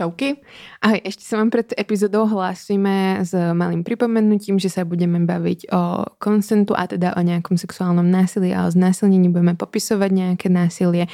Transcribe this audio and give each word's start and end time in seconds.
Čauky. 0.00 0.40
Ahoj, 0.80 0.96
ešte 1.04 1.28
sa 1.28 1.36
vám 1.36 1.52
pred 1.52 1.76
epizodou 1.76 2.24
hlásime 2.24 3.20
s 3.20 3.36
malým 3.36 3.84
pripomenutím, 3.84 4.56
že 4.56 4.72
sa 4.72 4.88
budeme 4.88 5.20
baviť 5.28 5.68
o 5.68 6.08
konsentu 6.16 6.72
a 6.72 6.88
teda 6.88 7.12
o 7.12 7.20
nejakom 7.20 7.60
sexuálnom 7.60 8.08
násilí 8.08 8.48
a 8.56 8.64
o 8.64 8.72
znásilnení 8.72 9.28
budeme 9.28 9.60
popisovať 9.60 10.08
nejaké 10.08 10.48
násilie, 10.48 11.04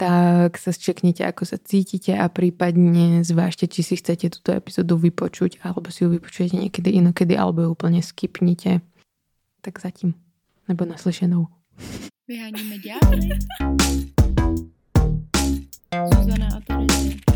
tak 0.00 0.56
sa 0.56 0.72
čeknite, 0.72 1.20
ako 1.20 1.44
sa 1.44 1.60
cítite 1.60 2.16
a 2.16 2.32
prípadne 2.32 3.20
zvážte, 3.28 3.68
či 3.68 3.84
si 3.84 4.00
chcete 4.00 4.32
túto 4.32 4.56
epizódu 4.56 4.96
vypočuť 4.96 5.60
alebo 5.60 5.92
si 5.92 6.08
ju 6.08 6.16
vypočujete 6.16 6.64
niekedy 6.64 6.96
inokedy 6.96 7.36
alebo 7.36 7.60
ju 7.60 7.76
úplne 7.76 8.00
skipnite. 8.00 8.80
Tak 9.60 9.84
zatím. 9.84 10.16
Nebo 10.64 10.88
naslyšenou. 10.88 11.44
Vyháníme 12.24 12.80
ďábly. 12.80 13.36
Zuzana 15.92 16.48
a 16.56 16.60
Terezie. 16.64 17.29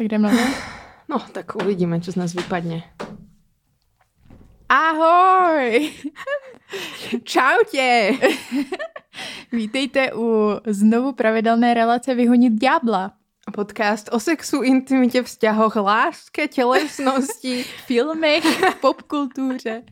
Tak 0.00 0.04
jdem 0.04 0.22
na 0.22 0.30
to? 0.30 0.44
No, 1.12 1.20
tak 1.32 1.60
uvidíme, 1.60 2.00
čo 2.00 2.08
z 2.08 2.16
nás 2.16 2.32
vypadne. 2.32 2.88
Ahoj! 4.64 5.92
Čaute! 7.20 8.16
Vítejte 9.52 10.16
u 10.16 10.56
znovu 10.64 11.12
pravidelné 11.12 11.76
relace 11.76 12.16
Vyhonit 12.16 12.56
ďábla. 12.56 13.12
Podcast 13.52 14.08
o 14.12 14.16
sexu, 14.16 14.64
intimitě, 14.64 15.22
vzťahoch, 15.22 15.76
láske, 15.76 16.48
tělesnosti, 16.48 17.62
filmech, 17.86 18.44
popkultuře 18.80 19.82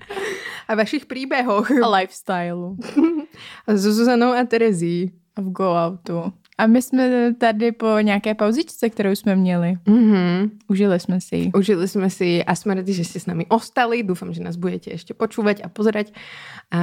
a 0.69 0.75
vašich 0.75 1.07
příběhoch. 1.07 1.71
A 1.85 1.89
lifestylu. 1.89 2.77
A 3.69 3.77
s 3.77 3.85
Zuzanou 3.85 4.33
a 4.33 4.45
Terezí. 4.45 5.13
A 5.37 5.41
v 5.41 5.53
Go 5.53 5.77
Outu. 5.77 6.33
A 6.59 6.67
my 6.67 6.83
jsme 6.83 7.35
tady 7.35 7.73
po 7.73 7.87
nějaké 8.01 8.35
pauzičce, 8.35 8.91
kterou 8.91 9.11
jsme 9.11 9.37
měli. 9.37 9.79
Mm-hmm. 9.87 10.51
Užili 10.69 11.01
jsme 11.01 11.21
si 11.21 11.37
ji. 11.37 11.53
Užili 11.53 11.89
jsme 11.89 12.11
si 12.11 12.25
ji 12.25 12.45
a 12.45 12.55
jsme 12.55 12.75
rádi, 12.75 12.93
že 12.93 13.05
jste 13.05 13.21
s 13.21 13.27
nami 13.27 13.47
ostali. 13.49 14.03
Doufám, 14.03 14.33
že 14.33 14.43
nás 14.43 14.57
budete 14.57 14.91
ještě 14.91 15.15
počúvať 15.15 15.63
a 15.65 15.69
pozerať 15.69 16.13
a 16.71 16.81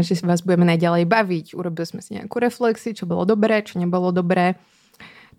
že 0.00 0.14
vás 0.24 0.40
budeme 0.40 0.64
naďalej 0.64 1.04
baviť. 1.04 1.54
Urobili 1.54 1.86
jsme 1.86 2.02
si 2.02 2.14
nějakou 2.14 2.38
reflexi, 2.38 2.94
čo 2.94 3.06
bylo 3.06 3.24
dobré, 3.24 3.62
čo 3.62 3.78
nebolo 3.78 4.10
dobré 4.10 4.54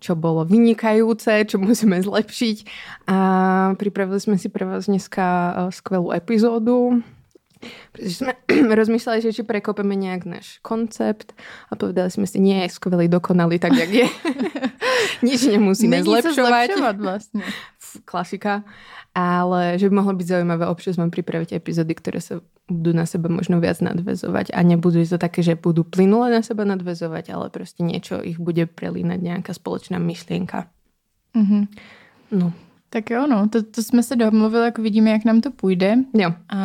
čo 0.00 0.16
bolo 0.16 0.48
vynikajúce, 0.48 1.44
čo 1.44 1.60
musíme 1.60 2.00
zlepšiť. 2.00 2.58
A 3.06 3.16
pripravili 3.76 4.16
sme 4.16 4.40
si 4.40 4.48
pre 4.48 4.64
vás 4.64 4.88
dneska 4.88 5.24
e, 5.28 5.52
skvelú 5.76 6.08
epizódu, 6.16 7.04
pretože 7.92 8.24
sme 8.24 8.32
rozmýšľali, 8.80 9.18
že 9.20 9.36
či 9.36 9.42
prekopeme 9.44 9.96
nejak 9.96 10.24
náš 10.24 10.58
koncept 10.64 11.36
a 11.68 11.76
povedali 11.76 12.08
sme 12.10 12.26
si, 12.26 12.40
nie 12.40 12.64
je 12.64 12.72
skvelý, 12.72 13.08
dokonalý, 13.08 13.60
tak 13.60 13.76
jak 13.76 13.90
je. 13.90 14.06
Nič 15.26 15.46
nemusíme 15.46 16.00
Není 16.00 16.04
zlepšovať. 16.04 16.66
zlepšovat 16.66 16.96
vlastně. 16.96 17.42
Klasika. 18.04 18.64
Ale 19.14 19.74
že 19.78 19.90
by 19.90 19.94
mohlo 19.94 20.14
byť 20.14 20.26
zaujímavé 20.26 20.70
občas 20.70 20.94
vám 20.94 21.10
pripraviť 21.10 21.58
epizódy, 21.58 21.98
ktoré 21.98 22.22
sa 22.22 22.38
budú 22.70 22.94
na 22.94 23.02
seba 23.10 23.26
možno 23.26 23.58
viac 23.58 23.82
nadvezovať 23.82 24.54
a 24.54 24.62
nebudú 24.62 25.02
to 25.02 25.18
také, 25.18 25.42
že 25.42 25.58
budú 25.58 25.82
plynule 25.82 26.30
na 26.30 26.42
seba 26.46 26.62
nadvezovať, 26.62 27.34
ale 27.34 27.50
prostě 27.50 27.82
niečo 27.82 28.22
ich 28.22 28.38
bude 28.38 28.66
prelínať 28.66 29.18
nejaká 29.18 29.50
spoločná 29.54 29.98
myšlienka. 29.98 30.70
Mhm. 31.34 31.66
No. 32.30 32.52
Tak 32.90 33.10
jo, 33.10 33.26
no, 33.26 33.48
to, 33.48 33.62
to 33.62 33.82
jsme 33.82 34.02
se 34.02 34.16
domluvili, 34.16 34.64
jak 34.64 34.78
vidíme, 34.78 35.10
jak 35.10 35.24
nám 35.24 35.40
to 35.40 35.50
půjde. 35.50 35.96
Jo. 36.14 36.30
A 36.48 36.60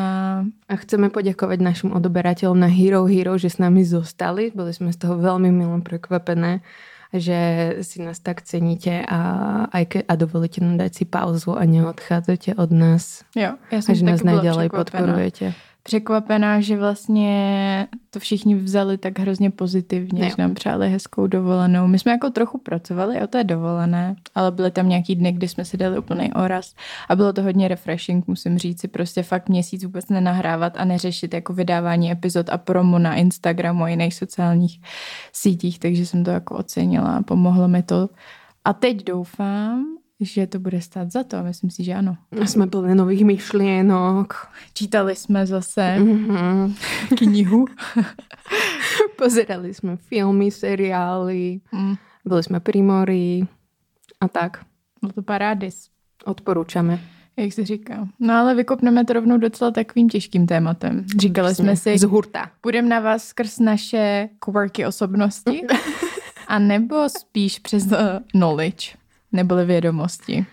A 0.65 0.73
chceme 0.81 1.13
poďakovať 1.13 1.61
našim 1.61 1.89
odoberateľom 1.93 2.57
na 2.57 2.65
Hero 2.65 3.05
Hero, 3.05 3.37
že 3.37 3.53
s 3.53 3.61
nami 3.61 3.85
zostali. 3.85 4.49
Boli 4.49 4.73
sme 4.73 4.89
z 4.89 4.97
toho 4.97 5.21
veľmi 5.21 5.53
milom 5.53 5.85
prekvapené, 5.85 6.65
že 7.13 7.37
si 7.85 8.01
nás 8.01 8.17
tak 8.17 8.41
ceníte 8.41 9.05
a, 9.05 9.69
ke, 9.85 10.01
a 10.01 10.13
dovolíte 10.17 10.65
nám 10.65 10.81
dať 10.81 10.91
si 10.91 11.05
pauzu 11.05 11.53
a 11.53 11.63
neodchádzate 11.69 12.57
od 12.57 12.71
nás. 12.73 13.21
jo, 13.37 13.53
já 13.71 13.77
A 13.77 13.81
jsem 13.81 13.95
že 13.95 14.05
nás 14.05 14.21
podporujete. 14.73 15.53
Překvapená, 15.87 16.61
že 16.61 16.77
vlastně 16.77 17.87
to 18.09 18.19
všichni 18.19 18.55
vzali 18.55 18.97
tak 18.97 19.19
hrozně 19.19 19.51
pozitivně, 19.51 20.23
Jo. 20.23 20.29
že 20.29 20.35
nám 20.37 20.53
přáli 20.53 20.89
hezkou 20.89 21.27
dovolenou. 21.27 21.87
My 21.87 21.99
jsme 21.99 22.11
jako 22.11 22.29
trochu 22.29 22.57
pracovali 22.57 23.21
o 23.21 23.27
té 23.27 23.43
dovolené, 23.43 24.15
ale 24.35 24.51
byly 24.51 24.71
tam 24.71 24.89
nějaký 24.89 25.15
dny, 25.15 25.31
kdy 25.31 25.47
jsme 25.47 25.65
si 25.65 25.77
dali 25.77 25.99
úplný 25.99 26.33
oraz 26.33 26.73
a 27.09 27.15
bylo 27.15 27.33
to 27.33 27.43
hodně 27.43 27.67
refreshing, 27.67 28.27
musím 28.27 28.57
říct 28.57 28.81
si 28.81 28.87
prostě 28.87 29.23
fakt 29.23 29.49
měsíc 29.49 29.83
vůbec 29.83 30.09
nenahrávat 30.09 30.73
a 30.77 30.85
neřešit 30.85 31.33
jako 31.33 31.53
vydávání 31.53 32.11
epizod 32.11 32.49
a 32.49 32.57
promo 32.57 32.99
na 32.99 33.15
Instagramu 33.15 33.83
a 33.83 33.89
jiných 33.89 34.13
sociálních 34.13 34.81
sítích, 35.33 35.79
takže 35.79 36.05
jsem 36.05 36.23
to 36.23 36.31
jako 36.31 36.55
ocenila 36.55 37.17
a 37.17 37.23
pomohlo 37.23 37.67
mi 37.67 37.83
to. 37.83 38.09
A 38.65 38.73
teď 38.73 39.03
doufám, 39.03 39.85
že 40.21 40.48
to 40.48 40.59
bude 40.59 40.81
stát 40.81 41.11
za 41.11 41.23
to. 41.23 41.43
Myslím 41.43 41.70
si, 41.70 41.83
že 41.83 41.93
ano. 41.93 42.15
A 42.31 42.48
Sme 42.48 42.71
plné 42.71 42.95
nových 42.95 43.27
myšlienok. 43.27 44.48
Čítali 44.73 45.15
jsme 45.15 45.45
zase 45.45 45.99
Mhm. 45.99 46.76
knihu. 47.20 47.65
Pozerali 49.20 49.73
sme 49.73 49.95
filmy, 49.98 50.52
seriály, 50.52 51.59
Mm, 51.71 51.95
byli 52.26 52.42
sme 52.43 52.59
pri 52.59 52.81
mori 52.81 53.43
a 54.21 54.27
tak. 54.27 54.64
bylo 55.02 55.11
to 55.14 55.21
parádis. 55.21 55.89
Odporúčame. 56.26 56.99
Jak 57.37 57.53
se 57.53 57.65
říká. 57.65 58.08
No 58.20 58.33
ale 58.33 58.55
vykopneme 58.55 59.05
to 59.05 59.14
rovnou 59.14 59.37
docela 59.37 59.71
takovým 59.71 60.09
těžkým 60.09 60.47
tématem. 60.47 61.05
Říkali 61.20 61.55
jsme 61.55 61.76
si, 61.76 61.97
Z 61.97 62.03
hurta. 62.03 62.52
půjdeme 62.61 62.87
na 62.89 62.99
vás 62.99 63.23
skrz 63.27 63.59
naše 63.59 64.30
quirky 64.39 64.86
osobnosti, 64.86 65.61
a 66.47 66.59
nebo 66.59 67.09
spíš 67.09 67.59
přes 67.59 67.86
uh, 67.86 67.97
knowledge, 68.32 68.95
neboli 69.35 69.65
vědomosti. 69.65 70.45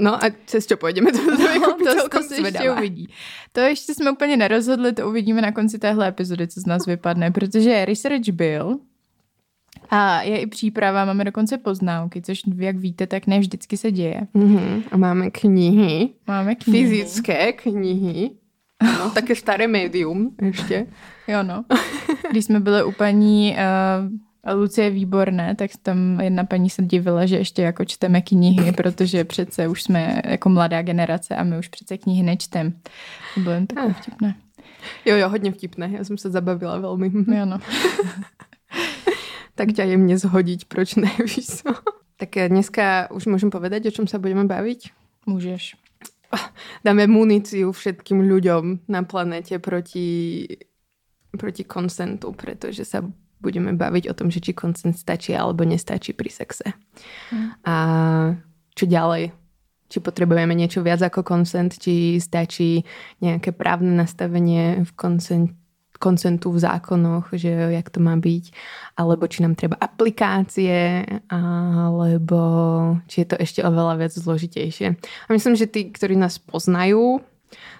No 0.00 0.18
a 0.18 0.26
cez 0.50 0.66
čo 0.66 0.74
pôjdeme, 0.74 1.12
to, 1.14 1.22
to, 1.36 1.42
jako 1.42 1.70
No, 1.70 1.76
to, 1.78 1.84
celkom 1.94 2.22
to 2.22 2.28
se 2.28 2.34
ještě 2.42 2.70
uvidí. 2.70 3.06
To 3.52 3.60
ještě 3.60 3.94
jsme 3.94 4.10
úplně 4.10 4.36
nerozhodli, 4.36 4.92
to 4.92 5.08
uvidíme 5.08 5.40
na 5.42 5.52
konci 5.52 5.78
téhle 5.78 6.08
epizody, 6.08 6.48
co 6.48 6.60
z 6.60 6.66
nás 6.66 6.86
vypadne, 6.86 7.30
protože 7.30 7.84
research 7.84 8.28
byl 8.28 8.78
a 9.90 10.22
je 10.22 10.38
i 10.40 10.46
příprava, 10.46 11.04
máme 11.04 11.24
dokonce 11.24 11.58
poznámky, 11.58 12.22
což 12.22 12.42
jak 12.56 12.76
víte, 12.76 13.06
tak 13.06 13.26
ne 13.26 13.38
vždycky 13.38 13.76
se 13.76 13.92
děje. 13.92 14.20
Mhm. 14.34 14.82
A 14.90 14.96
máme 14.96 15.30
knihy, 15.30 16.08
Máme 16.26 16.54
knihy. 16.54 16.88
fyzické 16.88 17.52
knihy. 17.52 18.30
No, 18.82 19.10
také 19.10 19.34
staré 19.38 19.66
médium 19.70 20.34
ešte. 20.42 20.86
Jo, 21.28 21.42
no. 21.42 21.64
Když 22.30 22.44
jsme 22.44 22.60
byli 22.60 22.84
u 22.84 22.92
paní 22.92 23.56
uh, 23.56 24.10
Lucie 24.52 24.90
Výborné, 24.90 25.54
tak 25.54 25.70
tam 25.82 26.20
jedna 26.20 26.44
paní 26.44 26.70
se 26.70 26.82
divila, 26.82 27.26
že 27.26 27.36
ještě 27.36 27.62
jako 27.62 27.84
čteme 27.84 28.20
knihy, 28.20 28.72
protože 28.72 29.24
přece 29.24 29.68
už 29.68 29.82
jsme 29.82 30.22
jako 30.24 30.48
mladá 30.48 30.82
generace 30.82 31.36
a 31.36 31.44
my 31.44 31.58
už 31.58 31.68
přece 31.68 31.98
knihy 31.98 32.22
nečtem. 32.22 32.72
To 33.34 33.40
bylo 33.40 33.54
jen 33.54 33.66
takové 33.66 33.94
vtipné. 33.94 34.34
Jo, 35.04 35.16
jo, 35.16 35.28
hodně 35.28 35.52
vtipné. 35.52 35.90
Já 35.92 36.04
jsem 36.04 36.18
se 36.18 36.30
zabavila 36.30 36.78
velmi. 36.78 37.12
Jo, 37.36 37.44
no. 37.44 37.58
tak 39.54 39.70
ťa 39.70 39.86
jemne 39.86 40.18
zhodiť, 40.18 40.66
proč 40.66 40.98
ne, 40.98 41.10
víš 41.22 41.62
co? 41.62 41.70
Tak 42.18 42.36
eh, 42.36 42.48
dneska 42.50 43.10
už 43.10 43.26
môžem 43.30 43.50
povedať, 43.50 43.90
o 43.90 43.94
čom 43.94 44.06
sa 44.06 44.18
budeme 44.18 44.44
baviť? 44.46 44.80
Můžeš. 45.26 45.76
Dáme 46.84 47.06
muníciu 47.06 47.70
všetkým 47.70 48.26
ľuďom 48.26 48.90
na 48.90 49.06
planete 49.06 49.62
proti, 49.62 50.42
proti 51.30 51.62
konsentu, 51.62 52.34
pretože 52.34 52.82
sa 52.82 53.06
budeme 53.40 53.74
baviť 53.74 54.10
o 54.10 54.16
tom, 54.16 54.28
že 54.30 54.42
či 54.42 54.52
konsent 54.52 54.98
stačí 54.98 55.34
alebo 55.34 55.62
nestačí 55.64 56.12
pri 56.14 56.30
sexe. 56.30 56.74
Hm. 57.30 57.48
A 57.66 57.76
čo 58.74 58.84
ďalej? 58.86 59.32
Či 59.90 59.98
potrebujeme 60.00 60.56
niečo 60.56 60.82
viac 60.82 61.04
ako 61.04 61.22
konsent, 61.22 61.76
či 61.78 62.18
stačí 62.18 62.82
nejaké 63.20 63.54
právne 63.54 63.94
nastavenie 63.94 64.82
v 64.82 64.90
konsent, 64.96 65.54
konsentu 66.04 66.52
v 66.52 66.60
zákonoch, 66.60 67.32
že 67.32 67.48
jak 67.48 67.88
to 67.88 68.02
má 68.02 68.18
byť, 68.18 68.44
alebo 69.00 69.24
či 69.24 69.40
nám 69.40 69.56
treba 69.56 69.80
aplikácie, 69.80 71.00
alebo 71.32 72.40
či 73.08 73.24
je 73.24 73.26
to 73.32 73.36
ešte 73.40 73.60
oveľa 73.64 74.04
viac 74.04 74.12
zložitejšie. 74.12 74.86
A 75.00 75.28
myslím, 75.32 75.54
že 75.56 75.70
tí, 75.70 75.88
ktorí 75.88 76.18
nás 76.18 76.36
poznajú, 76.36 77.24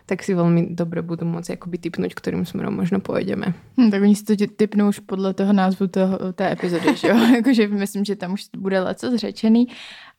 tak 0.06 0.22
si 0.22 0.34
velmi 0.34 0.66
dobře 0.70 1.02
budou 1.02 1.26
moci 1.26 1.52
jakoby 1.52 1.78
typnout, 1.78 2.14
kterým 2.14 2.46
směrem 2.46 2.74
možno 2.74 3.00
pojedeme. 3.00 3.54
Hm, 3.80 3.90
tak 3.90 4.02
oni 4.02 4.16
si 4.16 4.24
to 4.24 4.34
typnou 4.56 4.88
už 4.88 4.98
podle 4.98 5.34
toho 5.34 5.52
názvu 5.52 5.86
toho, 5.86 6.32
té 6.32 6.52
epizody, 6.52 6.96
že 6.96 7.08
jo? 7.08 7.16
Jakože 7.34 7.68
myslím, 7.68 8.04
že 8.04 8.16
tam 8.16 8.32
už 8.32 8.44
bude 8.56 8.80
leco 8.80 9.10
zřečený. 9.10 9.68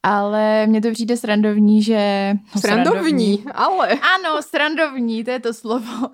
Ale 0.04 0.68
mně 0.68 0.82
to 0.82 0.92
přijde 0.92 1.18
srandovní, 1.18 1.84
že... 1.84 2.34
no, 2.56 2.62
Srandovní, 2.62 3.44
ale... 3.54 3.90
Ano, 3.90 4.42
srandovní, 4.42 5.24
to 5.24 5.32
je 5.32 5.40
to 5.40 5.54
slovo. 5.54 6.10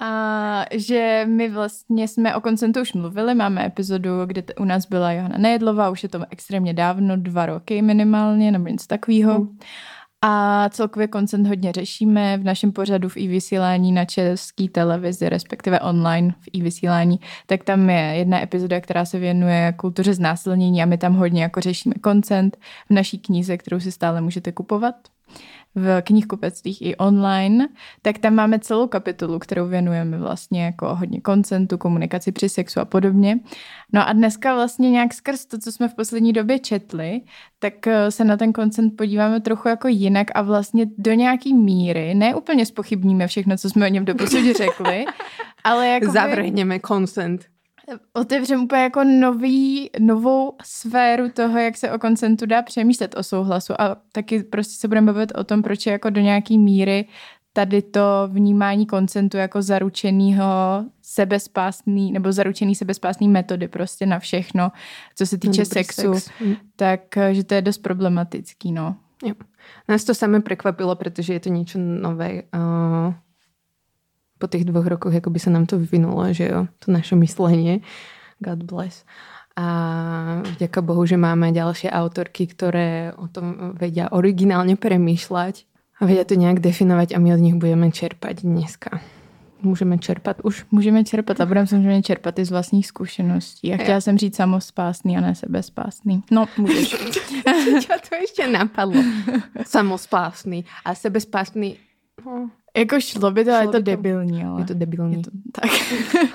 A 0.00 0.64
že 0.72 1.24
my 1.28 1.48
vlastně 1.48 2.08
jsme 2.08 2.36
o 2.36 2.40
koncentu 2.40 2.80
už 2.80 2.92
mluvili, 2.92 3.34
máme 3.34 3.66
epizodu, 3.66 4.10
kde 4.26 4.42
t- 4.42 4.54
u 4.54 4.64
nás 4.64 4.86
byla 4.86 5.12
Johana 5.12 5.38
Nejedlová, 5.38 5.90
už 5.90 6.02
je 6.02 6.08
to 6.08 6.20
extrémně 6.30 6.74
dávno, 6.74 7.16
dva 7.16 7.46
roky 7.46 7.82
minimálně, 7.82 8.52
nebo 8.52 8.68
něco 8.68 8.86
takového. 8.86 9.48
A 10.22 10.68
celkově 10.68 11.08
koncent 11.08 11.46
hodně 11.46 11.72
řešíme 11.72 12.38
v 12.38 12.44
našem 12.44 12.72
pořadu 12.72 13.08
v 13.08 13.16
i-vysílání 13.16 13.92
na 13.92 14.04
české 14.04 14.68
televizi, 14.68 15.28
respektive 15.28 15.80
online 15.80 16.34
v 16.40 16.48
i-vysílání, 16.52 17.20
tak 17.46 17.64
tam 17.64 17.90
je 17.90 18.00
jedna 18.00 18.42
epizoda, 18.42 18.80
která 18.80 19.04
se 19.04 19.18
věnuje 19.18 19.74
kultuře 19.76 20.14
znásilnění 20.14 20.82
a 20.82 20.86
my 20.86 20.98
tam 20.98 21.14
hodně 21.14 21.42
jako 21.42 21.60
řešíme 21.60 21.94
koncent 21.94 22.56
v 22.88 22.94
naší 22.94 23.18
knize, 23.18 23.56
kterou 23.56 23.80
si 23.80 23.92
stále 23.92 24.20
můžete 24.20 24.52
kupovat 24.52 24.94
v 25.74 26.02
knihkupectvích 26.02 26.82
i 26.82 26.96
online, 26.96 27.68
tak 28.02 28.18
tam 28.18 28.34
máme 28.34 28.58
celou 28.58 28.86
kapitolu, 28.86 29.38
kterou 29.38 29.68
věnujeme 29.68 30.18
vlastně 30.18 30.64
jako 30.64 30.94
hodně 30.94 31.20
koncentu, 31.20 31.78
komunikaci 31.78 32.32
při 32.32 32.48
sexu 32.48 32.80
a 32.80 32.84
podobně. 32.84 33.38
No 33.92 34.08
a 34.08 34.12
dneska 34.12 34.54
vlastně 34.54 34.90
nějak 34.90 35.14
skrz 35.14 35.46
to, 35.46 35.58
co 35.58 35.72
jsme 35.72 35.88
v 35.88 35.94
poslední 35.94 36.32
době 36.32 36.58
četli, 36.58 37.20
tak 37.58 37.86
eh, 37.86 38.10
se 38.10 38.24
na 38.24 38.36
ten 38.36 38.52
koncent 38.52 38.96
podíváme 38.96 39.40
trochu 39.40 39.68
jako 39.68 39.88
jinak 39.88 40.26
a 40.34 40.42
vlastně 40.42 40.86
do 40.98 41.12
nějaký 41.12 41.54
míry, 41.54 42.14
ne 42.14 42.34
úplně 42.34 42.66
spochybníme 42.66 43.26
všechno, 43.26 43.56
co 43.56 43.70
jsme 43.70 43.86
o 43.86 43.90
něm 43.90 44.04
doposud 44.04 44.56
řekli, 44.56 45.04
ale 45.64 45.88
jako 45.88 46.12
Zavrhneme 46.12 46.78
koncent 46.78 47.46
otevřeme 48.12 48.62
úplně 48.62 48.82
jako 48.82 49.04
nový, 49.04 49.90
novou 49.98 50.56
sféru 50.62 51.28
toho, 51.28 51.58
jak 51.58 51.76
se 51.76 51.92
o 51.92 51.98
koncentu 51.98 52.46
dá 52.46 52.62
přemýšlet 52.62 53.14
o 53.18 53.22
souhlasu 53.22 53.80
a 53.80 53.96
taky 54.12 54.42
prostě 54.42 54.74
se 54.74 54.88
budeme 54.88 55.12
bavit 55.12 55.32
o 55.34 55.44
tom, 55.44 55.62
proč 55.62 55.86
je 55.86 55.92
jako 55.92 56.10
do 56.10 56.20
nějaký 56.20 56.58
míry 56.58 57.06
tady 57.52 57.82
to 57.82 58.00
vnímání 58.28 58.86
koncentu 58.86 59.36
jako 59.36 59.62
zaručenýho 59.62 60.44
sebespásný, 61.02 62.12
nebo 62.12 62.32
zaručený 62.32 62.74
sebespásný 62.74 63.28
metody 63.28 63.68
prostě 63.68 64.06
na 64.06 64.18
všechno, 64.18 64.72
co 65.16 65.26
se 65.26 65.38
týče 65.38 65.64
sexu, 65.64 66.14
sex. 66.14 66.30
Hm. 66.40 66.54
tak 66.76 67.00
že 67.32 67.44
to 67.44 67.54
je 67.54 67.62
dost 67.62 67.78
problematický, 67.78 68.72
no. 68.72 68.96
Jo. 69.24 69.34
Nás 69.88 70.04
to 70.04 70.14
samé 70.14 70.40
překvapilo, 70.40 70.96
protože 70.96 71.32
je 71.32 71.40
to 71.40 71.48
něco 71.48 71.78
nové. 71.78 72.42
Uh 72.54 73.14
po 74.40 74.48
tých 74.48 74.64
dvoch 74.64 74.88
rokoch, 74.88 75.12
ako 75.12 75.28
by 75.28 75.38
sa 75.38 75.52
nám 75.52 75.68
to 75.68 75.76
vyvinulo, 75.76 76.32
že 76.32 76.48
jo, 76.48 76.64
to 76.80 76.88
naše 76.88 77.12
myslenie. 77.20 77.84
God 78.40 78.64
bless. 78.64 79.04
A 79.60 79.66
vďaka 80.56 80.80
Bohu, 80.80 81.04
že 81.04 81.20
máme 81.20 81.52
ďalšie 81.52 81.92
autorky, 81.92 82.48
ktoré 82.48 83.12
o 83.12 83.28
tom 83.28 83.76
vedia 83.76 84.08
originálne 84.08 84.80
premýšľať 84.80 85.68
a 86.00 86.08
vedia 86.08 86.24
to 86.24 86.40
nejak 86.40 86.64
definovať 86.64 87.12
a 87.12 87.20
my 87.20 87.36
od 87.36 87.40
nich 87.44 87.56
budeme 87.60 87.92
čerpať 87.92 88.40
dneska. 88.40 89.04
Můžeme 89.62 89.98
čerpat 89.98 90.40
už? 90.44 90.64
Můžeme 90.70 91.04
čerpat 91.04 91.40
a 91.40 91.46
budeme 91.46 91.66
samozřejmě 91.66 92.02
čerpat 92.02 92.38
i 92.38 92.44
z 92.44 92.50
vlastních 92.50 92.86
zkušeností. 92.86 93.74
A 93.74 93.76
chtěla 93.76 94.00
jsem 94.00 94.18
říct 94.18 94.36
samospásný 94.36 95.16
a 95.16 95.20
ne 95.20 95.34
sebespásný. 95.34 96.22
No, 96.30 96.46
můžeš. 96.56 96.92
Já 97.90 97.98
to 98.08 98.14
ještě 98.20 98.48
napadlo. 98.48 99.02
Samospásný 99.66 100.64
a 100.84 100.94
sebespásný. 100.94 101.76
No, 102.26 102.50
jako 102.76 103.00
šlo 103.00 103.30
by 103.30 103.44
to, 103.44 103.52
ale 103.52 103.64
je 103.64 103.68
to 103.68 103.80
debilní. 103.80 104.44
Ale... 104.44 104.60
Je 104.60 104.66
to 104.66 104.74
debilní. 104.74 105.16
Je 105.16 105.22
to... 105.22 105.30
Tak. 105.52 105.70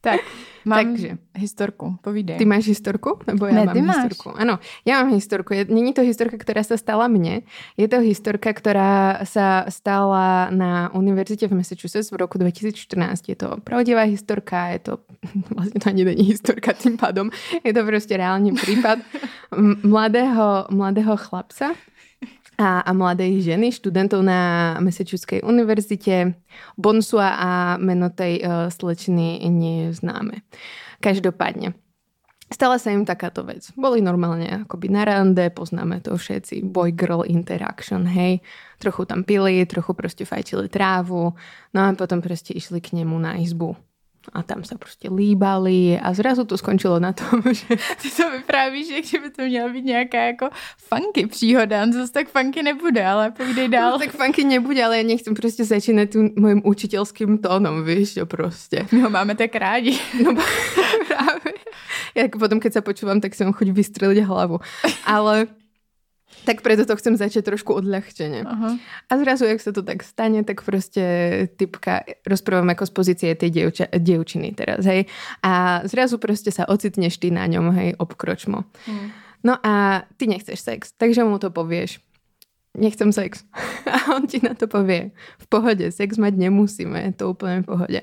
tak, 0.00 0.20
mám 0.64 0.84
Takže. 0.84 1.18
historku, 1.36 1.96
povídej. 2.00 2.36
Ty 2.36 2.44
máš 2.44 2.66
historku? 2.66 3.18
Nebo 3.26 3.46
já 3.46 3.54
ne, 3.54 3.64
mám 3.64 3.74
ty 3.74 3.80
historku? 3.80 4.28
Máš. 4.28 4.40
Ano, 4.40 4.58
já 4.84 5.02
mám 5.02 5.12
historku. 5.12 5.54
Není 5.68 5.92
to 5.92 6.02
historka, 6.02 6.36
která 6.38 6.62
se 6.62 6.78
stala 6.78 7.08
mně. 7.08 7.42
Je 7.76 7.88
to 7.88 7.98
historka, 8.00 8.52
která 8.52 9.20
se 9.24 9.64
stala 9.68 10.50
na 10.50 10.94
univerzitě 10.94 11.48
v 11.48 11.54
Massachusetts 11.54 12.10
v 12.10 12.14
roku 12.14 12.38
2014. 12.38 13.28
Je 13.28 13.36
to 13.36 13.56
pravdivá 13.64 14.02
historka, 14.02 14.66
je 14.66 14.78
to 14.78 14.98
vlastně 15.56 15.80
to 15.80 15.88
ani 15.88 16.04
není 16.04 16.24
historka 16.24 16.72
tým 16.72 16.96
pádom. 16.96 17.30
Je 17.64 17.74
to 17.74 17.84
prostě 17.84 18.16
reálný 18.16 18.52
případ 18.52 18.98
mladého, 19.82 20.66
mladého 20.70 21.16
chlapca, 21.16 21.74
a, 22.58 22.82
a 22.86 22.90
mladej 22.94 23.42
ženy, 23.42 23.74
študentov 23.74 24.22
na 24.22 24.74
Massachusettskej 24.78 25.42
univerzite. 25.42 26.38
Bonsua 26.78 27.34
a 27.34 27.50
meno 27.82 28.10
tej 28.10 28.42
uh, 28.42 28.70
slečny 28.70 29.42
nie 29.50 29.88
je 29.88 29.98
známe. 29.98 30.46
Každopádne. 31.02 31.74
Stala 32.52 32.78
sa 32.78 32.94
im 32.94 33.02
takáto 33.02 33.42
vec. 33.42 33.66
Boli 33.74 33.98
normálne 33.98 34.62
akoby 34.68 34.86
na 34.86 35.02
rande, 35.02 35.50
poznáme 35.50 35.98
to 36.04 36.14
všetci, 36.14 36.62
boy-girl 36.62 37.26
interaction, 37.26 38.06
hej. 38.06 38.44
Trochu 38.78 39.08
tam 39.08 39.26
pili, 39.26 39.64
trochu 39.66 39.96
proste 39.96 40.22
fajčili 40.22 40.70
trávu, 40.70 41.34
no 41.74 41.78
a 41.80 41.90
potom 41.98 42.22
proste 42.22 42.54
išli 42.54 42.78
k 42.78 43.00
nemu 43.00 43.16
na 43.18 43.40
izbu 43.40 43.74
a 44.32 44.42
tam 44.42 44.64
se 44.64 44.78
prostě 44.78 45.08
líbali 45.16 46.00
a 46.02 46.14
zrazu 46.14 46.44
to 46.44 46.58
skončilo 46.58 47.00
na 47.00 47.12
tom, 47.12 47.42
že... 47.52 47.66
Ty 48.02 48.10
to 48.16 48.30
vyprávíš, 48.30 48.88
že 48.88 49.00
kdyby 49.00 49.30
to 49.30 49.42
měla 49.42 49.68
být 49.68 49.84
nějaká 49.84 50.18
jako 50.18 50.48
funky 50.76 51.26
příhoda, 51.26 51.92
zase 51.92 52.12
tak 52.12 52.28
funky 52.28 52.62
nebude, 52.62 53.06
ale 53.06 53.30
povídej 53.30 53.68
dál. 53.68 53.90
No, 53.90 53.98
tak 53.98 54.10
funky 54.10 54.44
nebude, 54.44 54.84
ale 54.84 54.98
já 54.98 55.04
nechci 55.04 55.34
prostě 55.34 55.64
začínat 55.64 56.06
tím 56.06 56.30
mojím 56.36 56.62
učitelským 56.64 57.38
tónem, 57.38 57.84
víš, 57.84 58.14
to 58.14 58.26
prostě. 58.26 58.86
My 58.92 59.00
ho 59.00 59.10
máme 59.10 59.34
tak 59.34 59.54
rádi. 59.54 59.98
No 60.24 60.34
právě. 61.08 61.52
Jak 62.14 62.36
potom, 62.36 62.60
keď 62.60 62.72
se 62.72 62.80
počúvam, 62.80 63.20
tak 63.20 63.34
si 63.34 63.44
mám 63.44 63.52
chuť 63.52 63.68
vystřelit 63.68 64.24
hlavu. 64.24 64.58
Ale 65.04 65.46
tak 66.44 66.60
preto 66.60 66.84
to 66.84 66.94
chcem 67.00 67.16
začať 67.16 67.48
trošku 67.48 67.72
odľahčene. 67.72 68.44
Uh-huh. 68.44 68.76
A 69.08 69.12
zrazu, 69.16 69.48
jak 69.48 69.60
sa 69.64 69.72
to 69.72 69.80
tak 69.80 70.04
stane, 70.04 70.44
tak 70.44 70.60
proste 70.60 71.04
typka, 71.56 72.04
rozprávam 72.28 72.68
ako 72.70 72.84
z 72.84 72.92
pozície 72.92 73.30
tej 73.32 73.50
dievča, 73.50 73.88
dievčiny 73.90 74.52
teraz, 74.52 74.84
hej. 74.84 75.08
A 75.40 75.82
zrazu 75.88 76.20
proste 76.20 76.52
sa 76.52 76.68
ocitneš 76.68 77.16
ty 77.16 77.32
na 77.32 77.48
ňom, 77.48 77.72
hej, 77.72 77.96
obkročmo. 77.96 78.68
Uh-huh. 78.68 79.08
No 79.44 79.56
a 79.60 80.04
ty 80.20 80.28
nechceš 80.28 80.60
sex, 80.60 80.80
takže 80.96 81.24
mu 81.24 81.40
to 81.40 81.48
povieš. 81.48 82.00
Nechcem 82.74 83.14
sex. 83.14 83.46
A 83.86 84.18
on 84.18 84.26
ti 84.26 84.42
na 84.42 84.58
to 84.58 84.66
povie. 84.66 85.14
V 85.38 85.46
pohode, 85.46 85.86
sex 85.94 86.18
mať 86.18 86.34
nemusíme, 86.34 86.98
je 87.06 87.12
to 87.14 87.30
úplne 87.30 87.62
v 87.62 87.70
pohode. 87.70 88.00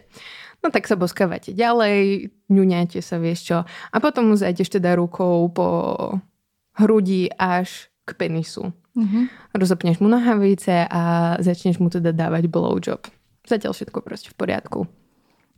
No 0.63 0.71
tak 0.71 0.87
sa 0.87 0.95
boskávate 0.95 1.51
ďalej, 1.51 2.29
ňuňáte 2.47 3.03
sa, 3.03 3.19
vieš 3.19 3.51
čo. 3.51 3.57
A 3.67 3.97
potom 3.99 4.31
mu 4.31 4.35
zajdeš 4.39 4.79
teda 4.79 4.95
rukou 4.95 5.49
po 5.51 5.67
hrudi 6.79 7.27
až 7.35 7.90
k 8.05 8.13
penisu. 8.13 8.73
Mm-hmm. 8.97 9.23
Rozopneš 9.55 9.99
mu 9.99 10.07
nohavice 10.07 10.87
a 10.89 11.01
začneš 11.39 11.79
mu 11.79 11.89
teda 11.89 12.11
dávať 12.11 12.47
blowjob. 12.47 13.07
Zatiaľ 13.49 13.73
všetko 13.73 14.01
prostě 14.01 14.29
v 14.29 14.33
poriadku. 14.33 14.87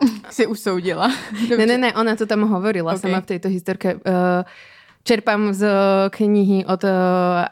Si 0.30 0.48
usoudila. 0.48 1.12
ne, 1.58 1.66
ne, 1.66 1.78
ne, 1.78 1.94
ona 1.94 2.16
to 2.16 2.26
tam 2.26 2.44
hovorila 2.44 2.94
okay. 2.94 3.00
sama 3.00 3.22
v 3.22 3.26
tejto 3.26 3.48
historke. 3.48 3.96
Uh, 3.96 4.44
čerpám 5.04 5.54
z 5.54 5.68
knihy 6.10 6.66
od 6.66 6.84
uh, 6.84 6.92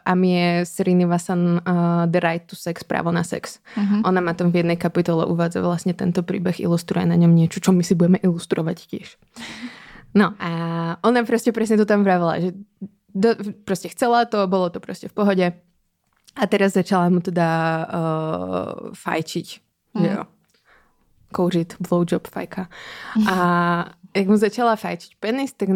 Amie 0.06 0.66
Srinivasan 0.66 1.62
uh, 1.62 2.08
The 2.08 2.20
Right 2.20 2.44
to 2.48 2.56
Sex, 2.56 2.84
právo 2.84 3.12
na 3.12 3.24
sex. 3.24 3.60
Uh-huh. 3.76 4.02
Ona 4.04 4.20
má 4.22 4.34
tam 4.34 4.52
v 4.52 4.64
jednej 4.64 4.76
kapitole 4.76 5.28
uvádza 5.28 5.62
vlastne 5.62 5.94
tento 5.94 6.24
príbeh, 6.24 6.60
ilustruje 6.60 7.06
na 7.06 7.16
ňom 7.16 7.32
niečo, 7.32 7.60
čo 7.60 7.72
my 7.72 7.84
si 7.84 7.96
budeme 7.96 8.20
ilustrovať 8.24 8.78
tiež. 8.88 9.08
No 10.16 10.36
a 10.40 10.50
ona 11.04 11.24
prostě 11.24 11.52
presne 11.52 11.78
to 11.78 11.86
tam 11.86 12.04
vravila, 12.04 12.40
že 12.40 12.52
do, 13.16 13.30
prostě 13.66 13.90
chcela 13.90 14.26
to, 14.26 14.48
bolo 14.48 14.70
to 14.70 14.80
prostě 14.80 15.08
v 15.08 15.14
pohode. 15.14 15.54
A 16.36 16.48
teraz 16.48 16.74
začala 16.74 17.10
mu 17.10 17.20
teda 17.20 17.48
uh, 17.88 18.94
fajčiť, 18.94 19.62
mm. 19.94 20.04
že 20.04 20.12
jo. 20.12 20.24
Kouřit, 21.32 21.76
blowjob, 21.80 22.28
fajka. 22.28 22.70
A 23.32 23.36
jak 24.16 24.28
mu 24.28 24.38
začala 24.38 24.76
fajčiť 24.76 25.16
penis, 25.20 25.54
tak 25.54 25.70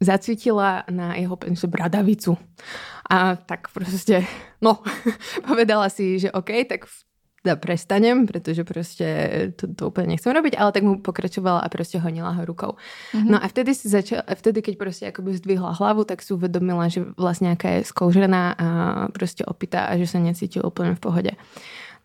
zacvítila 0.00 0.84
na 0.90 1.14
jeho 1.14 1.36
penise 1.36 1.66
bradavicu. 1.66 2.38
A 3.10 3.36
tak 3.36 3.68
prostě, 3.68 4.26
no, 4.60 4.78
povedala 5.46 5.88
si, 5.88 6.18
že 6.18 6.32
OK, 6.32 6.50
tak 6.68 6.86
v 6.86 7.07
prestanem, 7.56 8.26
protože 8.26 8.64
prostě 8.64 9.28
to, 9.56 9.74
to 9.74 9.88
úplně 9.88 10.06
nechcem 10.06 10.32
robiť, 10.32 10.58
ale 10.58 10.72
tak 10.72 10.82
mu 10.82 11.02
pokračovala 11.02 11.60
a 11.60 11.68
prostě 11.68 11.98
honila 11.98 12.30
ho 12.30 12.44
rukou. 12.44 12.66
Mm-hmm. 13.12 13.30
No 13.30 13.44
a 13.44 13.48
vtedy 13.48 13.74
si 13.74 13.88
začala, 13.88 14.22
vtedy, 14.34 14.62
keď 14.62 14.78
prostě 14.78 15.04
jakoby 15.06 15.36
zdvihla 15.36 15.70
hlavu, 15.70 16.04
tak 16.04 16.22
si 16.22 16.34
uvedomila, 16.34 16.88
že 16.88 17.04
vlastně 17.16 17.44
nějaká 17.44 17.68
je 17.70 17.84
skoužená 17.84 18.52
a 18.58 19.08
prostě 19.08 19.44
opitá 19.44 19.84
a 19.84 19.96
že 19.96 20.06
se 20.06 20.18
necítil 20.18 20.62
úplně 20.66 20.94
v 20.94 21.00
pohodě. 21.00 21.30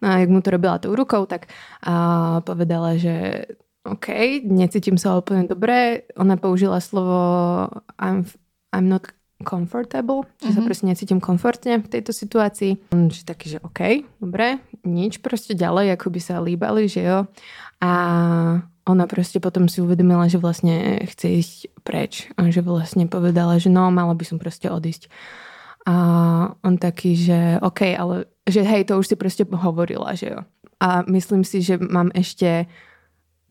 No 0.01 0.09
a 0.09 0.17
jak 0.17 0.29
mu 0.29 0.41
to 0.41 0.51
robila 0.51 0.77
tou 0.77 0.95
rukou, 0.95 1.25
tak 1.25 1.45
a 1.83 2.41
povedala, 2.41 2.95
že 2.97 3.45
OK, 3.83 4.39
necítim 4.47 4.95
sa 4.95 5.19
úplne 5.19 5.43
dobre. 5.43 6.07
Ona 6.15 6.39
použila 6.39 6.79
slovo 6.79 7.67
I'm, 7.99 8.23
I'm 8.71 8.87
not 8.87 9.11
comfortable, 9.43 10.21
že 10.41 10.49
mm-hmm. 10.49 10.55
sa 10.55 10.61
prostě 10.61 10.85
necítim 10.85 11.19
komfortne 11.19 11.79
v 11.79 11.87
tejto 11.87 12.13
situácii. 12.13 12.77
Že 12.91 13.23
taký, 13.25 13.49
že 13.49 13.59
OK, 13.59 13.79
dobre, 14.21 14.57
nič, 14.85 15.17
prostě 15.17 15.53
ďalej, 15.53 15.91
ako 15.91 16.09
by 16.09 16.19
sa 16.19 16.39
líbali, 16.39 16.87
že 16.89 17.01
jo. 17.03 17.27
A 17.81 17.91
ona 18.87 19.07
prostě 19.07 19.39
potom 19.39 19.69
si 19.69 19.81
uvedomila, 19.81 20.27
že 20.27 20.37
vlastně 20.37 20.99
chce 21.03 21.27
ísť 21.29 21.67
preč 21.83 22.27
a 22.37 22.49
že 22.49 22.61
vlastně 22.61 23.07
povedala, 23.07 23.57
že 23.57 23.69
no, 23.69 23.91
mala 23.91 24.13
by 24.13 24.25
som 24.25 24.39
prostě 24.39 24.71
odísť. 24.71 25.09
A 25.87 26.55
on 26.63 26.77
taký, 26.77 27.15
že 27.15 27.59
OK, 27.61 27.81
ale 27.99 28.25
že 28.49 28.61
hej, 28.61 28.83
to 28.83 28.99
už 28.99 29.07
si 29.07 29.15
prostě 29.15 29.45
hovorila, 29.51 30.15
že 30.15 30.27
jo. 30.29 30.39
A 30.79 31.03
myslím 31.07 31.43
si, 31.43 31.61
že 31.61 31.77
mám 31.77 32.11
ešte 32.13 32.65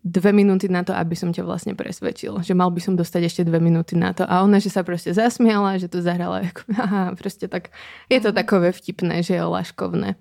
dve 0.03 0.35
minúty 0.35 0.67
na 0.67 0.83
to, 0.83 0.91
aby 0.91 1.15
som 1.15 1.31
ťa 1.31 1.47
vlastne 1.47 1.79
presvedčil. 1.79 2.43
Že 2.43 2.59
mal 2.59 2.75
by 2.75 2.83
som 2.83 2.99
dostať 2.99 3.23
ešte 3.31 3.43
dve 3.47 3.63
minúty 3.63 3.95
na 3.95 4.11
to. 4.11 4.27
A 4.27 4.43
ona, 4.43 4.59
že 4.59 4.69
sa 4.69 4.83
proste 4.83 5.15
zasmiala, 5.15 5.79
že 5.79 5.87
to 5.87 6.03
zahrala 6.03 6.43
ako, 6.51 6.63
aha, 6.75 7.15
proste 7.15 7.47
tak, 7.47 7.71
je 8.11 8.19
to 8.19 8.35
takové 8.35 8.75
vtipné, 8.75 9.23
že 9.23 9.39
je 9.39 9.43
laškovné. 9.47 10.19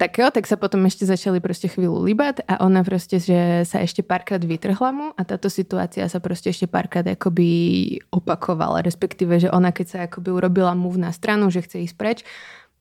Tak 0.00 0.16
jo, 0.16 0.32
tak 0.32 0.48
sa 0.48 0.56
potom 0.56 0.80
ešte 0.88 1.04
začali 1.04 1.44
proste 1.44 1.68
chvíľu 1.68 2.00
libať 2.08 2.48
a 2.48 2.64
ona 2.64 2.80
proste, 2.80 3.20
že 3.20 3.68
sa 3.68 3.84
ešte 3.84 4.00
párkrát 4.00 4.40
vytrhla 4.40 4.96
mu 4.96 5.12
a 5.12 5.22
táto 5.28 5.52
situácia 5.52 6.08
sa 6.08 6.24
proste 6.24 6.56
ešte 6.56 6.64
párkrát 6.64 7.04
akoby 7.04 8.00
opakovala, 8.08 8.80
respektíve, 8.80 9.36
že 9.36 9.52
ona 9.52 9.76
keď 9.76 9.86
sa 9.92 9.98
akoby 10.08 10.32
urobila 10.32 10.72
move 10.72 10.96
na 10.96 11.12
stranu, 11.12 11.52
že 11.52 11.60
chce 11.60 11.84
ísť 11.84 11.96
preč, 12.00 12.18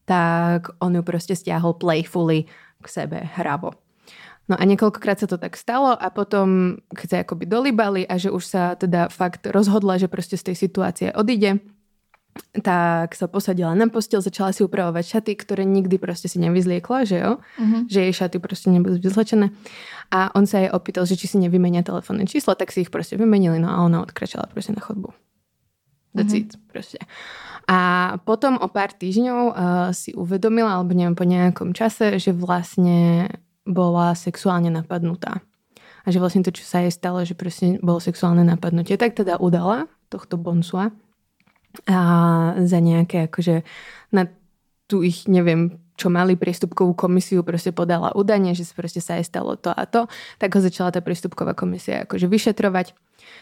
tak 0.08 0.72
on 0.80 0.96
ju 0.96 1.04
proste 1.04 1.36
stiahol 1.36 1.76
playfully 1.76 2.48
k 2.80 2.86
sebe 2.88 3.28
hravo. 3.36 3.89
No 4.50 4.58
a 4.58 4.64
niekoľkokrát 4.66 5.22
sa 5.22 5.30
to 5.30 5.38
tak 5.38 5.54
stalo 5.54 5.94
a 5.94 6.10
potom, 6.10 6.82
keď 6.90 7.08
sa 7.08 7.18
akoby 7.22 7.46
dolibali 7.46 8.02
a 8.02 8.18
že 8.18 8.34
už 8.34 8.44
sa 8.44 8.74
teda 8.74 9.14
fakt 9.14 9.46
rozhodla, 9.46 10.02
že 10.02 10.10
proste 10.10 10.42
z 10.42 10.52
tej 10.52 10.56
situácie 10.58 11.14
odíde, 11.14 11.62
tak 12.66 13.14
sa 13.14 13.30
posadila 13.30 13.78
na 13.78 13.86
postel, 13.92 14.26
začala 14.26 14.50
si 14.50 14.66
upravovať 14.66 15.06
šaty, 15.06 15.32
ktoré 15.38 15.64
nikdy 15.70 16.02
proste 16.02 16.26
si 16.26 16.42
nevyzliekla, 16.42 17.06
že 17.06 17.18
jo? 17.22 17.32
Uh-huh. 17.38 17.82
Že 17.86 18.00
jej 18.10 18.14
šaty 18.16 18.38
proste 18.42 18.74
nebudú 18.74 18.98
vyzlečené. 18.98 19.54
A 20.10 20.34
on 20.34 20.50
sa 20.50 20.66
jej 20.66 20.72
opýtal, 20.74 21.06
že 21.06 21.20
či 21.20 21.30
si 21.30 21.38
nevymenia 21.38 21.86
telefónne 21.86 22.26
číslo, 22.26 22.58
tak 22.58 22.74
si 22.74 22.88
ich 22.88 22.92
proste 22.94 23.20
vymenili, 23.20 23.62
no 23.62 23.70
a 23.70 23.86
ona 23.86 24.02
odkračala 24.02 24.50
proste 24.50 24.74
na 24.74 24.82
chodbu. 24.82 25.14
That's 26.18 26.34
uh-huh. 26.34 26.50
it, 26.50 26.58
proste. 26.74 26.98
A 27.70 28.18
potom 28.26 28.58
o 28.58 28.66
pár 28.66 28.98
týždňov 28.98 29.42
uh, 29.46 29.54
si 29.94 30.10
uvedomila, 30.18 30.82
alebo 30.82 30.98
neviem, 30.98 31.14
po 31.14 31.28
nejakom 31.28 31.78
čase, 31.78 32.18
že 32.18 32.34
vlastne 32.34 33.30
bola 33.70 34.18
sexuálne 34.18 34.74
napadnutá. 34.74 35.46
A 36.04 36.10
že 36.10 36.18
vlastne 36.18 36.42
to, 36.42 36.50
čo 36.50 36.66
sa 36.66 36.82
jej 36.82 36.90
stalo, 36.90 37.22
že 37.22 37.38
proste 37.38 37.78
bolo 37.86 38.02
sexuálne 38.02 38.42
napadnutie, 38.42 38.98
tak 38.98 39.14
teda 39.14 39.38
udala 39.38 39.86
tohto 40.10 40.42
bonsua 40.42 40.90
a 41.86 42.00
za 42.66 42.80
nejaké 42.82 43.30
akože 43.30 43.62
na 44.10 44.26
tu 44.90 45.06
ich, 45.06 45.30
neviem, 45.30 45.78
čo 46.00 46.10
mali 46.10 46.34
prístupkovú 46.34 46.98
komisiu, 46.98 47.46
proste 47.46 47.70
podala 47.70 48.10
údanie, 48.18 48.58
že 48.58 48.66
proste 48.74 49.04
sa 49.04 49.22
jej 49.22 49.28
stalo 49.28 49.54
to 49.60 49.70
a 49.70 49.84
to, 49.86 50.10
tak 50.42 50.56
ho 50.56 50.64
začala 50.64 50.90
tá 50.90 51.04
prístupková 51.04 51.54
komisia 51.54 52.08
akože 52.08 52.26
vyšetrovať, 52.26 52.96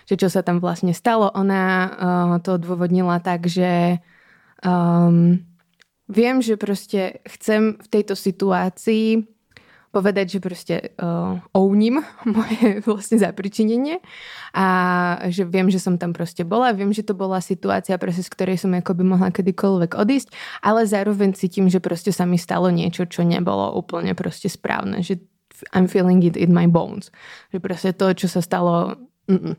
že 0.10 0.16
čo 0.20 0.28
sa 0.28 0.44
tam 0.44 0.60
vlastne 0.60 0.92
stalo. 0.92 1.32
Ona 1.38 1.64
uh, 1.64 2.36
to 2.44 2.60
odôvodnila 2.60 3.24
tak, 3.24 3.48
že 3.48 4.02
um, 4.66 5.40
viem, 6.10 6.42
že 6.42 6.58
proste 6.58 7.24
chcem 7.30 7.78
v 7.80 7.88
tejto 7.88 8.18
situácii 8.18 9.37
povedať, 9.98 10.38
že 10.38 10.40
proste 10.40 10.76
uh, 11.02 11.42
ovním 11.58 12.06
moje 12.38 12.86
vlastne 12.86 13.18
zapričinenie 13.18 13.98
a 14.54 14.66
že 15.34 15.42
viem, 15.50 15.74
že 15.74 15.82
som 15.82 15.98
tam 15.98 16.14
proste 16.14 16.46
bola, 16.46 16.70
viem, 16.78 16.94
že 16.94 17.02
to 17.02 17.18
bola 17.18 17.42
situácia, 17.42 17.98
proste, 17.98 18.22
z 18.22 18.30
ktorej 18.30 18.62
som 18.62 18.78
akoby 18.78 19.02
mohla 19.02 19.34
kedykoľvek 19.34 19.98
odísť, 19.98 20.30
ale 20.62 20.86
zároveň 20.86 21.34
cítim, 21.34 21.66
že 21.66 21.82
proste 21.82 22.14
sa 22.14 22.30
mi 22.30 22.38
stalo 22.38 22.70
niečo, 22.70 23.10
čo 23.10 23.26
nebolo 23.26 23.74
úplne 23.74 24.14
proste 24.14 24.54
správne, 24.54 25.02
že 25.02 25.18
I'm 25.74 25.90
feeling 25.90 26.22
it 26.22 26.38
in 26.38 26.54
my 26.54 26.70
bones. 26.70 27.10
Že 27.50 27.58
proste 27.66 27.90
to, 27.98 28.14
čo 28.14 28.30
sa 28.30 28.46
stalo, 28.46 28.94
mm-mm, 29.26 29.58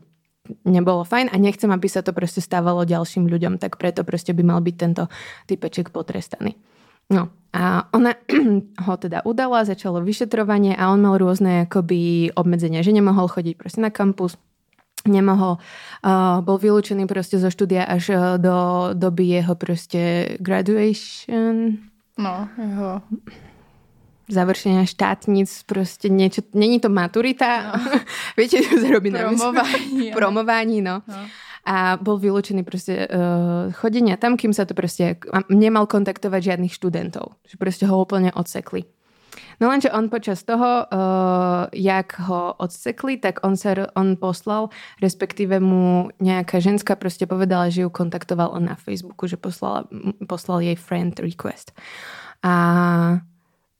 nebolo 0.63 1.03
fajn 1.03 1.29
a 1.29 1.35
nechcem, 1.35 1.67
aby 1.69 1.91
sa 1.91 1.99
to 1.99 2.15
proste 2.15 2.39
stávalo 2.39 2.87
ďalším 2.87 3.27
ľuďom, 3.27 3.59
tak 3.59 3.75
preto 3.75 4.07
proste 4.07 4.31
by 4.31 4.43
mal 4.47 4.59
byť 4.63 4.75
tento 4.79 5.11
typeček 5.45 5.91
potrestaný. 5.91 6.55
No 7.09 7.33
a 7.49 7.89
ona 7.93 8.13
ho 8.85 8.93
teda 8.97 9.25
udala, 9.25 9.65
začalo 9.65 10.05
vyšetrovanie 10.05 10.77
a 10.77 10.93
on 10.93 11.01
mal 11.01 11.17
rôzne 11.17 11.65
akoby 11.65 12.29
obmedzenia, 12.37 12.85
že 12.85 12.93
nemohol 12.93 13.25
chodiť 13.25 13.55
proste 13.57 13.81
na 13.81 13.89
kampus, 13.89 14.37
nemohol, 15.09 15.57
uh, 16.05 16.45
bol 16.45 16.61
vylúčený 16.61 17.09
proste 17.09 17.41
zo 17.41 17.49
štúdia 17.49 17.89
až 17.89 18.13
uh, 18.13 18.19
do 18.37 18.55
doby 18.93 19.41
jeho 19.41 19.57
proste 19.57 20.35
graduation. 20.37 21.81
No, 22.19 22.51
jeho 22.53 23.01
završenia 24.29 24.85
štátnic, 24.85 25.49
proste 25.65 26.05
niečo, 26.13 26.45
není 26.53 26.77
to 26.77 26.93
maturita, 26.93 27.73
no. 27.73 27.97
viete, 28.37 28.61
čo 28.61 28.77
sa 28.77 28.93
robí 28.93 29.09
na 29.09 29.25
Promování. 29.25 30.13
Promování, 30.13 30.79
no. 30.85 31.01
no 31.01 31.48
a 31.69 32.01
bol 32.01 32.17
vylúčený 32.17 32.65
proste 32.65 33.05
uh, 33.05 33.69
chodenia 33.77 34.17
tam, 34.17 34.41
kým 34.41 34.49
sa 34.49 34.65
to 34.65 34.73
proste 34.73 35.21
nemal 35.53 35.85
kontaktovať 35.85 36.41
žiadnych 36.41 36.73
študentov. 36.73 37.37
Že 37.45 37.55
proste 37.61 37.85
ho 37.85 37.93
úplne 37.93 38.33
odsekli. 38.33 38.89
No 39.61 39.69
lenže 39.69 39.93
on 39.93 40.09
počas 40.09 40.41
toho, 40.41 40.89
uh, 40.89 41.69
jak 41.69 42.17
ho 42.25 42.57
odsekli, 42.57 43.21
tak 43.21 43.45
on 43.45 43.53
sa 43.53 43.77
on 43.93 44.17
poslal, 44.17 44.73
respektíve 44.97 45.61
mu 45.61 46.09
nejaká 46.17 46.57
ženská 46.57 46.97
proste 46.97 47.29
povedala, 47.29 47.69
že 47.69 47.85
ju 47.85 47.93
kontaktoval 47.93 48.49
on 48.49 48.65
na 48.65 48.75
Facebooku, 48.79 49.29
že 49.29 49.37
poslal, 49.37 49.85
poslal 50.25 50.65
jej 50.65 50.79
friend 50.79 51.21
request. 51.21 51.75
A 52.41 53.21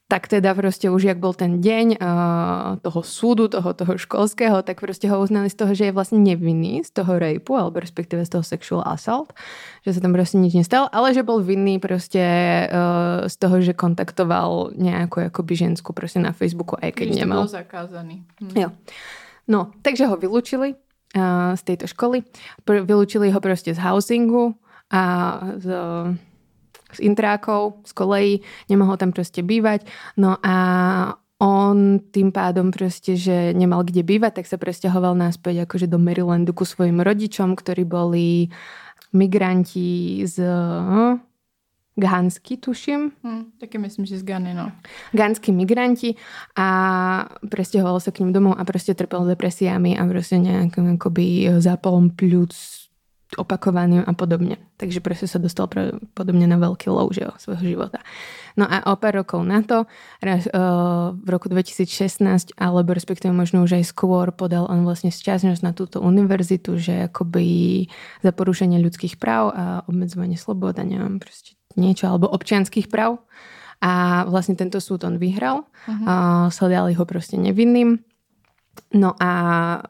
tak 0.10 0.26
teda 0.26 0.58
proste 0.58 0.90
už 0.90 1.06
jak 1.06 1.22
bol 1.22 1.38
ten 1.38 1.62
deň 1.62 2.02
uh, 2.02 2.82
toho 2.82 3.06
súdu, 3.06 3.46
toho, 3.46 3.78
toho 3.78 3.94
školského, 3.94 4.66
tak 4.66 4.82
proste 4.82 5.06
ho 5.06 5.22
uznali 5.22 5.54
z 5.54 5.56
toho, 5.62 5.72
že 5.78 5.86
je 5.86 5.94
vlastne 5.94 6.18
nevinný 6.18 6.82
z 6.82 6.90
toho 6.90 7.22
rejpu, 7.22 7.54
alebo 7.54 7.78
respektíve 7.78 8.26
z 8.26 8.34
toho 8.34 8.42
sexual 8.42 8.82
assault, 8.90 9.38
že 9.86 9.94
sa 9.94 10.02
tam 10.02 10.18
proste 10.18 10.42
nič 10.42 10.58
nestalo, 10.58 10.90
ale 10.90 11.14
že 11.14 11.22
bol 11.22 11.46
vinný 11.46 11.78
proste 11.78 12.26
uh, 12.66 13.30
z 13.30 13.36
toho, 13.38 13.62
že 13.62 13.78
kontaktoval 13.78 14.74
nejakú 14.74 15.30
akoby 15.30 15.54
žensku 15.70 15.94
proste 15.94 16.18
na 16.18 16.34
Facebooku, 16.34 16.74
keď 16.82 17.14
Když 17.14 17.22
nemal. 17.22 17.46
zakázaný. 17.46 18.26
Hm. 18.42 18.54
Jo. 18.58 18.70
No, 19.46 19.70
takže 19.86 20.10
ho 20.10 20.18
vylúčili 20.18 20.74
uh, 20.74 21.54
z 21.54 21.62
tejto 21.62 21.86
školy. 21.86 22.26
Vylúčili 22.66 23.30
ho 23.30 23.38
proste 23.38 23.78
z 23.78 23.80
housingu 23.82 24.58
a 24.90 25.04
z 25.62 25.66
z 26.94 27.00
intrákov, 27.06 27.82
z 27.86 27.92
kolejí, 27.94 28.34
nemohol 28.70 28.98
tam 28.98 29.14
proste 29.14 29.46
bývať. 29.46 29.86
No 30.18 30.38
a 30.42 30.56
on 31.40 32.04
tým 32.12 32.36
pádom 32.36 32.68
proste, 32.68 33.16
že 33.16 33.56
nemal 33.56 33.88
kde 33.88 34.04
bývať, 34.04 34.44
tak 34.44 34.46
sa 34.52 34.60
presťahoval 34.60 35.16
náspäť 35.16 35.64
akože 35.64 35.88
do 35.88 35.96
Marylandu 35.96 36.52
ku 36.52 36.68
svojim 36.68 37.00
rodičom, 37.00 37.56
ktorí 37.56 37.88
boli 37.88 38.52
migranti 39.16 40.28
z 40.28 40.44
no, 40.84 41.24
Gansky, 42.00 42.56
tuším. 42.60 43.12
Hmm, 43.24 43.52
taky 43.60 43.78
myslím, 43.78 44.06
že 44.08 44.20
z 44.20 44.24
Gany, 44.24 44.56
no. 44.56 44.72
Ganskí 45.12 45.52
migranti 45.52 46.16
a 46.56 46.68
presťahoval 47.44 48.00
sa 48.00 48.16
k 48.16 48.24
ním 48.24 48.32
domov 48.32 48.56
a 48.56 48.64
proste 48.64 48.96
trpel 48.96 49.28
depresiami 49.28 50.00
a 50.00 50.08
proste 50.08 50.40
nejakým 50.40 50.96
akoby 50.96 51.60
zápalom 51.60 52.16
pľúc 52.16 52.56
opakovaným 53.38 54.02
a 54.02 54.14
podobne. 54.18 54.58
Takže 54.82 55.06
proste 55.06 55.30
sa 55.30 55.38
dostal 55.38 55.70
podobne 56.18 56.50
na 56.50 56.58
veľký 56.58 56.90
low 56.90 57.14
že, 57.14 57.30
svojho 57.38 57.78
života. 57.78 58.02
No 58.58 58.66
a 58.66 58.82
o 58.90 58.98
pár 58.98 59.22
rokov 59.22 59.46
na 59.46 59.62
to, 59.62 59.86
raz, 60.18 60.50
uh, 60.50 61.14
v 61.14 61.28
roku 61.30 61.46
2016, 61.46 62.58
alebo 62.58 62.90
respektíve 62.98 63.30
možno 63.30 63.62
už 63.62 63.78
aj 63.78 63.86
skôr, 63.86 64.34
podal 64.34 64.66
on 64.66 64.82
vlastne 64.82 65.14
sťažnosť 65.14 65.62
na 65.62 65.78
túto 65.78 66.02
univerzitu, 66.02 66.82
že 66.82 67.06
akoby 67.12 67.86
za 68.26 68.34
porušenie 68.34 68.82
ľudských 68.82 69.22
práv 69.22 69.54
a 69.54 69.64
obmedzovanie 69.86 70.36
slobod 70.40 70.82
a 70.82 70.84
neviem, 70.84 71.22
proste 71.22 71.54
niečo, 71.78 72.10
alebo 72.10 72.34
občianských 72.34 72.90
práv. 72.90 73.22
A 73.80 74.26
vlastne 74.28 74.60
tento 74.60 74.84
súd 74.84 75.08
on 75.08 75.16
vyhral. 75.16 75.64
Uh-huh. 75.88 76.04
Uh, 76.04 76.48
sledali 76.52 76.98
ho 76.98 77.08
proste 77.08 77.40
nevinným 77.40 78.04
No 78.90 79.14
a 79.22 79.32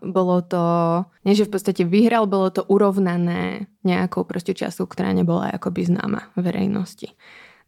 bolo 0.03 0.43
to, 0.43 0.63
nie 1.23 1.37
že 1.37 1.47
v 1.47 1.53
podstate 1.55 1.87
vyhral, 1.87 2.27
bolo 2.27 2.51
to 2.51 2.67
urovnané 2.67 3.71
nejakou 3.87 4.27
proste 4.27 4.51
času, 4.51 4.83
ktorá 4.85 5.15
nebola 5.15 5.55
akoby 5.55 5.87
známa 5.87 6.35
verejnosti. 6.35 7.15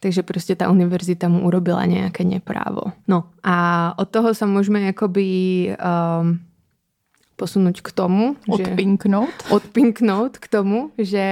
Takže 0.01 0.25
proste 0.25 0.57
tá 0.57 0.67
univerzita 0.67 1.29
mu 1.29 1.45
urobila 1.45 1.85
nejaké 1.85 2.25
neprávo. 2.25 2.91
No 3.05 3.31
a 3.45 3.89
od 3.95 4.09
toho 4.09 4.33
sa 4.33 4.49
môžeme 4.49 4.89
akoby 4.89 5.29
um, 5.77 6.41
posunúť 7.37 7.85
k 7.85 7.89
tomu, 7.89 8.37
odpinknout. 8.49 9.29
Že, 9.29 9.49
odpinknout 9.49 10.33
k 10.37 10.45
tomu, 10.45 10.93
že 10.97 11.25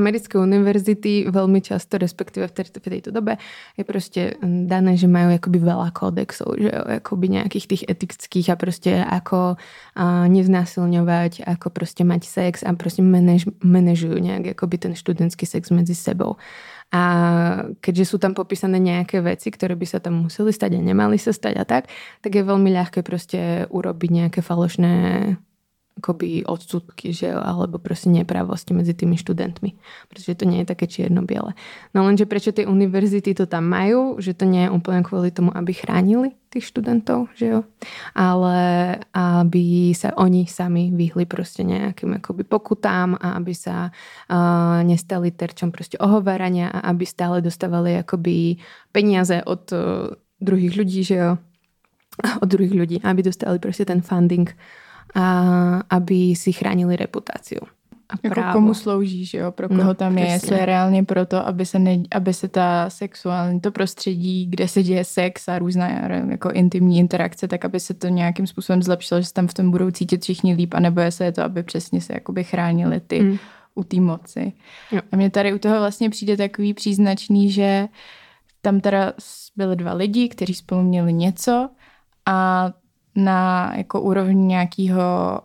americké 0.00 0.40
univerzity 0.40 1.28
veľmi 1.28 1.60
často, 1.60 2.00
respektíve 2.00 2.48
v, 2.48 2.54
tejto, 2.56 2.80
v 2.80 2.88
tejto 2.88 3.10
dobe, 3.12 3.36
je 3.76 3.84
proste 3.84 4.40
dané, 4.42 4.96
že 4.96 5.04
majú 5.04 5.36
akoby 5.36 5.60
veľa 5.60 5.92
kódexov, 5.92 6.56
že 6.56 6.72
akoby 6.72 7.36
nejakých 7.36 7.66
tých 7.68 7.82
etických 7.84 8.46
a 8.50 8.56
proste 8.56 8.92
ako 9.04 9.60
uh, 9.60 10.24
neznásilňovať, 10.26 11.44
ako 11.44 11.68
proste 11.68 12.02
mať 12.08 12.24
sex 12.24 12.64
a 12.64 12.72
proste 12.72 13.04
manež, 13.04 13.44
manežujú 13.60 14.16
nejak 14.16 14.56
akoby 14.56 14.80
ten 14.80 14.92
študentský 14.96 15.44
sex 15.44 15.68
medzi 15.68 15.92
sebou. 15.92 16.40
A 16.90 17.02
keďže 17.78 18.10
sú 18.10 18.16
tam 18.18 18.34
popísané 18.34 18.82
nejaké 18.82 19.22
veci, 19.22 19.54
ktoré 19.54 19.78
by 19.78 19.86
sa 19.86 20.02
tam 20.02 20.26
museli 20.26 20.50
stať 20.50 20.74
a 20.74 20.80
nemali 20.82 21.22
sa 21.22 21.30
stať 21.30 21.54
a 21.62 21.64
tak, 21.68 21.86
tak 22.18 22.34
je 22.34 22.42
veľmi 22.42 22.66
ľahké 22.74 23.06
proste 23.06 23.70
urobiť 23.70 24.10
nejaké 24.10 24.40
falošné 24.42 24.94
akoby 25.98 26.46
odsudky, 26.46 27.12
že 27.12 27.34
alebo 27.34 27.76
proste 27.76 28.08
nepravosti 28.08 28.72
medzi 28.72 28.94
tými 28.94 29.18
študentmi, 29.18 29.76
pretože 30.08 30.38
to 30.38 30.48
nie 30.48 30.62
je 30.62 30.70
také 30.70 30.86
čierno-biele. 30.88 31.52
No 31.92 32.06
lenže 32.06 32.24
prečo 32.24 32.54
tie 32.54 32.64
univerzity 32.64 33.34
to 33.36 33.44
tam 33.44 33.68
majú, 33.68 34.16
že 34.22 34.32
to 34.32 34.48
nie 34.48 34.66
je 34.66 34.72
úplne 34.72 35.04
kvôli 35.04 35.28
tomu, 35.28 35.52
aby 35.52 35.76
chránili 35.76 36.32
tých 36.50 36.66
študentov, 36.66 37.30
že 37.38 37.46
jo, 37.46 37.60
ale 38.16 38.58
aby 39.14 39.94
sa 39.94 40.10
oni 40.18 40.50
sami 40.50 40.90
vyhli 40.90 41.22
proste 41.28 41.62
nejakým 41.62 42.18
akoby 42.18 42.42
pokutám 42.42 43.14
a 43.14 43.38
aby 43.38 43.54
sa 43.54 43.94
uh, 43.94 44.82
nestali 44.82 45.30
terčom 45.30 45.70
proste 45.70 45.94
ohovárania 46.02 46.74
a 46.74 46.90
aby 46.90 47.06
stále 47.06 47.38
dostávali 47.38 48.02
akoby 48.02 48.58
peniaze 48.90 49.38
od 49.46 49.62
uh, 49.70 50.10
druhých 50.42 50.74
ľudí, 50.74 51.06
že 51.06 51.16
jo, 51.22 51.30
od 52.42 52.48
druhých 52.50 52.74
ľudí, 52.74 52.96
aby 53.06 53.22
dostali 53.22 53.62
proste 53.62 53.86
ten 53.86 54.02
funding 54.02 54.50
a 55.14 55.44
aby 55.90 56.14
si 56.14 56.52
chránili 56.52 56.96
reputáciu. 56.96 57.60
A 58.10 58.14
jako 58.22 58.34
právo. 58.34 58.52
komu 58.52 58.74
slouží, 58.74 59.24
že 59.24 59.38
jo? 59.38 59.52
Pro 59.52 59.68
koho 59.68 59.84
no, 59.84 59.94
tam 59.94 60.18
je, 60.18 60.24
přesně. 60.24 60.34
jestli 60.34 60.58
je 60.58 60.66
reálně 60.66 61.04
proto, 61.04 61.46
aby 61.46 61.66
se, 61.66 61.78
ne, 61.78 61.96
aby 62.10 62.34
se 62.34 62.48
ta 62.48 62.90
sexuální, 62.90 63.60
to 63.60 63.70
prostředí, 63.70 64.46
kde 64.46 64.68
se 64.68 64.82
děje 64.82 65.04
sex 65.04 65.48
a 65.48 65.58
různá 65.58 65.88
jako 66.30 66.50
intimní 66.50 66.98
interakce, 66.98 67.48
tak 67.48 67.64
aby 67.64 67.80
se 67.80 67.94
to 67.94 68.08
nějakým 68.08 68.46
způsobem 68.46 68.82
zlepšilo, 68.82 69.20
že 69.20 69.26
se 69.26 69.32
tam 69.32 69.46
v 69.46 69.54
tom 69.54 69.70
budou 69.70 69.90
cítit 69.90 70.22
všichni 70.22 70.54
líp, 70.54 70.74
anebo 70.74 71.00
jestli 71.00 71.24
je 71.24 71.32
to, 71.32 71.42
aby 71.42 71.62
přesně 71.62 72.00
se 72.00 72.12
jakoby 72.12 72.44
chránili 72.44 73.00
ty 73.00 73.20
mm. 73.20 73.38
u 73.74 73.84
té 73.84 74.00
moci. 74.00 74.52
Jo. 74.92 75.00
A 75.12 75.16
mně 75.16 75.30
tady 75.30 75.52
u 75.52 75.58
toho 75.58 75.78
vlastně 75.78 76.10
přijde 76.10 76.36
takový 76.36 76.74
příznačný, 76.74 77.52
že 77.52 77.88
tam 78.62 78.80
teda 78.80 79.12
byly 79.56 79.76
dva 79.76 79.92
lidi, 79.92 80.28
kteří 80.28 80.54
spolu 80.54 80.82
měli 80.82 81.12
něco 81.12 81.68
a 82.26 82.70
na 83.24 83.72
jako 83.76 84.00
úrovni 84.00 84.44
nějakého 84.44 85.40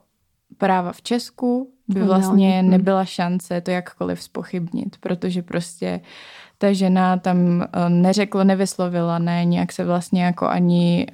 práva 0.58 0.92
v 0.92 1.02
Česku 1.02 1.72
by 1.88 2.04
vlastně 2.04 2.62
hm. 2.62 2.70
nebyla 2.70 3.06
šance 3.06 3.62
to 3.62 3.72
jakkoliv 3.72 4.22
spochybnit, 4.22 4.98
protože 5.00 5.42
prostě 5.42 6.02
ta 6.58 6.74
žena 6.74 7.18
tam 7.18 7.62
eh, 7.62 7.90
neřekla, 7.90 8.44
nevyslovila, 8.44 9.20
ne, 9.20 9.46
nějak 9.46 9.72
se 9.72 9.86
vlastně 9.86 10.24
jako 10.24 10.48
ani 10.48 11.08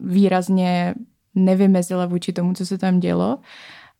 výrazně 0.00 0.94
nevymezila 1.34 2.06
vůči 2.06 2.32
tomu, 2.32 2.54
co 2.54 2.66
se 2.66 2.78
tam 2.78 3.00
dělo. 3.00 3.38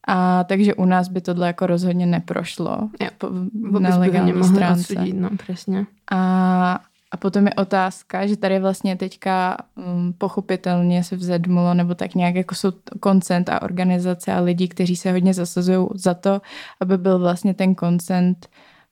A 0.08 0.44
takže 0.44 0.74
u 0.74 0.84
nás 0.84 1.08
by 1.08 1.20
tohle 1.20 1.46
jako 1.46 1.66
rozhodně 1.66 2.06
neprošlo 2.06 2.88
jo, 3.00 3.30
na 3.78 3.96
legální 3.96 4.44
stránce. 4.44 4.94
Odsudit, 4.94 5.16
no, 5.16 5.30
přesně. 5.36 5.86
A 6.12 6.80
a 7.14 7.16
potom 7.16 7.46
je 7.46 7.54
otázka, 7.54 8.26
že 8.26 8.36
tady 8.36 8.58
vlastně 8.58 8.96
teďka 8.96 9.56
um, 9.74 10.12
pochopitelně 10.12 11.04
se 11.04 11.16
vzedmulo, 11.16 11.74
nebo 11.74 11.94
tak 11.94 12.14
nějak 12.14 12.34
jako 12.34 12.54
jsou 12.54 12.72
koncent 13.00 13.48
a 13.48 13.62
organizace 13.62 14.32
a 14.32 14.40
lidi, 14.40 14.68
kteří 14.68 14.96
se 14.96 15.12
hodně 15.12 15.34
zasazují 15.34 15.88
za 15.94 16.14
to, 16.14 16.42
aby 16.80 16.98
byl 16.98 17.18
vlastně 17.18 17.54
ten 17.54 17.74
koncent 17.74 18.48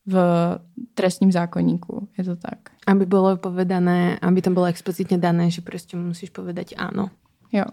v 0.07 0.17
trestním 0.95 1.33
zákonníku. 1.33 2.09
Je 2.19 2.25
to 2.25 2.37
tak? 2.37 2.59
Aby 2.87 3.07
bylo 3.07 3.37
povedané, 3.37 4.19
aby 4.23 4.43
tam 4.43 4.55
bylo 4.55 4.67
explicitně 4.67 5.19
dané, 5.19 5.51
že 5.51 5.61
prostě 5.61 5.97
musíš 5.97 6.31
povedať 6.31 6.75
ano. 6.77 7.11
Jo. 7.53 7.65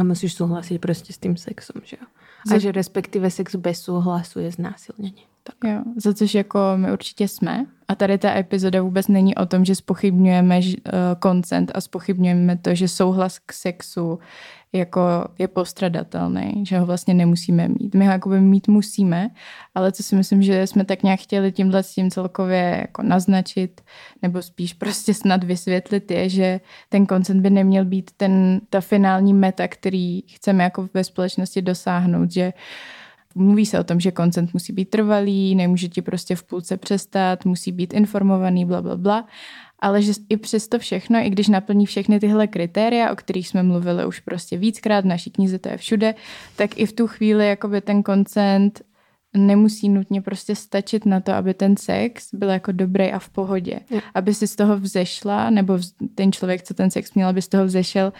A 0.00 0.02
musíš 0.02 0.34
souhlasit 0.34 0.78
prostě 0.78 1.12
s 1.12 1.18
tím 1.18 1.36
sexem, 1.36 1.82
že 1.84 1.96
jo. 2.00 2.06
A 2.54 2.58
že 2.58 2.72
respektive 2.72 3.30
sex 3.30 3.56
bez 3.56 3.80
souhlasu 3.80 4.38
je 4.40 4.50
znásilnění. 4.50 5.31
Tak. 5.42 5.72
Jo, 5.72 5.82
za 5.96 6.14
což 6.14 6.34
jako 6.34 6.58
my 6.76 6.92
určitě 6.92 7.28
jsme. 7.28 7.66
A 7.88 7.94
tady 7.94 8.18
ta 8.18 8.36
epizoda 8.36 8.82
vůbec 8.82 9.08
není 9.08 9.34
o 9.34 9.46
tom, 9.46 9.64
že 9.64 9.74
spochybňujeme 9.74 10.60
koncent 11.18 11.70
uh, 11.70 11.72
a 11.74 11.80
spochybňujeme 11.80 12.56
to, 12.56 12.74
že 12.74 12.88
souhlas 12.88 13.38
k 13.38 13.52
sexu 13.52 14.18
jako 14.72 15.00
je 15.38 15.48
postradatelný, 15.48 16.64
že 16.66 16.78
ho 16.78 16.86
vlastně 16.86 17.14
nemusíme 17.14 17.68
mít. 17.68 17.94
My 17.94 18.06
ho 18.06 18.12
jakoby 18.12 18.40
mít 18.40 18.68
musíme, 18.68 19.30
ale 19.74 19.92
co 19.92 20.02
si 20.02 20.16
myslím, 20.16 20.42
že 20.42 20.66
jsme 20.66 20.84
tak 20.84 21.02
nějak 21.02 21.20
chtěli 21.20 21.52
tímhle 21.52 21.82
s 21.82 21.94
tím 21.94 22.10
celkově 22.10 22.78
jako 22.80 23.02
naznačit, 23.02 23.80
nebo 24.22 24.42
spíš 24.42 24.72
prostě 24.72 25.14
snad 25.14 25.44
vysvětlit 25.44 26.10
je, 26.10 26.28
že 26.28 26.60
ten 26.88 27.06
koncent 27.06 27.40
by 27.40 27.50
neměl 27.50 27.84
být 27.84 28.10
ten, 28.16 28.60
ta 28.70 28.80
finální 28.80 29.34
meta, 29.34 29.68
který 29.68 30.20
chceme 30.22 30.64
jako 30.64 30.88
ve 30.94 31.04
společnosti 31.04 31.62
dosáhnout, 31.62 32.30
že 32.30 32.46
uh, 32.46 32.60
Mluví 33.34 33.66
se 33.66 33.80
o 33.80 33.84
tom, 33.84 34.00
že 34.00 34.10
koncent 34.10 34.54
musí 34.54 34.72
být 34.72 34.90
trvalý, 34.90 35.54
nemůže 35.54 35.88
ti 35.88 36.02
prostě 36.02 36.36
v 36.36 36.42
půlce 36.42 36.76
přestat, 36.76 37.44
musí 37.44 37.72
být 37.72 37.94
informovaný, 37.94 38.64
bla, 38.64 38.82
bla, 38.82 38.96
bla. 38.96 39.26
Ale 39.78 40.02
že 40.02 40.12
i 40.28 40.36
přesto 40.36 40.78
všechno, 40.78 41.18
i 41.18 41.30
když 41.30 41.48
naplní 41.48 41.86
všechny 41.86 42.20
tyhle 42.20 42.46
kritéria, 42.46 43.12
o 43.12 43.16
kterých 43.16 43.48
jsme 43.48 43.62
mluvili 43.62 44.06
už 44.06 44.20
prostě 44.20 44.56
víckrát, 44.56 45.04
v 45.04 45.08
naší 45.08 45.30
knize 45.30 45.58
to 45.58 45.68
je 45.68 45.76
všude, 45.76 46.14
tak 46.56 46.78
i 46.78 46.86
v 46.86 46.92
tu 46.92 47.06
chvíli 47.06 47.48
jakoby 47.48 47.80
ten 47.80 48.02
koncent 48.02 48.82
nemusí 49.36 49.88
nutně 49.88 50.22
prostě 50.22 50.56
stačit 50.56 51.06
na 51.06 51.20
to, 51.20 51.32
aby 51.32 51.54
ten 51.54 51.76
sex 51.76 52.28
byl 52.34 52.48
jako 52.48 52.72
dobrý 52.72 53.12
a 53.12 53.18
v 53.18 53.28
pohodě. 53.28 53.80
Je. 53.90 54.02
Aby 54.14 54.34
si 54.34 54.46
z 54.46 54.56
toho 54.56 54.76
vzešla, 54.76 55.50
nebo 55.50 55.78
ten 56.14 56.32
člověk, 56.32 56.62
co 56.62 56.74
ten 56.74 56.90
sex 56.90 57.14
měl, 57.14 57.28
aby 57.28 57.42
z 57.42 57.48
toho 57.48 57.64
vzešel 57.64 58.12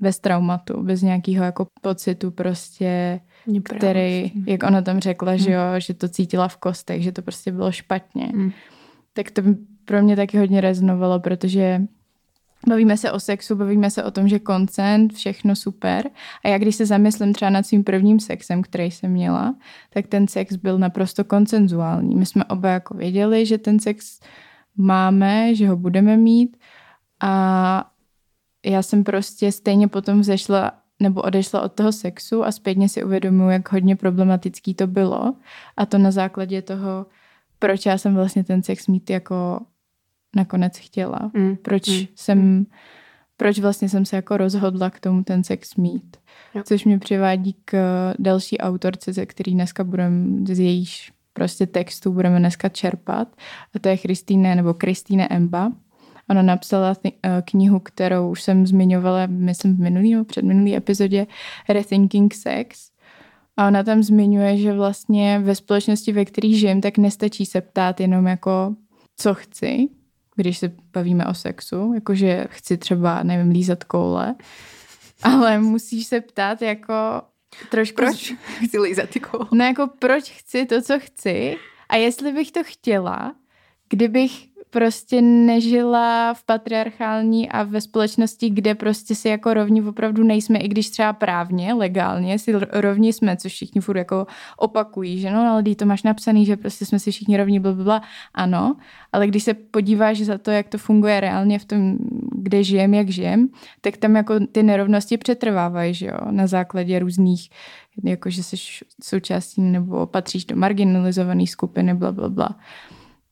bez 0.00 0.18
traumatu, 0.18 0.82
bez 0.82 1.02
nějakého 1.02 1.44
jako 1.44 1.66
pocitu 1.80 2.30
prostě 2.30 3.20
který, 3.62 4.32
jak 4.46 4.62
ona 4.62 4.82
tam 4.82 5.00
řekla, 5.00 5.30
hmm. 5.30 5.38
že 5.38 5.52
jo, 5.52 5.60
že 5.78 5.94
to 5.94 6.08
cítila 6.08 6.48
v 6.48 6.56
kostech, 6.56 7.02
že 7.02 7.12
to 7.12 7.22
prostě 7.22 7.52
bylo 7.52 7.72
špatně. 7.72 8.24
Hmm. 8.24 8.52
Tak 9.12 9.30
to 9.30 9.42
pro 9.84 10.02
mě 10.02 10.16
taky 10.16 10.38
hodně 10.38 10.60
rezonovalo, 10.60 11.20
protože 11.20 11.82
bavíme 12.68 12.96
se 12.96 13.12
o 13.12 13.20
sexu, 13.20 13.56
bavíme 13.56 13.90
se 13.90 14.04
o 14.04 14.10
tom, 14.10 14.28
že 14.28 14.38
koncent, 14.38 15.14
všechno 15.14 15.56
super. 15.56 16.10
A 16.44 16.48
já 16.48 16.58
když 16.58 16.76
se 16.76 16.86
zamyslím 16.86 17.32
třeba 17.32 17.50
nad 17.50 17.66
svým 17.66 17.84
prvním 17.84 18.20
sexem, 18.20 18.62
který 18.62 18.90
jsem 18.90 19.10
měla, 19.10 19.54
tak 19.90 20.06
ten 20.06 20.28
sex 20.28 20.56
byl 20.56 20.78
naprosto 20.78 21.24
koncenzuální. 21.24 22.14
My 22.14 22.26
jsme 22.26 22.44
oba 22.44 22.68
jako 22.68 22.94
věděli, 22.94 23.46
že 23.46 23.58
ten 23.58 23.78
sex 23.80 24.20
máme, 24.76 25.54
že 25.54 25.68
ho 25.68 25.76
budeme 25.76 26.16
mít 26.16 26.56
a 27.20 27.90
já 28.64 28.82
jsem 28.82 29.04
prostě 29.04 29.52
stejně 29.52 29.88
potom 29.88 30.20
vzešla 30.20 30.72
nebo 31.00 31.22
odešla 31.22 31.60
od 31.60 31.72
toho 31.72 31.92
sexu 31.92 32.44
a 32.44 32.52
zpětně 32.52 32.88
si 32.88 33.04
uvědomuji, 33.04 33.50
jak 33.50 33.72
hodně 33.72 33.96
problematický 33.96 34.74
to 34.74 34.86
bylo. 34.86 35.34
A 35.76 35.86
to 35.86 35.98
na 35.98 36.10
základě 36.10 36.62
toho, 36.62 37.06
proč 37.58 37.86
já 37.86 37.98
jsem 37.98 38.14
vlastně 38.14 38.44
ten 38.44 38.62
sex 38.62 38.86
mít 38.86 39.10
jako 39.10 39.60
nakonec 40.36 40.78
chtěla. 40.78 41.30
Mm. 41.34 41.56
Proč 41.56 41.88
mm. 41.88 42.06
jsem, 42.14 42.66
proč 43.36 43.58
vlastně 43.58 43.88
jsem 43.88 44.04
se 44.04 44.16
jako 44.16 44.36
rozhodla 44.36 44.90
k 44.90 45.00
tomu 45.00 45.24
ten 45.24 45.44
sex 45.44 45.76
mít. 45.76 46.16
Jo. 46.54 46.62
Což 46.64 46.84
mě 46.84 46.98
přivádí 46.98 47.56
k 47.64 47.74
další 48.18 48.58
autorce, 48.58 49.12
ze 49.12 49.26
který 49.26 49.54
dneska 49.54 49.84
budeme, 49.84 50.46
z 50.46 50.58
jejíž 50.58 51.12
prostě 51.32 51.66
textu 51.66 52.12
budeme 52.12 52.38
dneska 52.38 52.68
čerpat. 52.68 53.28
A 53.74 53.78
to 53.78 53.88
je 53.88 53.98
Kristýne 53.98 54.54
nebo 54.54 54.74
Kristýne 54.74 55.28
Emba 55.28 55.72
Ona 56.30 56.42
napsala 56.42 56.96
eh, 57.04 57.42
knihu, 57.44 57.80
kterou 57.80 58.30
už 58.30 58.42
jsem 58.42 58.66
zmiňovala, 58.66 59.26
myslím, 59.26 59.76
v 59.76 59.80
minulý 59.80 60.12
nebo 60.12 60.24
předminulý 60.24 60.76
epizodě 60.76 61.26
Rethinking 61.68 62.34
Sex. 62.34 62.90
A 63.56 63.68
ona 63.68 63.82
tam 63.82 64.02
zmiňuje, 64.02 64.56
že 64.56 64.72
vlastně 64.72 65.38
ve 65.38 65.54
společnosti, 65.54 66.12
ve 66.12 66.24
které 66.24 66.52
žijem, 66.52 66.80
tak 66.80 66.98
nestačí 66.98 67.46
se 67.46 67.60
ptát 67.60 68.00
jenom 68.00 68.26
jako, 68.26 68.74
co 69.16 69.34
chci, 69.34 69.88
když 70.36 70.58
se 70.58 70.72
bavíme 70.92 71.26
o 71.26 71.34
sexu, 71.34 71.92
jakože 71.94 72.46
chci 72.50 72.76
třeba, 72.76 73.22
nevím, 73.22 73.52
lízat 73.52 73.84
koule, 73.84 74.34
ale 75.22 75.58
musíš 75.58 76.06
se 76.06 76.20
ptát 76.20 76.62
jako 76.62 76.94
trošku... 77.70 77.96
Proč 77.96 78.34
chci 78.64 78.78
lízat 78.78 79.10
ty 79.10 79.20
koule? 79.20 79.46
No 79.52 79.64
jako 79.64 79.90
proč 79.98 80.30
chci 80.30 80.66
to, 80.66 80.82
co 80.82 80.98
chci 80.98 81.56
a 81.88 81.96
jestli 81.96 82.32
bych 82.32 82.52
to 82.52 82.60
chtěla, 82.64 83.34
kdybych 83.88 84.47
prostě 84.70 85.22
nežila 85.22 86.34
v 86.34 86.44
patriarchální 86.44 87.48
a 87.48 87.62
ve 87.62 87.80
společnosti, 87.80 88.50
kde 88.50 88.74
prostě 88.74 89.14
si 89.14 89.28
jako 89.28 89.54
rovní 89.54 89.82
opravdu 89.82 90.24
nejsme, 90.24 90.58
i 90.58 90.68
když 90.68 90.90
třeba 90.90 91.12
právně, 91.12 91.74
legálně 91.74 92.38
si 92.38 92.52
rovní 92.72 93.12
jsme, 93.12 93.36
což 93.36 93.52
všichni 93.52 93.80
furt 93.80 93.96
jako 93.96 94.26
opakují, 94.56 95.20
že 95.20 95.30
no, 95.30 95.40
ale 95.40 95.62
to 95.62 95.86
máš 95.86 96.02
napsaný, 96.02 96.46
že 96.46 96.56
prostě 96.56 96.86
jsme 96.86 96.98
si 96.98 97.10
všichni 97.10 97.36
rovní, 97.36 97.60
blablabla, 97.60 98.02
ano, 98.34 98.76
ale 99.12 99.26
když 99.26 99.44
se 99.44 99.54
podíváš 99.54 100.18
za 100.18 100.38
to, 100.38 100.50
jak 100.50 100.68
to 100.68 100.78
funguje 100.78 101.20
reálně 101.20 101.58
v 101.58 101.64
tom, 101.64 101.98
kde 102.34 102.64
žijem, 102.64 102.94
jak 102.94 103.08
žijem, 103.08 103.48
tak 103.80 103.96
tam 103.96 104.16
jako 104.16 104.34
ty 104.52 104.62
nerovnosti 104.62 105.16
přetrvávají, 105.16 105.94
že 105.94 106.06
jo, 106.06 106.18
na 106.30 106.46
základě 106.46 106.98
různých 106.98 107.50
jako 108.04 108.30
že 108.30 108.42
jsi 108.42 108.56
součástí 109.02 109.60
nebo 109.60 110.06
patříš 110.06 110.44
do 110.44 110.56
marginalizované 110.56 111.46
skupiny, 111.46 111.94
bla, 111.94 112.12
bla, 112.12 112.28
bla. 112.28 112.56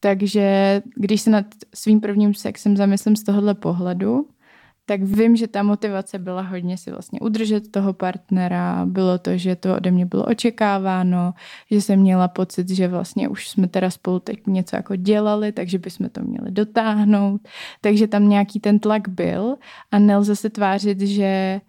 Takže 0.01 0.83
když 0.97 1.21
se 1.21 1.31
nad 1.31 1.47
svým 1.75 2.01
prvním 2.01 2.35
sexem 2.35 2.77
zamyslím 2.77 3.17
z 3.17 3.23
tohohle 3.23 3.55
pohledu, 3.55 4.29
tak 4.87 5.03
vím, 5.03 5.37
že 5.37 5.49
ta 5.49 5.63
motivace 5.63 6.19
byla 6.19 6.43
hodně 6.43 6.77
si 6.77 6.91
vlastně 6.91 7.21
udržet 7.21 7.73
toho 7.73 7.93
partnera. 7.93 8.87
Bylo 8.87 9.19
to, 9.19 9.37
že 9.37 9.57
to 9.57 9.77
ode 9.77 9.91
mě 9.91 10.07
bylo 10.07 10.25
očekáváno, 10.25 11.35
že 11.71 11.81
jsem 11.81 12.01
měla 12.01 12.29
pocit, 12.29 12.69
že 12.69 12.89
vlastně 12.89 13.29
už 13.29 13.49
jsme 13.49 13.69
teda 13.69 13.91
spolu 13.91 14.19
teď 14.19 14.47
něco 14.47 14.77
jako 14.77 14.97
dělali, 14.97 15.53
takže 15.53 15.79
bychom 15.79 16.09
to 16.09 16.21
měli 16.23 16.51
dotáhnout. 16.51 17.49
Takže 17.81 18.07
tam 18.07 18.29
nějaký 18.29 18.61
ten 18.61 18.79
tlak 18.79 19.09
byl 19.09 19.57
a 19.91 19.99
nelze 19.99 20.37
se 20.37 20.51
tvářit, 20.51 21.01
že 21.01 21.61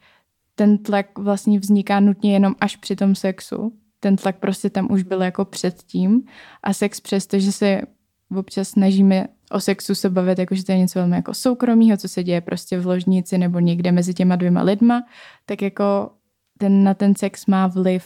ten 0.56 0.78
tlak 0.78 1.20
vlastně 1.20 1.60
vzniká 1.60 2.00
nutně 2.00 2.34
jenom 2.34 2.56
až 2.62 2.76
při 2.76 2.96
tom 2.96 3.16
sexu, 3.16 3.74
ten 4.00 4.16
tlak 4.16 4.38
prostě 4.38 4.70
tam 4.70 4.88
už 4.92 5.04
byl 5.04 5.22
jako 5.22 5.46
předtím 5.46 6.22
a 6.64 6.74
sex 6.74 7.02
přesto, 7.02 7.40
že 7.40 7.52
se 7.52 7.82
občas 8.36 8.70
snažíme 8.70 9.28
o 9.52 9.60
sexu 9.60 9.96
se 9.96 10.10
bavit, 10.10 10.40
jakože 10.40 10.64
to 10.64 10.72
je 10.72 10.78
něco 10.78 11.00
velmi 11.00 11.16
jako 11.16 11.34
soukromého, 11.34 11.98
co 11.98 12.08
se 12.08 12.24
děje 12.24 12.42
prostě 12.42 12.80
v 12.80 12.86
ložnici 12.86 13.38
nebo 13.38 13.60
někde 13.60 13.92
mezi 13.92 14.14
těma 14.14 14.36
dvěma 14.36 14.62
lidma, 14.62 15.04
tak 15.46 15.62
jako 15.62 16.10
ten, 16.58 16.84
na 16.84 16.94
ten 16.94 17.16
sex 17.16 17.46
má 17.46 17.68
vliv, 17.68 18.06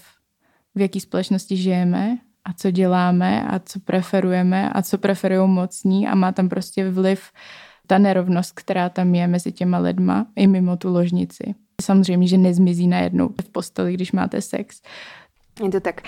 v 0.75 0.81
jaký 0.81 0.99
společnosti 0.99 1.57
žijeme 1.57 2.17
a 2.45 2.53
co 2.53 2.71
děláme 2.71 3.43
a 3.47 3.59
co 3.59 3.79
preferujeme 3.79 4.69
a 4.69 4.81
co 4.81 4.97
preferují 4.97 5.49
mocní 5.49 6.07
a 6.07 6.15
má 6.15 6.31
tam 6.31 6.49
prostě 6.49 6.89
vliv 6.89 7.31
ta 7.87 7.97
nerovnost, 7.97 8.51
která 8.55 8.89
tam 8.89 9.15
je 9.15 9.27
mezi 9.27 9.51
těma 9.51 9.77
lidma 9.77 10.27
i 10.35 10.47
mimo 10.47 10.77
tu 10.77 10.93
ložnici. 10.93 11.55
Samozřejmě, 11.81 12.27
že 12.27 12.37
nezmizí 12.37 12.87
najednou 12.87 13.29
v 13.41 13.49
posteli, 13.49 13.93
když 13.93 14.11
máte 14.11 14.41
sex. 14.41 14.81
Je 15.63 15.69
to 15.69 15.79
tak. 15.79 16.01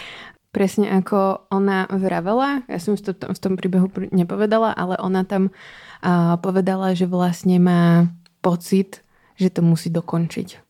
Presne 0.54 0.94
ako 0.94 1.50
ona 1.50 1.90
vravela, 1.90 2.62
ja 2.70 2.78
som 2.78 2.94
to 2.94 3.18
v 3.18 3.40
tom 3.42 3.58
príbehu 3.58 3.90
nepovedala, 4.14 4.70
ale 4.70 5.02
ona 5.02 5.26
tam 5.26 5.50
uh, 5.50 6.38
povedala, 6.38 6.94
že 6.94 7.10
vlastne 7.10 7.58
má 7.58 8.14
pocit, 8.46 9.02
že 9.34 9.50
to 9.50 9.66
musí 9.66 9.90
dokončiť 9.90 10.62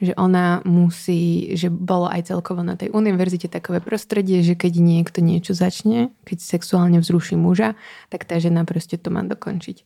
že 0.00 0.16
ona 0.16 0.64
musí, 0.64 1.52
že 1.60 1.68
bolo 1.68 2.08
aj 2.08 2.32
celkovo 2.32 2.64
na 2.64 2.72
tej 2.72 2.88
univerzite 2.88 3.52
takové 3.52 3.84
prostredie, 3.84 4.40
že 4.40 4.56
keď 4.56 4.80
niekto 4.80 5.20
niečo 5.20 5.52
začne, 5.52 6.08
keď 6.24 6.40
sexuálne 6.40 6.98
vzruší 7.04 7.36
muža, 7.36 7.76
tak 8.08 8.24
tá 8.24 8.40
žena 8.40 8.64
proste 8.64 8.96
to 8.96 9.12
má 9.12 9.20
dokončiť. 9.20 9.84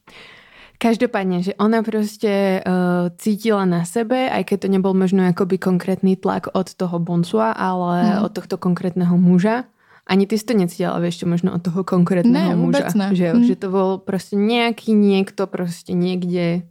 Každopádne, 0.79 1.41
že 1.41 1.53
ona 1.57 1.81
proste 1.81 2.61
uh, 2.61 3.09
cítila 3.17 3.65
na 3.65 3.87
sebe, 3.89 4.29
aj 4.29 4.43
keď 4.45 4.67
to 4.67 4.69
nebol 4.69 4.93
možno 4.93 5.25
akoby 5.25 5.57
konkrétny 5.57 6.19
tlak 6.19 6.51
od 6.53 6.69
toho 6.75 6.99
boncua, 7.01 7.55
ale 7.55 8.21
mm. 8.21 8.27
od 8.27 8.33
tohto 8.35 8.57
konkrétneho 8.59 9.15
muža. 9.17 9.71
Ani 10.05 10.29
ty 10.29 10.37
si 10.37 10.45
to 10.45 10.53
necítila, 10.53 11.01
vieš, 11.01 11.25
čo 11.25 11.27
možno 11.31 11.57
od 11.57 11.65
toho 11.65 11.81
konkrétneho 11.81 12.53
ne, 12.53 12.61
muža. 12.61 12.93
Ne. 12.93 13.17
Že, 13.17 13.27
mm. 13.33 13.45
že 13.49 13.55
to 13.57 13.69
bol 13.73 13.91
proste 13.97 14.37
nejaký 14.37 14.93
niekto 14.93 15.49
proste 15.49 15.97
niekde 15.97 16.69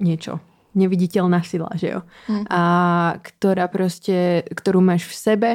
niečo 0.00 0.40
neviditeľná 0.76 1.40
sila, 1.40 1.72
že 1.76 1.98
jo? 1.98 2.00
Mm. 2.28 2.44
A 2.48 2.62
ktorá 3.20 3.68
proste, 3.68 4.44
ktorú 4.52 4.84
máš 4.84 5.08
v 5.08 5.14
sebe 5.16 5.50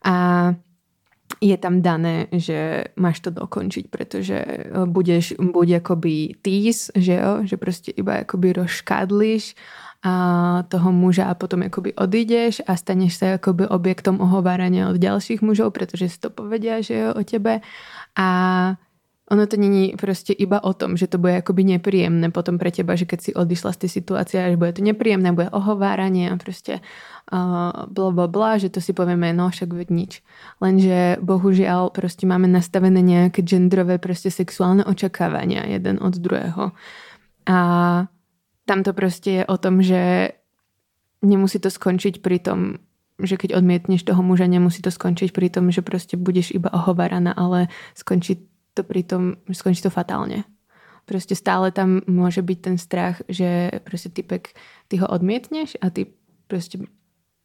a 0.00 0.14
je 1.40 1.56
tam 1.56 1.80
dané, 1.80 2.28
že 2.34 2.90
máš 2.98 3.22
to 3.24 3.30
dokončiť, 3.30 3.84
pretože 3.88 4.38
budeš 4.90 5.38
buď 5.38 5.80
akoby 5.80 6.36
týs, 6.42 6.92
že 6.92 7.18
jo, 7.18 7.32
že 7.46 7.56
proste 7.56 7.90
iba 7.94 8.26
akoby 8.26 8.52
rozškadlíš 8.62 9.54
a 10.02 10.14
toho 10.66 10.90
muža 10.90 11.30
a 11.30 11.38
potom 11.38 11.62
akoby 11.62 11.94
odídeš 11.94 12.58
a 12.66 12.74
staneš 12.74 13.22
sa 13.22 13.38
akoby 13.38 13.70
objektom 13.70 14.18
ohovárania 14.18 14.90
od 14.90 14.98
ďalších 14.98 15.46
mužov, 15.46 15.78
pretože 15.78 16.10
si 16.10 16.18
to 16.18 16.34
povedia, 16.34 16.82
že 16.82 16.98
jo, 16.98 17.08
o 17.14 17.22
tebe. 17.22 17.62
A 18.18 18.28
ono 19.32 19.46
to 19.46 19.56
není 19.56 19.94
prostě 20.00 20.32
iba 20.32 20.64
o 20.64 20.72
tom, 20.74 20.96
že 20.96 21.06
to 21.06 21.18
bude 21.18 21.36
akoby 21.36 21.64
nepríjemné 21.64 22.30
potom 22.30 22.58
pre 22.60 22.68
teba, 22.68 22.92
že 22.96 23.08
keď 23.08 23.20
si 23.20 23.30
odišla 23.32 23.72
z 23.72 23.76
tej 23.76 23.88
situácie, 23.88 24.50
že 24.50 24.60
bude 24.60 24.72
to 24.72 24.84
nepríjemné, 24.84 25.32
bude 25.32 25.48
ohováranie 25.50 26.30
a 26.30 26.36
prostě 26.36 26.80
uh, 27.32 27.88
bla 27.88 28.10
bla 28.10 28.28
bla, 28.28 28.58
že 28.58 28.68
to 28.68 28.80
si 28.80 28.92
povieme, 28.92 29.32
no 29.32 29.48
však 29.48 29.72
nič. 29.90 30.20
Lenže 30.60 31.16
bohužiaľ 31.24 31.90
prostě 31.90 32.26
máme 32.26 32.48
nastavené 32.48 33.00
nejaké 33.00 33.42
genderové 33.42 33.98
prostě 33.98 34.30
sexuálne 34.30 34.84
očakávania 34.84 35.64
jeden 35.66 35.98
od 36.02 36.16
druhého. 36.16 36.72
A 37.48 37.58
tam 38.64 38.82
to 38.82 38.92
prostě 38.92 39.30
je 39.30 39.46
o 39.46 39.56
tom, 39.56 39.82
že 39.82 40.28
nemusí 41.22 41.58
to 41.58 41.70
skončiť 41.70 42.20
pri 42.20 42.38
tom, 42.38 42.74
že 43.22 43.36
keď 43.36 43.54
odmietneš 43.54 44.02
toho 44.02 44.22
muža, 44.22 44.46
nemusí 44.46 44.82
to 44.82 44.90
skončiť 44.90 45.32
pri 45.32 45.50
tom, 45.50 45.70
že 45.70 45.82
prostě 45.82 46.16
budeš 46.16 46.50
iba 46.50 46.72
ohováraná, 46.72 47.32
ale 47.32 47.68
skončí 47.94 48.51
to 48.74 48.82
pritom 48.84 49.36
skončí 49.52 49.82
to 49.82 49.90
fatálne. 49.92 50.44
Proste 51.02 51.34
stále 51.34 51.74
tam 51.74 52.00
môže 52.06 52.40
byť 52.40 52.58
ten 52.62 52.76
strach, 52.78 53.20
že 53.26 53.82
proste 53.82 54.08
typek, 54.08 54.54
ty 54.86 55.02
ho 55.02 55.06
odmietneš 55.10 55.74
a 55.82 55.90
ty 55.90 56.14
proste 56.46 56.78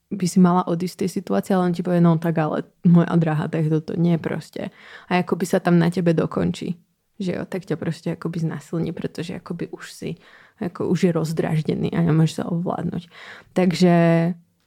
by 0.07 0.25
si 0.29 0.39
mala 0.39 0.63
odísť 0.63 0.93
z 0.93 0.99
tej 1.03 1.09
situácie, 1.19 1.51
ale 1.51 1.67
on 1.67 1.75
ti 1.75 1.83
povie, 1.83 1.99
no 1.99 2.15
tak 2.15 2.37
ale 2.39 2.63
moja 2.87 3.11
drahá, 3.19 3.51
tak 3.51 3.67
toto 3.67 3.97
nie 3.99 4.15
proste. 4.15 4.71
A 5.11 5.19
akoby 5.19 5.43
sa 5.43 5.59
tam 5.59 5.75
na 5.75 5.91
tebe 5.91 6.15
dokončí. 6.15 6.79
Že 7.17 7.31
jo, 7.33 7.43
tak 7.49 7.65
ťa 7.65 7.75
proste 7.81 8.07
akoby 8.13 8.45
znasilní, 8.45 8.93
pretože 8.93 9.41
akoby 9.41 9.73
už 9.73 9.89
si, 9.89 10.21
ako 10.61 10.93
už 10.93 11.09
je 11.09 11.11
rozdraždený 11.11 11.89
a 11.97 12.05
nemôže 12.05 12.39
sa 12.39 12.45
ovládnuť. 12.45 13.09
Takže 13.57 13.93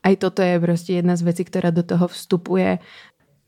aj 0.03 0.15
toto 0.17 0.43
je 0.43 0.61
prostě 0.61 0.93
jedna 0.93 1.17
z 1.17 1.23
vecí, 1.23 1.45
která 1.45 1.71
do 1.71 1.83
toho 1.83 2.09
vstupuje 2.09 2.79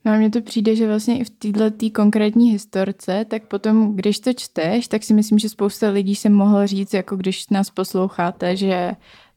No 0.05 0.13
a 0.13 0.17
mně 0.17 0.31
to 0.31 0.43
přijde, 0.43 0.77
že 0.77 0.87
vlastně 0.87 1.19
i 1.19 1.25
v 1.25 1.31
této 1.31 1.91
konkrétní 1.95 2.51
historce, 2.51 3.25
tak 3.29 3.47
potom, 3.47 3.97
když 3.97 4.21
to 4.21 4.33
čteš, 4.33 4.89
tak 4.89 5.03
si 5.05 5.15
myslím, 5.15 5.39
že 5.39 5.49
spousta 5.49 5.91
lidí 5.91 6.15
se 6.15 6.29
mohlo 6.29 6.67
říct, 6.67 6.95
jako 6.95 7.17
když 7.17 7.49
nás 7.49 7.71
posloucháte, 7.71 8.57
že 8.57 8.93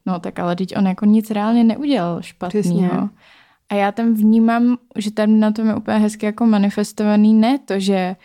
no 0.06 0.20
tak 0.20 0.38
ale 0.38 0.56
teď 0.56 0.76
on 0.76 0.86
jako 0.86 1.04
nic 1.04 1.30
reálně 1.30 1.64
neudělal 1.64 2.22
špatného. 2.22 3.10
A 3.68 3.74
já 3.74 3.92
tam 3.92 4.14
vnímám, 4.14 4.78
že 4.96 5.10
tam 5.10 5.40
na 5.40 5.52
tom 5.52 5.68
je 5.68 5.74
úplně 5.74 5.98
hezky 5.98 6.26
jako 6.26 6.46
manifestovaný 6.46 7.34
ne 7.34 7.58
to, 7.58 7.80
že 7.80 8.16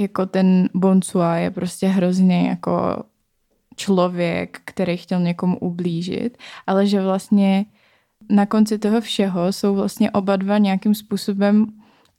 jako 0.00 0.26
ten 0.26 0.68
Bonsua 0.74 1.36
je 1.36 1.50
prostě 1.50 1.86
hrozně 1.86 2.48
jako 2.48 3.02
člověk, 3.76 4.60
který 4.64 4.96
chtěl 4.96 5.20
někomu 5.20 5.58
ublížit, 5.58 6.38
ale 6.66 6.86
že 6.86 7.02
vlastně 7.02 7.64
na 8.30 8.46
konci 8.46 8.78
toho 8.78 9.00
všeho 9.00 9.52
jsou 9.52 9.74
vlastně 9.74 10.10
oba 10.10 10.36
dva 10.36 10.58
nějakým 10.58 10.94
způsobem 10.94 11.66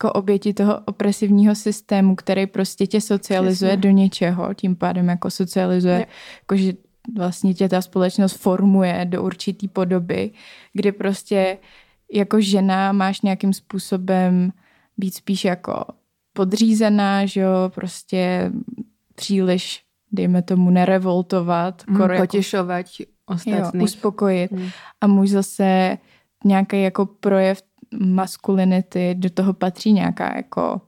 jako 0.03 0.13
oběti 0.13 0.53
toho 0.53 0.79
opresivního 0.85 1.55
systému, 1.55 2.15
který 2.15 2.47
prostě 2.47 2.87
tě 2.87 3.01
socializuje 3.01 3.71
Přesně. 3.71 3.81
do 3.81 3.89
něčeho, 3.89 4.53
tím 4.53 4.75
pádem 4.75 5.07
jako 5.09 5.29
socializuje, 5.29 6.05
jako 6.41 6.55
že 6.55 6.73
vlastně 7.17 7.53
tě 7.53 7.69
ta 7.69 7.81
společnost 7.81 8.37
formuje 8.37 9.05
do 9.05 9.23
určitý 9.23 9.67
podoby, 9.67 10.31
kdy 10.73 10.91
prostě 10.91 11.57
jako 12.13 12.41
žena 12.41 12.91
máš 12.91 13.21
nějakým 13.21 13.53
způsobem 13.53 14.51
být 14.97 15.13
spíš 15.13 15.45
jako 15.45 15.85
podřízená, 16.33 17.25
že 17.25 17.41
jo, 17.41 17.71
prostě 17.75 18.51
příliš, 19.15 19.81
dejme 20.11 20.41
tomu, 20.41 20.69
nerevoltovat. 20.69 21.83
Mm, 21.87 22.17
potěšovat 22.17 22.85
ostatní. 23.25 23.83
Uspokojit. 23.83 24.51
Mm. 24.51 24.69
A 25.01 25.07
muž 25.07 25.29
zase 25.29 25.97
nějaký 26.45 26.83
jako 26.83 27.05
projev 27.05 27.61
maskulinity, 27.99 29.15
do 29.15 29.29
toho 29.29 29.53
patří 29.53 29.93
nějaká 29.93 30.33
jako 30.35 30.81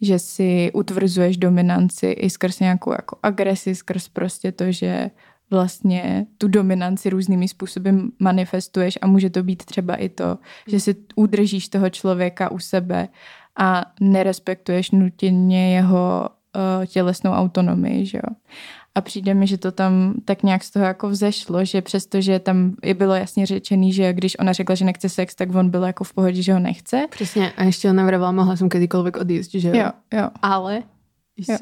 že 0.00 0.18
si 0.18 0.70
utvrzuješ 0.74 1.36
dominanci 1.36 2.06
i 2.06 2.30
skrz 2.30 2.60
nějakou 2.60 2.92
jako 2.92 3.18
agresi, 3.22 3.74
skrz 3.74 4.08
prostě 4.08 4.52
to, 4.52 4.72
že 4.72 5.10
vlastně 5.50 6.26
tu 6.38 6.48
dominanci 6.48 7.10
různými 7.10 7.48
způsoby 7.48 7.90
manifestuješ 8.18 8.98
a 9.02 9.06
může 9.06 9.30
to 9.30 9.42
být 9.42 9.64
třeba 9.64 9.94
i 9.94 10.08
to, 10.08 10.38
že 10.66 10.80
si 10.80 10.96
udržíš 11.16 11.68
toho 11.68 11.90
člověka 11.90 12.50
u 12.50 12.58
sebe 12.58 13.08
a 13.56 13.84
nerespektuješ 14.00 14.90
nutně 14.90 15.74
jeho 15.74 16.28
uh, 16.56 16.86
tělesnou 16.86 17.30
autonomii, 17.30 18.06
že 18.06 18.18
jo. 18.18 18.34
A 18.94 19.00
přijde 19.00 19.34
mi, 19.34 19.46
že 19.46 19.58
to 19.58 19.72
tam 19.72 20.14
tak 20.24 20.42
nějak 20.42 20.64
z 20.64 20.70
toho 20.70 20.84
jako 20.84 21.08
vzešlo, 21.08 21.64
že 21.64 21.82
přestože 21.82 22.38
tam 22.38 22.74
je 22.82 22.94
bylo 22.94 23.14
jasně 23.14 23.46
řečený, 23.46 23.92
že 23.92 24.12
když 24.12 24.38
ona 24.38 24.52
řekla, 24.52 24.74
že 24.74 24.84
nechce 24.84 25.08
sex, 25.08 25.34
tak 25.34 25.54
on 25.54 25.70
byl 25.70 25.82
jako 25.82 26.04
v 26.04 26.14
pohodě, 26.14 26.42
že 26.42 26.52
ho 26.52 26.58
nechce. 26.58 27.06
Přesně. 27.10 27.52
A 27.52 27.64
ještě 27.64 27.90
ona 27.90 28.04
vravala, 28.04 28.32
mohla 28.32 28.56
jsem 28.56 28.68
kdykoliv 28.68 29.14
odjíst, 29.20 29.50
že 29.50 29.68
jo? 29.68 29.74
Jo, 29.74 29.90
jo. 30.12 30.28
Ale 30.42 30.82
jo. 31.48 31.56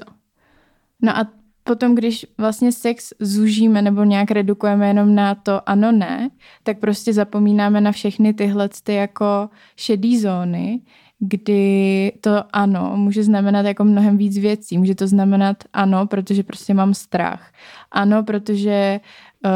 No 1.03 1.19
a 1.19 1.27
potom, 1.69 1.95
když 1.95 2.27
vlastně 2.39 2.73
sex 2.73 3.13
zužíme 3.21 3.83
nebo 3.83 4.05
nějak 4.05 4.31
redukujeme 4.31 4.89
jenom 4.89 5.15
na 5.15 5.35
to 5.35 5.69
ano, 5.69 5.93
ne, 5.93 6.31
tak 6.63 6.79
prostě 6.79 7.13
zapomínáme 7.13 7.81
na 7.81 7.93
všechny 7.93 8.35
tyhle 8.35 8.69
ty 8.83 8.95
jako 8.95 9.49
šedý 9.77 10.19
zóny, 10.21 10.81
kdy 11.19 12.13
to 12.21 12.45
ano 12.53 12.93
může 12.97 13.25
znamenat 13.25 13.67
jako 13.67 13.85
mnohem 13.85 14.17
víc 14.17 14.39
věcí. 14.39 14.79
Může 14.79 14.95
to 14.95 15.07
znamenat 15.07 15.57
ano, 15.73 16.07
protože 16.07 16.43
prostě 16.43 16.75
mám 16.75 16.95
strach. 16.95 17.53
Ano, 17.91 18.23
protože 18.23 19.01
uh, 19.45 19.51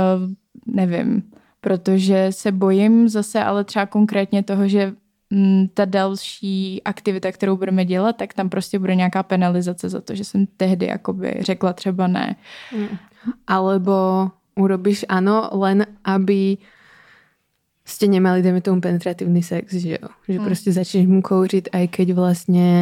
nevím, 0.66 1.22
protože 1.60 2.26
se 2.30 2.52
bojím 2.52 3.08
zase, 3.08 3.44
ale 3.44 3.64
třeba 3.64 3.86
konkrétně 3.86 4.42
toho, 4.42 4.68
že 4.68 4.92
mm, 5.30 5.68
ta 5.74 5.84
další 5.84 6.82
aktivita, 6.84 7.32
kterou 7.32 7.56
budeme 7.56 7.84
dělat, 7.84 8.16
tak 8.16 8.34
tam 8.34 8.48
prostě 8.48 8.78
bude 8.78 8.94
nějaká 8.94 9.22
penalizace 9.22 9.88
za 9.88 10.00
to, 10.00 10.14
že 10.14 10.24
jsem 10.24 10.46
tehdy 10.56 10.86
jakoby 10.86 11.34
řekla 11.40 11.72
třeba 11.72 12.06
ne. 12.06 12.36
Mm. 12.76 12.86
Alebo 13.46 14.30
urobíš 14.54 15.04
ano, 15.08 15.50
len 15.52 15.86
aby 16.04 16.58
ste 17.92 18.08
nemali, 18.08 18.40
dejme 18.42 18.64
tomu, 18.64 18.80
penetratívny 18.80 19.42
sex, 19.44 19.76
že 19.76 20.00
jo? 20.00 20.08
Že 20.28 20.38
mm. 20.38 20.44
prostě 20.44 20.72
začneš 20.72 21.06
mu 21.06 21.22
kouřit, 21.22 21.68
aj 21.72 21.88
keď 21.88 22.12
vlastně 22.12 22.72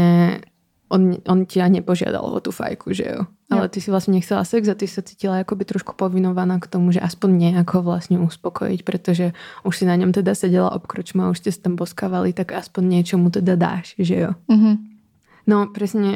on, 0.91 1.23
on 1.31 1.47
ťa 1.47 1.71
nepožiadal 1.71 2.27
o 2.27 2.41
tú 2.43 2.51
fajku, 2.51 2.91
že 2.91 3.07
jo? 3.07 3.23
Ale 3.51 3.67
ty 3.71 3.83
si 3.83 3.91
vlastne 3.91 4.15
nechcela 4.15 4.47
sex 4.47 4.67
a 4.71 4.79
ty 4.79 4.87
sa 4.87 5.03
cítila 5.03 5.43
akoby 5.43 5.67
trošku 5.67 5.99
povinovaná 5.99 6.59
k 6.63 6.71
tomu, 6.71 6.95
že 6.95 7.03
aspoň 7.03 7.31
nejako 7.51 7.83
vlastne 7.83 8.19
uspokojiť, 8.23 8.81
pretože 8.87 9.35
už 9.67 9.75
si 9.75 9.85
na 9.87 9.99
ňom 9.99 10.15
teda 10.15 10.35
sedela 10.39 10.71
obkročma 10.71 11.27
a 11.27 11.31
už 11.35 11.43
ste 11.43 11.51
sa 11.51 11.67
tam 11.67 11.75
boskávali, 11.75 12.31
tak 12.31 12.55
aspoň 12.55 12.83
niečo 12.87 13.19
mu 13.19 13.31
teda 13.31 13.59
dáš, 13.59 13.99
že 13.99 14.15
jo? 14.23 14.31
Mm-hmm. 14.51 14.75
No 15.51 15.67
presne, 15.71 16.15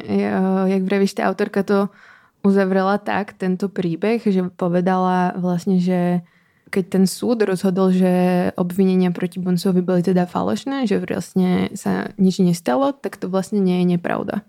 jak 0.70 0.82
vravíš, 0.86 1.18
tá 1.18 1.26
autorka 1.26 1.66
to 1.66 1.90
uzavrela 2.46 3.02
tak, 3.02 3.34
tento 3.34 3.66
príbeh, 3.66 4.22
že 4.22 4.46
povedala 4.54 5.34
vlastne, 5.34 5.82
že 5.82 6.22
keď 6.74 6.84
ten 6.90 7.04
súd 7.06 7.46
rozhodol, 7.46 7.94
že 7.94 8.50
obvinenia 8.58 9.14
proti 9.14 9.38
Bonsovi 9.38 9.78
boli 9.78 10.02
teda 10.02 10.26
falošné, 10.26 10.90
že 10.90 10.98
vlastne 10.98 11.70
sa 11.78 12.10
nič 12.18 12.42
nestalo, 12.42 12.90
tak 12.90 13.22
to 13.22 13.30
vlastne 13.30 13.62
nie 13.62 13.86
je 13.86 13.94
nepravda. 13.94 14.42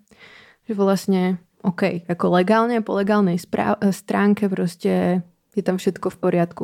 Že 0.66 0.74
vlastne 0.74 1.22
OK, 1.62 2.10
ako 2.10 2.26
legálne, 2.34 2.82
po 2.82 2.98
legálnej 2.98 3.38
stránke 3.94 4.50
proste 4.50 5.22
je 5.56 5.64
tam 5.64 5.80
všetko 5.80 6.12
v 6.12 6.18
poriadku. 6.20 6.64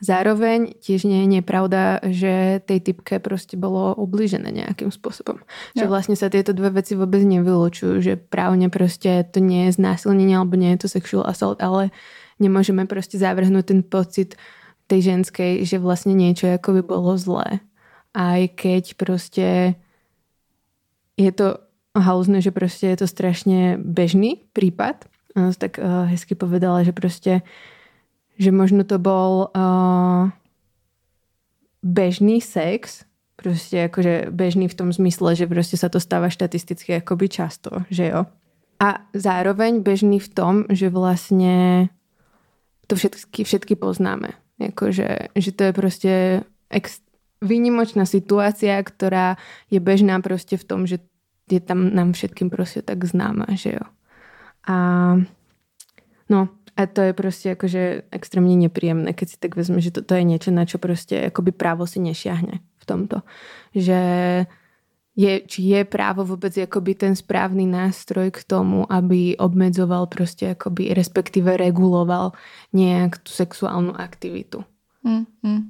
Zároveň 0.00 0.72
tiež 0.80 1.04
nie 1.04 1.26
je 1.26 1.28
nepravda, 1.42 2.00
že 2.00 2.64
tej 2.64 2.80
typke 2.80 3.20
proste 3.20 3.60
bolo 3.60 3.92
ubližené 3.92 4.48
nejakým 4.48 4.88
spôsobom. 4.88 5.44
Ja. 5.76 5.84
Že 5.84 5.86
vlastne 5.92 6.16
sa 6.16 6.32
tieto 6.32 6.56
dve 6.56 6.72
veci 6.72 6.96
vôbec 6.96 7.20
nevylučujú, 7.20 8.00
že 8.00 8.16
právne 8.16 8.72
proste 8.72 9.28
to 9.28 9.44
nie 9.44 9.68
je 9.68 9.76
znásilnenie 9.76 10.32
alebo 10.32 10.56
nie 10.56 10.72
je 10.74 10.86
to 10.86 10.88
sexual 10.88 11.28
assault, 11.28 11.60
ale 11.60 11.92
nemôžeme 12.40 12.88
proste 12.88 13.20
zavrhnúť 13.20 13.64
ten 13.68 13.80
pocit 13.84 14.40
tej 14.92 15.00
ženskej, 15.08 15.64
že 15.64 15.80
vlastne 15.80 16.12
niečo 16.12 16.52
ako 16.52 16.76
by 16.76 16.82
bolo 16.84 17.16
zlé. 17.16 17.64
Aj 18.12 18.44
keď 18.52 18.92
proste 19.00 19.48
je 21.16 21.32
to 21.32 21.64
haluzné, 21.96 22.44
že 22.44 22.52
proste 22.52 22.92
je 22.92 23.00
to 23.00 23.08
strašne 23.08 23.80
bežný 23.80 24.44
prípad. 24.52 25.08
Ona 25.32 25.56
tak 25.56 25.80
uh, 25.80 26.04
hezky 26.12 26.36
povedala, 26.36 26.84
že 26.84 26.92
proste 26.92 27.40
že 28.40 28.48
možno 28.48 28.82
to 28.82 28.96
bol 28.96 29.52
uh, 29.52 30.32
bežný 31.84 32.40
sex, 32.40 33.04
proste 33.36 33.92
akože 33.92 34.32
bežný 34.32 34.72
v 34.72 34.76
tom 34.76 34.88
zmysle, 34.88 35.36
že 35.36 35.46
proste 35.46 35.76
sa 35.76 35.92
to 35.92 36.00
stáva 36.00 36.32
štatisticky 36.32 36.96
akoby 37.00 37.28
často, 37.28 37.84
že 37.92 38.08
jo. 38.08 38.24
A 38.82 39.04
zároveň 39.14 39.84
bežný 39.84 40.18
v 40.18 40.32
tom, 40.32 40.54
že 40.72 40.90
vlastne 40.90 41.86
to 42.90 42.98
všetky, 42.98 43.46
všetky 43.46 43.74
poznáme. 43.78 44.41
Akože, 44.60 45.32
že 45.36 45.52
to 45.52 45.64
je 45.64 45.72
proste 45.72 46.12
ex, 46.70 47.00
výnimočná 47.42 48.06
situácia, 48.06 48.82
ktorá 48.82 49.36
je 49.70 49.80
bežná 49.80 50.20
proste 50.20 50.56
v 50.56 50.64
tom, 50.64 50.86
že 50.86 50.98
je 51.50 51.60
tam 51.60 51.94
nám 51.94 52.12
všetkým 52.12 52.50
prostě 52.50 52.82
tak 52.82 53.04
známa, 53.04 53.46
že 53.52 53.70
jo. 53.70 53.86
A 54.68 54.76
no, 56.30 56.48
a 56.76 56.86
to 56.86 57.00
je 57.00 57.12
prostě 57.12 57.48
jakože 57.48 58.02
extrémně 58.10 58.56
nepříjemné, 58.56 59.12
keď 59.12 59.28
si 59.28 59.36
tak 59.36 59.56
vezme, 59.56 59.80
že 59.80 59.90
to, 59.90 60.02
to 60.02 60.14
je 60.14 60.22
něco, 60.22 60.50
na 60.50 60.64
čo 60.64 60.78
prostě 60.78 61.16
jakoby 61.16 61.52
právo 61.52 61.86
si 61.86 62.00
nešiahne 62.00 62.52
v 62.78 62.86
tomto. 62.86 63.16
Že 63.74 63.98
je, 65.16 65.40
či 65.40 65.62
je 65.62 65.84
právo 65.84 66.24
vůbec 66.24 66.56
jakoby 66.56 66.94
ten 66.94 67.16
správný 67.16 67.66
nástroj 67.66 68.30
k 68.30 68.44
tomu, 68.44 68.92
aby 68.92 69.36
obmedzoval 69.36 70.06
prostě 70.06 70.46
jakoby, 70.46 70.94
respektive 70.94 71.56
reguloval 71.56 72.32
nějak 72.72 73.18
tu 73.18 73.32
sexuálnu 73.32 74.00
aktivitu. 74.00 74.64
Mm, 75.02 75.24
mm. 75.42 75.60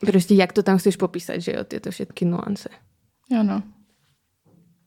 Prostě 0.00 0.34
jak 0.34 0.52
to 0.52 0.62
tam 0.62 0.78
chceš 0.78 0.96
popísat, 0.96 1.38
že 1.38 1.52
jo, 1.52 1.64
tyto 1.64 1.90
všetky 1.90 2.24
nuance. 2.24 2.68
Ano. 3.40 3.62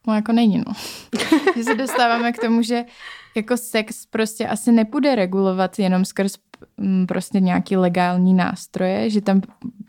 No 0.08 0.16
jako 0.16 0.32
není, 0.32 0.58
no. 0.58 0.74
že 1.56 1.64
se 1.64 1.76
dostáváme 1.76 2.32
k 2.32 2.42
tomu, 2.42 2.62
že 2.62 2.86
jako 3.36 3.58
sex 3.58 4.06
prostě 4.06 4.48
asi 4.48 4.72
nepůjde 4.72 5.16
regulovat 5.16 5.80
jenom 5.80 6.06
skrz 6.06 6.38
mm, 6.78 7.08
prostě 7.08 7.40
nějaký 7.40 7.78
legální 7.78 8.34
nástroje, 8.34 9.10
že 9.10 9.22
tam 9.22 9.42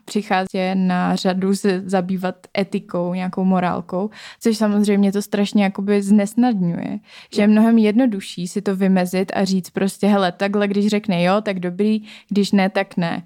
přichází 0.04 0.58
na 0.74 1.16
řadu 1.16 1.56
se 1.56 1.82
zabývat 1.86 2.34
etikou, 2.58 3.14
nějakou 3.14 3.44
morálkou, 3.44 4.10
což 4.40 4.56
samozřejmě 4.56 5.12
to 5.12 5.22
strašně 5.22 5.64
jakoby 5.64 6.02
znesnadňuje. 6.02 6.98
Že 7.34 7.42
je 7.42 7.46
mnohem 7.46 7.78
jednodušší 7.78 8.48
si 8.48 8.62
to 8.62 8.76
vymezit 8.76 9.32
a 9.34 9.44
říct 9.44 9.70
prostě, 9.70 10.06
hele, 10.06 10.32
takhle 10.32 10.68
když 10.68 10.86
řekne 10.86 11.22
jo, 11.22 11.40
tak 11.40 11.60
dobrý, 11.60 12.02
když 12.28 12.52
ne, 12.52 12.70
tak 12.70 12.96
ne. 12.96 13.22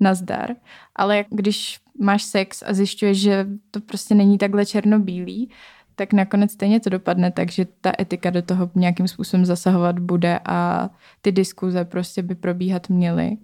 Nazdar. 0.00 0.50
Ale 0.96 1.24
když 1.30 1.80
máš 2.00 2.22
sex 2.22 2.62
a 2.66 2.74
zjišťuješ, 2.74 3.20
že 3.20 3.46
to 3.70 3.80
prostě 3.80 4.14
není 4.14 4.38
takhle 4.38 4.66
černobílý, 4.66 5.50
tak 5.94 6.12
nakonec 6.12 6.52
stejně 6.52 6.80
to 6.80 6.90
dopadne, 6.90 7.30
takže 7.30 7.66
ta 7.80 7.92
etika 8.00 8.30
do 8.30 8.42
toho 8.42 8.70
nějakým 8.74 9.08
způsobem 9.08 9.46
zasahovat 9.46 9.98
bude 9.98 10.40
a 10.44 10.90
ty 11.20 11.32
diskuze 11.32 11.84
prostě 11.84 12.22
by 12.22 12.34
probíhat 12.34 12.88
měly. 12.88 13.36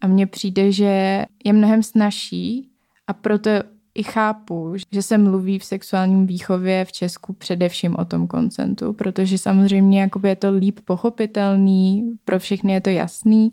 A 0.00 0.06
mně 0.06 0.26
přijde, 0.26 0.72
že 0.72 1.24
je 1.44 1.52
mnohem 1.52 1.82
snažší 1.82 2.70
a 3.06 3.12
proto 3.12 3.50
i 3.94 4.02
chápu, 4.02 4.74
že 4.92 5.02
se 5.02 5.18
mluví 5.18 5.58
v 5.58 5.64
sexuálním 5.64 6.26
výchově 6.26 6.84
v 6.84 6.92
Česku 6.92 7.32
především 7.32 7.96
o 7.96 8.04
tom 8.04 8.26
koncentu, 8.26 8.92
protože 8.92 9.38
samozřejmě 9.38 10.00
jakoby 10.00 10.28
je 10.28 10.36
to 10.36 10.52
líp 10.52 10.80
pochopitelný, 10.84 12.12
pro 12.24 12.38
všechny 12.38 12.72
je 12.72 12.80
to 12.80 12.90
jasný, 12.90 13.52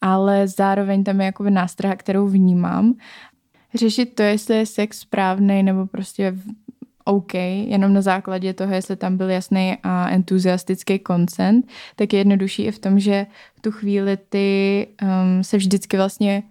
ale 0.00 0.48
zároveň 0.48 1.04
tam 1.04 1.20
je 1.20 1.26
jakoby 1.26 1.50
nástraha, 1.50 1.96
kterou 1.96 2.26
vnímám. 2.26 2.94
Řešit 3.74 4.14
to, 4.14 4.22
jestli 4.22 4.56
je 4.56 4.66
sex 4.66 4.98
správný 4.98 5.62
nebo 5.62 5.86
prostě 5.86 6.36
OK, 7.04 7.34
jenom 7.34 7.92
na 7.92 8.02
základě 8.02 8.54
toho, 8.54 8.74
jestli 8.74 8.96
tam 8.96 9.16
byl 9.16 9.30
jasný 9.30 9.76
a 9.82 10.08
entuziastický 10.10 10.98
koncent, 10.98 11.66
tak 11.96 12.12
je 12.12 12.20
jednodušší 12.20 12.62
i 12.62 12.70
v 12.70 12.78
tom, 12.78 13.00
že 13.00 13.26
v 13.54 13.60
tu 13.60 13.70
chvíli 13.70 14.18
ty 14.28 14.86
um, 15.02 15.44
se 15.44 15.56
vždycky 15.56 15.96
vlastně 15.96 16.42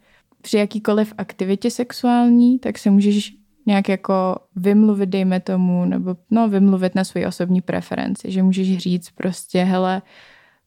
při 0.41 0.57
jakýkoliv 0.57 1.13
aktivitě 1.17 1.71
sexuální, 1.71 2.59
tak 2.59 2.77
se 2.77 2.89
můžeš 2.89 3.33
nějak 3.65 3.89
jako 3.89 4.35
vymluvit, 4.55 5.09
dejme 5.09 5.39
tomu, 5.39 5.85
nebo 5.85 6.15
no, 6.31 6.49
vymluvit 6.49 6.95
na 6.95 7.03
svoji 7.03 7.25
osobní 7.25 7.61
preferenci, 7.61 8.31
že 8.31 8.43
můžeš 8.43 8.77
říct 8.77 9.09
prostě, 9.09 9.63
hele, 9.63 10.01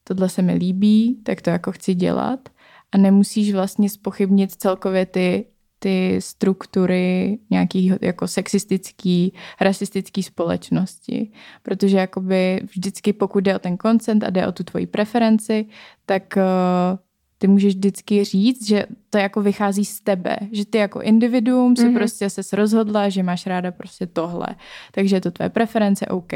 tohle 0.05 0.29
se 0.29 0.43
mi 0.43 0.55
líbí, 0.55 1.21
tak 1.23 1.43
to 1.43 1.51
jako 1.51 1.73
chci 1.73 1.95
dělat. 1.95 2.49
A 2.93 2.99
nemusíš 2.99 3.53
vlastně 3.53 3.91
spochybnit 3.91 4.53
celkově 4.53 5.07
ty 5.07 5.45
ty 5.83 6.17
struktury 6.21 7.39
nějaký 7.51 7.93
jako 8.01 8.29
sexistický, 8.29 9.33
rasistický 9.61 10.23
společnosti. 10.23 11.31
Protože 11.63 11.97
jakoby 11.97 12.61
vždycky 12.65 13.13
pokud 13.13 13.45
jde 13.45 13.57
o 13.57 13.59
ten 13.59 13.77
koncent 13.77 14.25
a 14.25 14.31
jde 14.31 14.47
o 14.47 14.53
tu 14.53 14.65
tvoji 14.65 14.87
preferenci, 14.87 15.67
tak 16.07 16.35
uh, 16.37 16.99
ty 17.39 17.47
můžeš 17.47 17.75
vždycky 17.75 18.25
říct, 18.25 18.67
že 18.67 18.87
to 19.11 19.19
jako 19.19 19.43
vychází 19.43 19.85
z 19.85 20.01
tebe, 20.01 20.37
že 20.53 20.67
ty 20.67 20.79
jako 20.79 21.01
individuum 21.01 21.77
si 21.77 21.83
mm-hmm. 21.83 21.95
prostě 21.95 22.31
se 22.31 22.57
rozhodla, 22.57 23.09
že 23.09 23.23
máš 23.23 23.47
ráda 23.47 23.73
prostě 23.73 24.07
tohle. 24.07 24.47
Takže 24.93 25.17
je 25.17 25.21
to 25.21 25.31
tvoje 25.31 25.49
preference, 25.49 26.07
OK 26.07 26.33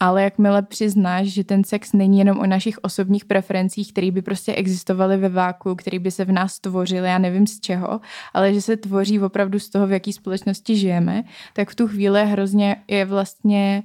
ale 0.00 0.22
jakmile 0.22 0.62
přiznáš, 0.62 1.26
že 1.26 1.44
ten 1.44 1.64
sex 1.64 1.92
není 1.92 2.18
jenom 2.18 2.38
o 2.38 2.46
našich 2.46 2.78
osobních 2.82 3.24
preferencích, 3.24 3.92
které 3.92 4.10
by 4.10 4.22
prostě 4.22 4.54
existovaly 4.54 5.16
ve 5.16 5.28
váku, 5.28 5.74
které 5.74 5.98
by 5.98 6.10
se 6.10 6.24
v 6.24 6.32
nás 6.32 6.58
tvořily, 6.60 7.08
já 7.08 7.18
nevím 7.18 7.46
z 7.46 7.60
čeho, 7.60 8.00
ale 8.34 8.54
že 8.54 8.62
se 8.62 8.76
tvoří 8.76 9.20
opravdu 9.20 9.58
z 9.58 9.68
toho, 9.70 9.86
v 9.86 9.92
jaký 9.92 10.12
společnosti 10.12 10.76
žijeme, 10.76 11.24
tak 11.52 11.70
v 11.70 11.74
tu 11.74 11.88
chvíli 11.88 12.26
hrozně 12.26 12.76
je 12.88 13.04
vlastně 13.04 13.82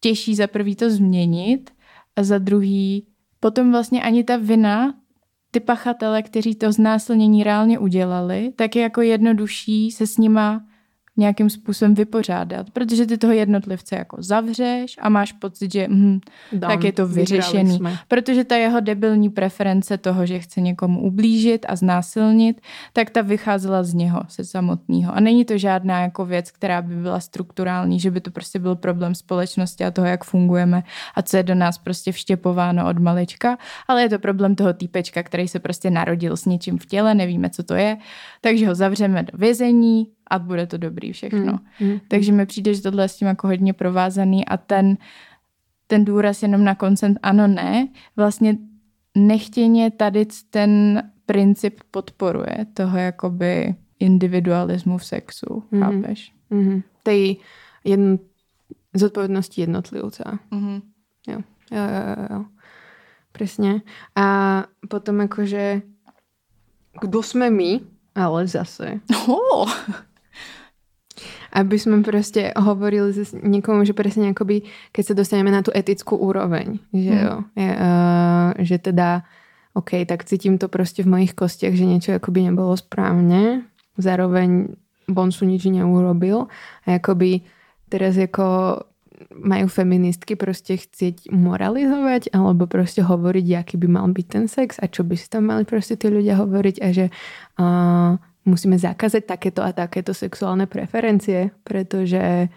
těžší 0.00 0.34
za 0.34 0.46
prvý 0.46 0.76
to 0.76 0.90
změnit 0.90 1.70
a 2.16 2.22
za 2.22 2.38
druhý 2.38 3.06
potom 3.40 3.72
vlastně 3.72 4.02
ani 4.02 4.24
ta 4.24 4.36
vina 4.36 4.94
ty 5.50 5.60
pachatele, 5.60 6.22
kteří 6.22 6.54
to 6.54 6.72
znásilnění 6.72 7.44
reálně 7.44 7.78
udělali, 7.78 8.52
tak 8.56 8.76
je 8.76 8.82
jako 8.82 9.02
jednodušší 9.02 9.90
se 9.90 10.06
s 10.06 10.18
nima 10.18 10.64
nějakým 11.16 11.50
způsobem 11.50 11.94
vypořádat, 11.94 12.70
protože 12.70 13.06
ty 13.06 13.18
toho 13.18 13.32
jednotlivce 13.32 13.96
jako 13.96 14.16
zavřeš 14.20 14.96
a 15.00 15.08
máš 15.08 15.32
pocit, 15.32 15.72
že 15.72 15.86
hm, 15.90 16.20
tak 16.60 16.84
je 16.84 16.92
to 16.92 17.06
vyřešený. 17.06 17.78
Protože 18.08 18.44
ta 18.44 18.56
jeho 18.56 18.80
debilní 18.80 19.30
preference 19.30 19.98
toho, 19.98 20.26
že 20.26 20.38
chce 20.38 20.60
někomu 20.60 21.00
ublížit 21.00 21.66
a 21.68 21.76
znásilnit, 21.76 22.60
tak 22.92 23.10
ta 23.10 23.22
vycházela 23.22 23.82
z 23.82 23.94
něho, 23.94 24.20
se 24.28 24.44
samotného. 24.44 25.14
A 25.14 25.20
není 25.20 25.44
to 25.44 25.58
žádná 25.58 26.00
jako 26.00 26.26
věc, 26.26 26.50
která 26.50 26.82
by 26.82 26.94
byla 26.96 27.20
strukturální, 27.20 28.00
že 28.00 28.10
by 28.10 28.20
to 28.20 28.30
prostě 28.30 28.58
byl 28.58 28.76
problém 28.76 29.14
společnosti 29.14 29.84
a 29.84 29.90
toho, 29.90 30.06
jak 30.06 30.24
fungujeme 30.24 30.82
a 31.14 31.22
co 31.22 31.36
je 31.36 31.42
do 31.42 31.54
nás 31.54 31.78
prostě 31.78 32.12
vštěpováno 32.12 32.88
od 32.88 32.98
malička, 32.98 33.58
ale 33.88 34.02
je 34.02 34.08
to 34.08 34.18
problém 34.18 34.54
toho 34.54 34.72
týpečka, 34.72 35.22
který 35.22 35.48
se 35.48 35.58
prostě 35.58 35.90
narodil 35.90 36.36
s 36.36 36.44
něčím 36.44 36.78
v 36.78 36.86
těle, 36.86 37.14
nevíme, 37.14 37.50
co 37.50 37.62
to 37.62 37.74
je, 37.74 37.96
takže 38.40 38.68
ho 38.68 38.74
zavřeme 38.74 39.22
do 39.22 39.38
vězení, 39.38 40.06
a 40.26 40.38
bude 40.38 40.66
to 40.66 40.76
dobrý 40.76 41.12
všechno. 41.12 41.58
Mm, 41.80 41.88
mm, 41.88 42.00
Takže 42.08 42.32
mi 42.32 42.46
přijde, 42.46 42.74
že 42.74 42.82
tohle 42.82 43.04
je 43.04 43.08
s 43.08 43.16
tím 43.16 43.28
jako 43.28 43.46
hodně 43.46 43.72
provázaný 43.72 44.46
a 44.46 44.56
ten, 44.56 44.96
ten 45.86 46.04
důraz 46.04 46.42
jenom 46.42 46.64
na 46.64 46.74
koncent 46.74 47.18
ano, 47.22 47.46
ne, 47.46 47.88
vlastně 48.16 48.58
nechtěně 49.16 49.90
tady 49.90 50.26
ten 50.50 51.02
princip 51.26 51.80
podporuje 51.90 52.66
toho 52.74 52.98
jakoby 52.98 53.74
individualismu 53.98 54.98
v 54.98 55.04
sexu, 55.04 55.46
mm-hmm. 55.72 55.80
chápeš? 55.80 56.32
Mm-hmm. 56.50 56.82
Tej 57.02 57.36
jedn, 57.84 58.14
zodpovědnosti 58.94 59.60
jednotlivce. 59.60 60.24
Mm-hmm. 60.52 60.82
Jo, 61.28 61.38
jo, 61.70 61.78
jo, 61.78 62.14
jo. 62.18 62.36
jo. 62.36 62.44
Presne. 63.32 63.84
A 64.16 64.26
potom 64.88 65.20
akože, 65.28 65.84
kdo 67.04 67.20
sme 67.20 67.52
my, 67.52 67.84
ale 68.16 68.48
zase. 68.48 69.00
Oh. 69.28 69.68
Aby 71.56 71.80
sme 71.80 72.04
proste 72.04 72.52
hovorili 72.52 73.16
s 73.16 73.32
niekomu, 73.32 73.88
že 73.88 73.96
presne 73.96 74.36
akoby, 74.36 74.68
keď 74.92 75.02
sa 75.08 75.14
dostaneme 75.16 75.48
na 75.48 75.64
tú 75.64 75.72
etickú 75.72 76.20
úroveň, 76.20 76.84
že 76.92 77.14
Mm. 77.16 77.22
jo, 77.24 77.34
je, 77.56 77.70
uh, 77.72 78.48
že 78.60 78.76
teda 78.76 79.24
OK, 79.72 80.04
tak 80.08 80.24
cítim 80.24 80.56
to 80.60 80.68
proste 80.68 81.04
v 81.04 81.12
mojich 81.12 81.32
kostiach, 81.32 81.72
že 81.76 81.84
niečo 81.88 82.16
akoby 82.16 82.48
nebolo 82.48 82.72
správne. 82.76 83.64
Zároveň 83.96 84.76
Bonsu 85.08 85.44
nič 85.44 85.68
neurobil. 85.68 86.48
A 86.88 86.96
akoby 86.96 87.44
teraz 87.92 88.16
ako 88.16 88.80
majú 89.32 89.66
feministky 89.68 90.36
proste 90.36 90.76
chcieť 90.76 91.32
moralizovať 91.32 92.32
alebo 92.36 92.68
proste 92.68 93.00
hovoriť, 93.00 93.46
aký 93.56 93.76
by 93.80 93.88
mal 93.88 94.06
byť 94.12 94.26
ten 94.28 94.44
sex 94.48 94.76
a 94.76 94.88
čo 94.88 95.04
by 95.04 95.16
si 95.16 95.28
tam 95.28 95.48
mali 95.48 95.64
proste 95.64 95.96
tí 95.96 96.12
ľudia 96.12 96.36
hovoriť 96.36 96.76
a 96.84 96.88
že 96.92 97.06
uh, 97.56 98.20
musíme 98.46 98.78
zakázať 98.78 99.26
takéto 99.26 99.60
a 99.60 99.74
takéto 99.74 100.14
sexuálne 100.14 100.70
preferencie, 100.70 101.50
pretože 101.66 102.48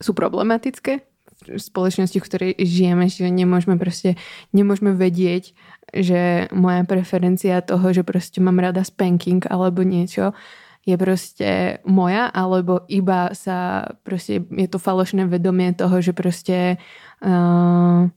sú 0.00 0.16
problematické 0.16 1.10
v 1.40 1.56
spoločnosti, 1.56 2.20
v 2.20 2.26
ktorej 2.26 2.52
žijeme, 2.60 3.08
že 3.08 3.28
nemôžeme 3.28 3.80
proste, 3.80 4.20
nemôžeme 4.52 4.92
vedieť, 4.92 5.56
že 5.90 6.52
moja 6.52 6.84
preferencia 6.84 7.64
toho, 7.64 7.90
že 7.90 8.04
proste 8.04 8.38
mám 8.44 8.60
rada 8.60 8.84
spanking 8.84 9.42
alebo 9.48 9.80
niečo, 9.80 10.36
je 10.84 10.96
proste 10.96 11.80
moja, 11.84 12.28
alebo 12.32 12.88
iba 12.88 13.36
sa 13.36 13.88
proste, 14.00 14.44
je 14.48 14.68
to 14.68 14.80
falošné 14.80 15.28
vedomie 15.28 15.76
toho, 15.76 16.00
že 16.00 16.16
proste 16.16 16.80
uh, 17.20 18.08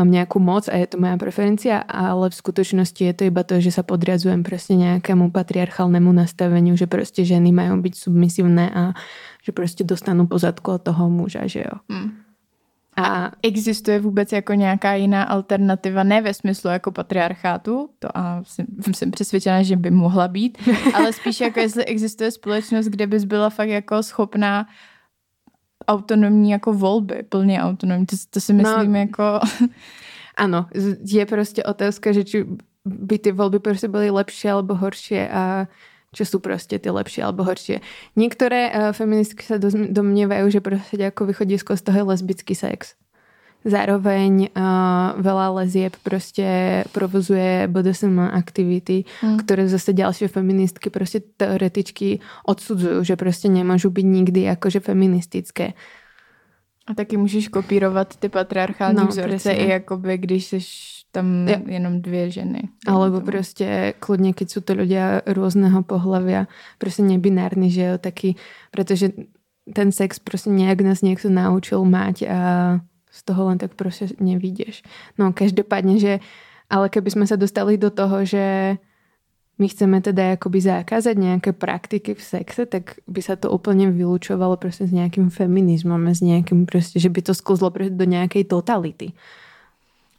mám 0.00 0.08
nejakú 0.08 0.40
moc 0.40 0.72
a 0.72 0.80
je 0.80 0.88
to 0.88 0.96
moja 0.96 1.20
preferencia, 1.20 1.84
ale 1.84 2.32
v 2.32 2.40
skutočnosti 2.40 2.96
je 3.04 3.12
to 3.12 3.22
iba 3.28 3.44
to, 3.44 3.60
že 3.60 3.76
sa 3.76 3.84
podriazujem 3.84 4.40
proste 4.40 4.72
nejakému 4.80 5.28
patriarchálnemu 5.28 6.08
nastaveniu, 6.16 6.72
že 6.80 6.88
proste 6.88 7.28
ženy 7.28 7.52
majú 7.52 7.76
byť 7.84 7.94
submisívne 8.08 8.72
a 8.72 8.82
že 9.44 9.52
proste 9.52 9.84
dostanú 9.84 10.24
pozadku 10.24 10.80
od 10.80 10.82
toho 10.88 11.12
muža, 11.12 11.44
že 11.44 11.68
jo. 11.68 11.76
Hmm. 11.92 12.16
A 12.96 13.32
Existuje 13.42 14.00
vůbec 14.00 14.32
jako 14.32 14.54
nějaká 14.54 14.94
jiná 14.94 15.22
alternativa, 15.22 16.02
ne 16.02 16.22
ve 16.22 16.34
smyslu 16.34 16.70
jako 16.70 16.92
patriarchátu, 16.92 17.88
to 17.98 18.08
a 18.14 18.42
jsem, 18.44 18.66
jsem 18.94 19.10
přesvědčena, 19.10 19.62
že 19.62 19.76
by 19.76 19.90
mohla 19.90 20.28
být, 20.28 20.58
ale 20.94 21.12
spíš 21.12 21.40
jako 21.40 21.60
jestli 21.60 21.84
existuje 21.84 22.30
společnost, 22.30 22.86
kde 22.86 23.06
bys 23.06 23.24
byla 23.24 23.50
fakt 23.50 23.68
jako 23.68 24.02
schopná 24.02 24.66
autonomní 25.88 26.50
jako 26.50 26.72
volby, 26.72 27.22
plně 27.28 27.60
autonomní. 27.62 28.06
To, 28.06 28.16
to 28.30 28.40
si 28.40 28.52
myslím 28.52 28.92
no, 28.92 28.98
jako... 28.98 29.40
Áno, 30.40 30.72
je 31.04 31.20
proste 31.28 31.60
otázka, 31.60 32.16
že 32.16 32.24
či 32.24 32.38
by 32.88 33.20
tie 33.20 33.32
voľby 33.36 33.60
proste 33.60 33.92
boli 33.92 34.08
lepšie 34.08 34.48
alebo 34.48 34.72
horšie 34.72 35.28
a 35.28 35.68
čo 36.16 36.24
sú 36.24 36.40
proste 36.40 36.80
tie 36.80 36.88
lepšie 36.88 37.20
alebo 37.22 37.44
horšie. 37.44 37.84
Niektoré 38.16 38.72
uh, 38.72 38.96
feministky 38.96 39.44
sa 39.44 39.60
dozm- 39.60 39.92
domnievajú, 39.92 40.48
že 40.48 40.64
proste 40.64 41.04
ako 41.04 41.28
východisko 41.28 41.76
z 41.76 41.82
toho 41.84 41.96
je 42.00 42.08
lesbický 42.08 42.54
sex. 42.56 42.96
Zároveň 43.60 44.48
uh, 44.50 44.62
veľa 45.20 45.60
lezieb 45.60 45.92
proste 46.00 46.80
provozuje 46.96 47.68
BDSM 47.68 48.16
aktivity, 48.32 49.04
Hmm. 49.20 49.36
ktoré 49.36 49.68
zase 49.68 49.92
ďalšie 49.92 50.32
feministky 50.32 50.88
proste 50.88 51.20
teoretičky 51.20 52.24
odsudzujú, 52.48 53.04
že 53.04 53.20
proste 53.20 53.52
nemôžu 53.52 53.92
byť 53.92 54.06
nikdy 54.06 54.40
akože 54.56 54.80
feministické. 54.80 55.76
A 56.88 56.94
taky 56.94 57.16
můžeš 57.16 57.48
kopírovat 57.48 58.16
ty 58.16 58.28
patriarchální 58.28 58.96
No, 58.96 59.06
vzorce 59.06 59.36
přesně. 59.36 59.54
i 59.54 59.68
jakoby, 59.70 60.18
když 60.18 60.44
jsi 60.46 60.58
tam 61.12 61.48
Jo. 61.48 61.56
jenom 61.66 62.02
dvě 62.02 62.30
ženy. 62.30 62.62
Alebo 62.86 63.20
Tomu. 63.20 63.26
proste 63.26 63.94
kľudne, 64.00 64.30
keď 64.32 64.46
sú 64.48 64.60
to 64.64 64.72
ľudia 64.78 65.20
rôzneho 65.26 65.82
pohľavia, 65.82 66.46
proste 66.78 67.02
nebinárny, 67.02 67.66
že 67.70 67.82
jo, 67.82 67.94
taký, 67.98 68.38
pretože 68.70 69.10
ten 69.74 69.92
sex 69.92 70.18
proste 70.22 70.50
nejak 70.50 70.80
nás 70.80 71.02
niekto 71.02 71.26
naučil 71.30 71.82
mať 71.84 72.16
a 72.30 72.40
z 73.10 73.20
toho 73.26 73.50
len 73.50 73.58
tak 73.58 73.74
proste 73.74 74.14
nevídeš. 74.22 74.86
No 75.18 75.34
každopádne, 75.34 75.98
že 75.98 76.12
ale 76.70 76.86
keby 76.86 77.10
sme 77.10 77.26
sa 77.26 77.34
dostali 77.34 77.74
do 77.74 77.90
toho, 77.90 78.22
že 78.22 78.78
my 79.60 79.66
chceme 79.68 80.00
teda 80.00 80.40
akoby 80.40 80.64
zakázať 80.64 81.14
nejaké 81.20 81.50
praktiky 81.52 82.16
v 82.16 82.22
sexe, 82.22 82.64
tak 82.64 82.96
by 83.04 83.20
sa 83.20 83.36
to 83.36 83.52
úplne 83.52 83.92
vylúčovalo 83.92 84.56
proste 84.56 84.88
s 84.88 84.92
nejakým 84.94 85.28
feminizmom, 85.28 86.00
a 86.08 86.16
s 86.16 86.24
nejakým 86.24 86.64
proste, 86.64 86.96
že 86.96 87.12
by 87.12 87.20
to 87.20 87.36
sklzlo 87.36 87.68
proste 87.68 87.92
do 87.92 88.08
nejakej 88.08 88.48
totality. 88.48 89.12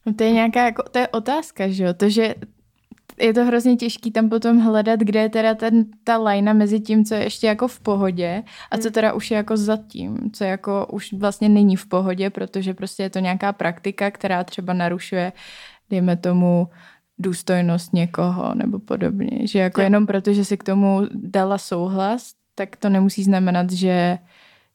No 0.06 0.14
to 0.14 0.24
je 0.24 0.32
nějaká, 0.32 0.62
jako, 0.66 0.84
to 0.92 0.98
je 1.00 1.08
otázka, 1.08 1.62
že 1.70 1.84
jo, 1.84 1.94
to, 1.94 2.10
že 2.10 2.36
je 3.22 3.34
to 3.34 3.46
hrozně 3.46 3.76
těžký 3.76 4.12
tam 4.12 4.30
potom 4.30 4.60
hledat, 4.60 5.00
kde 5.00 5.20
je 5.20 5.30
teda 5.30 5.56
ten, 5.56 5.86
ta 6.04 6.18
lajna 6.18 6.54
mezi 6.54 6.80
tím, 6.80 7.06
co 7.06 7.16
je 7.16 7.24
ještě 7.24 7.48
jako 7.48 7.68
v 7.68 7.80
pohodě 7.80 8.44
a 8.72 8.78
co 8.78 8.92
teda 8.92 9.14
už 9.14 9.32
je 9.32 9.38
jako 9.38 9.58
za 9.58 9.78
tím, 9.78 10.32
co 10.34 10.44
jako 10.44 10.88
už 10.92 11.14
vlastně 11.14 11.50
není 11.50 11.76
v 11.76 11.86
pohodě, 11.86 12.30
protože 12.30 12.74
prostě 12.74 13.04
je 13.04 13.10
to 13.10 13.20
nějaká 13.20 13.54
praktika, 13.54 14.12
která 14.12 14.44
třeba 14.44 14.74
narušuje, 14.74 15.34
dejme 15.90 16.18
tomu, 16.18 16.68
důstojnost 17.20 17.94
někoho 17.94 18.56
nebo 18.56 18.80
podobně. 18.80 19.48
Že 19.48 19.60
jako 19.60 19.82
Jo. 19.82 19.86
jenom 19.86 20.06
proto, 20.06 20.34
že 20.34 20.46
si 20.46 20.58
k 20.58 20.64
tomu 20.64 21.02
dala 21.14 21.58
souhlas, 21.58 22.34
tak 22.56 22.76
to 22.76 22.90
nemusí 22.90 23.24
znamenat, 23.24 23.72
že, 23.72 24.18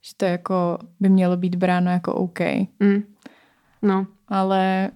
že 0.02 0.12
to 0.16 0.24
jako 0.24 0.78
by 1.00 1.09
mělo 1.09 1.37
být 1.37 1.54
bráno 1.54 1.90
jako 1.90 2.14
OK. 2.14 2.40
Mm. 2.80 3.02
No, 3.82 4.06
Ale 4.28 4.90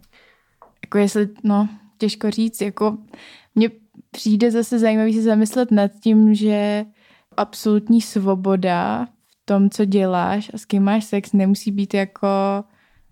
jako 0.84 0.98
jestli, 0.98 1.28
no, 1.44 1.68
těžko 1.98 2.30
říct, 2.30 2.60
jako 2.60 2.98
mně 3.54 3.70
přijde 4.10 4.50
zase 4.50 4.78
zajímavý 4.78 5.14
se 5.14 5.22
zamyslet 5.22 5.70
nad 5.70 5.90
tím, 6.00 6.34
že 6.34 6.84
absolutní 7.36 8.00
svoboda 8.00 9.06
v 9.26 9.36
tom, 9.44 9.70
co 9.70 9.84
děláš 9.84 10.50
a 10.54 10.58
s 10.58 10.64
kým 10.64 10.82
máš 10.82 11.04
sex, 11.04 11.32
nemusí 11.32 11.70
být 11.70 11.94
jako... 11.94 12.28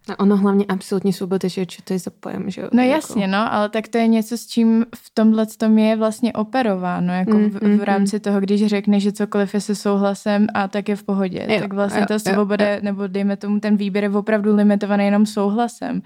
A 0.09 0.17
ono 0.25 0.37
hlavne 0.41 0.65
absolútne 0.65 1.13
svoboda, 1.13 1.49
že 1.53 1.69
to 1.85 1.93
je 1.93 2.01
za 2.01 2.11
pojem, 2.11 2.51
že 2.51 2.61
jo? 2.61 2.69
No 2.73 2.83
Jako- 2.83 2.93
jasně, 2.97 3.27
no, 3.29 3.53
ale 3.53 3.69
tak 3.69 3.89
to 3.89 3.99
je 3.99 4.07
něco, 4.09 4.39
s 4.39 4.47
čím 4.47 4.87
v 4.97 5.07
tomhle 5.15 5.47
tom 5.47 5.79
je 5.79 5.97
vlastně 5.97 6.33
operováno, 6.33 7.13
jako 7.15 7.37
Mm, 7.39 7.51
v, 7.51 7.63
mm, 7.63 7.79
v 7.79 7.83
rámci 7.85 8.21
toho, 8.21 8.41
když 8.41 8.67
řekne, 8.67 9.01
že 9.01 9.13
cokoliv 9.13 9.55
je 9.55 9.61
se 9.61 9.75
souhlasem 9.75 10.47
a 10.55 10.69
tak 10.69 10.89
je 10.89 10.97
v 10.97 11.03
pohodě. 11.03 11.47
Jo, 11.49 11.61
tak 11.61 11.73
vlastně 11.73 12.01
jo, 12.01 12.07
ta 12.09 12.15
jo, 12.15 12.21
svoboda, 12.21 12.75
jo. 12.75 12.79
nebo 12.83 13.07
dejme 13.07 13.37
tomu, 13.37 13.61
ten 13.61 13.77
výběr 13.77 14.05
je 14.05 14.11
opravdu 14.11 14.57
limitovaný 14.57 15.05
jenom 15.05 15.27
souhlasem. 15.27 16.03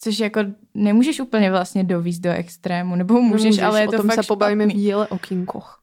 Což 0.00 0.18
jako 0.18 0.40
nemůžeš 0.74 1.20
úplně 1.20 1.50
vlastně 1.50 1.84
dovízt 1.84 2.22
do 2.22 2.30
extrému, 2.30 2.96
nebo 2.96 3.20
můžeš, 3.22 3.58
ale 3.62 3.80
je 3.80 3.88
to 3.88 3.96
tom 3.96 4.06
fakt 4.06 4.16
sa 4.16 4.28
pobavíme 4.28 4.66
v 4.66 4.70
špatný. 4.70 4.82
diele 4.84 5.06
o 5.08 5.18
kinkoch. 5.18 5.80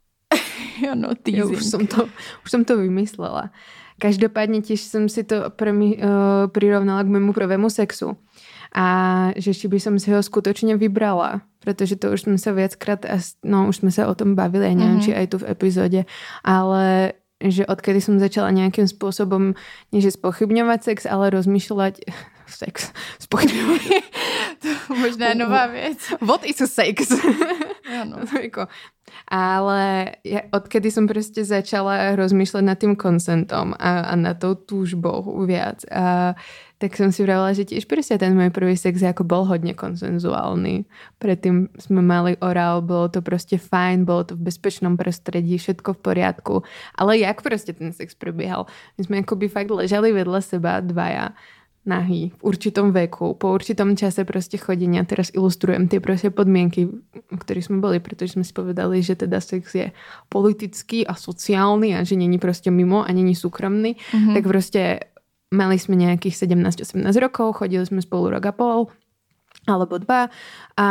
Ano, 0.92 1.08
Ja 1.14 1.16
teasing. 1.24 1.58
už, 1.58 1.66
som 1.66 1.88
to, 1.88 2.06
už 2.46 2.50
som 2.52 2.62
to 2.66 2.78
vymyslela. 2.78 3.50
Každopádne 3.96 4.60
tiež 4.60 4.80
som 4.80 5.06
si 5.06 5.22
to 5.22 5.50
premi, 5.50 5.96
uh, 5.96 6.46
prirovnala 6.48 7.02
k 7.02 7.12
mému 7.12 7.32
prvému 7.32 7.68
sexu. 7.68 8.18
A 8.72 8.86
že 9.34 9.54
či 9.54 9.68
by 9.68 9.78
som 9.78 9.96
si 9.96 10.10
ho 10.10 10.18
skutočne 10.18 10.74
vybrala, 10.74 11.46
pretože 11.60 11.94
to 11.94 12.10
už 12.10 12.26
sme 12.26 12.38
sa 12.38 12.50
viackrát, 12.52 13.06
as- 13.06 13.38
no 13.42 13.68
už 13.68 13.80
sme 13.80 13.92
sa 13.92 14.06
o 14.06 14.14
tom 14.14 14.34
bavili, 14.34 14.66
ja 14.66 14.74
neviem, 14.74 14.98
Mhm. 14.98 15.04
či 15.04 15.12
aj 15.12 15.26
tu 15.28 15.38
v 15.38 15.48
epizóde, 15.48 16.00
ale 16.42 17.14
že 17.40 17.64
odkedy 17.64 18.00
som 18.00 18.18
začala 18.18 18.50
nejakým 18.50 18.88
spôsobom, 18.88 19.54
nie 19.92 20.00
že 20.00 20.10
spochybňovať 20.12 20.80
sex, 20.82 21.00
ale 21.06 21.30
rozmýšľať 21.30 22.02
sex, 22.60 22.90
spochybňovať. 23.20 23.84
to 24.58 24.70
možná 24.96 25.30
je 25.30 25.36
nová 25.44 25.68
věc. 25.68 26.00
What 26.20 26.42
is 26.42 26.58
a 26.58 26.68
sex? 26.68 27.14
Ano. 27.86 28.26
Jako, 28.42 28.68
ale 29.30 30.14
ja, 30.24 30.46
odkedy 30.52 30.90
som 30.90 31.06
proste 31.10 31.44
začala 31.44 32.18
rozmýšľať 32.20 32.64
nad 32.64 32.78
tým 32.78 32.94
konsentom 32.98 33.74
a, 33.78 34.10
a 34.10 34.14
nad 34.14 34.38
tou 34.38 34.54
túžbou 34.58 35.24
viac, 35.46 35.84
a, 35.90 36.34
tak 36.84 37.00
som 37.00 37.16
si 37.16 37.24
vravila, 37.24 37.56
že 37.56 37.64
tiež 37.64 37.88
proste 37.88 38.20
ten 38.20 38.36
môj 38.36 38.52
prvý 38.52 38.76
sex 38.76 39.00
ako 39.00 39.24
bol 39.24 39.48
hodne 39.48 39.72
konsenzuálny. 39.72 40.84
Predtým 41.16 41.72
sme 41.80 42.04
mali 42.04 42.36
orál, 42.44 42.84
bolo 42.84 43.08
to 43.08 43.24
proste 43.24 43.56
fajn, 43.56 44.04
bolo 44.04 44.28
to 44.28 44.34
v 44.36 44.52
bezpečnom 44.52 45.00
prostredí, 45.00 45.56
všetko 45.56 45.96
v 45.96 46.04
poriadku. 46.04 46.56
Ale 47.00 47.24
jak 47.24 47.40
proste 47.40 47.72
ten 47.72 47.96
sex 47.96 48.20
prebiehal? 48.20 48.68
My 49.00 49.02
sme 49.08 49.16
akoby 49.24 49.48
fakt 49.48 49.72
ležali 49.72 50.12
vedľa 50.12 50.44
seba 50.44 50.84
dvaja 50.84 51.32
nahý 51.84 52.32
v 52.32 52.42
určitom 52.48 52.96
veku, 52.96 53.36
po 53.36 53.52
určitom 53.52 54.00
čase 54.00 54.24
proste 54.24 54.56
chodenia. 54.56 55.04
Teraz 55.04 55.36
ilustrujem 55.36 55.92
tie 55.92 56.00
proste 56.00 56.32
podmienky, 56.32 56.88
v 57.12 57.40
ktorých 57.40 57.68
sme 57.68 57.84
boli, 57.84 58.00
pretože 58.00 58.40
sme 58.40 58.48
si 58.48 58.56
povedali, 58.56 59.04
že 59.04 59.20
teda 59.20 59.44
sex 59.44 59.76
je 59.76 59.92
politický 60.32 61.04
a 61.04 61.14
sociálny 61.20 61.92
a 61.96 62.08
že 62.08 62.16
není 62.16 62.40
proste 62.40 62.72
mimo 62.72 63.04
a 63.04 63.10
není 63.12 63.36
súkromný. 63.36 64.00
Mhm. 64.16 64.32
Tak 64.40 64.44
proste 64.48 64.82
mali 65.52 65.76
sme 65.78 66.00
nejakých 66.00 66.48
17-18 66.48 67.04
rokov, 67.20 67.62
chodili 67.62 67.84
sme 67.84 68.00
spolu 68.00 68.34
rok 68.34 68.44
a 68.50 68.54
pol 68.56 68.90
alebo 69.64 69.96
dva 69.96 70.28
a 70.76 70.88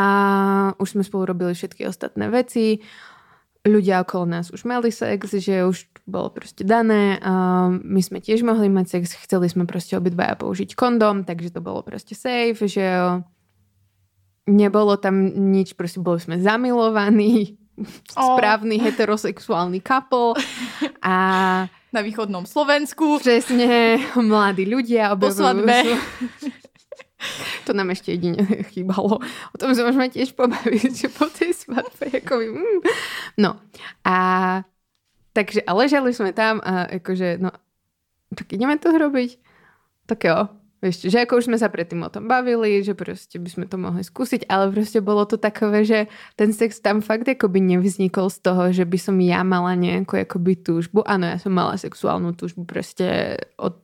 už 0.80 0.96
sme 0.96 1.02
spolu 1.04 1.28
robili 1.34 1.52
všetky 1.52 1.84
ostatné 1.84 2.32
veci. 2.32 2.80
Ľudia 3.62 4.02
okolo 4.02 4.26
nás 4.26 4.50
už 4.50 4.66
mali 4.66 4.90
sex, 4.90 5.38
že 5.38 5.62
už 5.62 5.86
bolo 6.06 6.34
proste 6.34 6.66
dané. 6.66 7.18
A 7.22 7.66
my 7.70 8.00
sme 8.02 8.18
tiež 8.18 8.42
mohli 8.42 8.66
mať 8.66 8.98
sex, 8.98 9.14
chceli 9.22 9.46
sme 9.46 9.70
proste 9.70 9.94
obidvaja 9.94 10.34
použiť 10.34 10.74
kondom, 10.74 11.22
takže 11.22 11.54
to 11.54 11.60
bolo 11.62 11.86
proste 11.86 12.18
safe, 12.18 12.58
že 12.66 12.82
nebolo 14.50 14.98
tam 14.98 15.30
nič, 15.54 15.78
proste 15.78 16.02
boli 16.02 16.18
sme 16.18 16.42
zamilovaní, 16.42 17.54
oh. 18.18 18.34
správny 18.34 18.82
heterosexuálny 18.82 19.78
couple 19.78 20.34
a 21.06 21.14
na 21.92 22.00
východnom 22.00 22.46
Slovensku. 22.46 23.18
Přesně, 23.20 23.98
mladí 24.16 24.64
ľudia 24.64 25.12
Po 25.16 25.30
svadbe. 25.30 25.84
To 27.66 27.72
nám 27.72 27.94
ešte 27.94 28.14
jedine 28.14 28.42
chýbalo. 28.74 29.22
O 29.22 29.56
tom 29.56 29.72
sa 29.72 29.86
môžeme 29.86 30.10
tiež 30.10 30.34
pobaviť, 30.34 30.90
že 31.06 31.08
po 31.08 31.30
tej 31.30 31.54
svadbe, 31.54 32.10
ako 32.10 32.32
by, 32.38 32.46
mm. 32.50 32.80
No, 33.38 33.58
a 34.02 34.16
takže, 35.32 35.62
a 35.64 35.72
ležali 35.72 36.10
sme 36.12 36.34
tam 36.34 36.58
a 36.60 36.90
akože, 37.00 37.38
no, 37.38 37.54
tak 38.34 38.50
ideme 38.52 38.76
to 38.76 38.92
robiť? 38.92 39.38
Tak 40.10 40.18
jo, 40.26 40.50
Vieš, 40.82 41.06
že 41.14 41.22
ako 41.22 41.38
už 41.38 41.46
sme 41.46 41.62
sa 41.62 41.70
predtým 41.70 42.02
o 42.02 42.10
tom 42.10 42.26
bavili, 42.26 42.82
že 42.82 42.98
proste 42.98 43.38
by 43.38 43.46
sme 43.46 43.64
to 43.70 43.78
mohli 43.78 44.02
skúsiť, 44.02 44.50
ale 44.50 44.74
proste 44.74 44.98
bolo 44.98 45.22
to 45.22 45.38
takové, 45.38 45.86
že 45.86 46.10
ten 46.34 46.50
sex 46.50 46.82
tam 46.82 46.98
fakt 46.98 47.30
akoby 47.30 47.62
nevznikol 47.62 48.26
z 48.26 48.38
toho, 48.42 48.74
že 48.74 48.82
by 48.82 48.98
som 48.98 49.14
ja 49.22 49.46
mala 49.46 49.78
nejakú 49.78 50.18
akoby 50.26 50.58
túžbu. 50.58 51.06
Áno, 51.06 51.30
ja 51.30 51.38
som 51.38 51.54
mala 51.54 51.78
sexuálnu 51.78 52.34
túžbu 52.34 52.66
proste 52.66 53.38
od, 53.62 53.78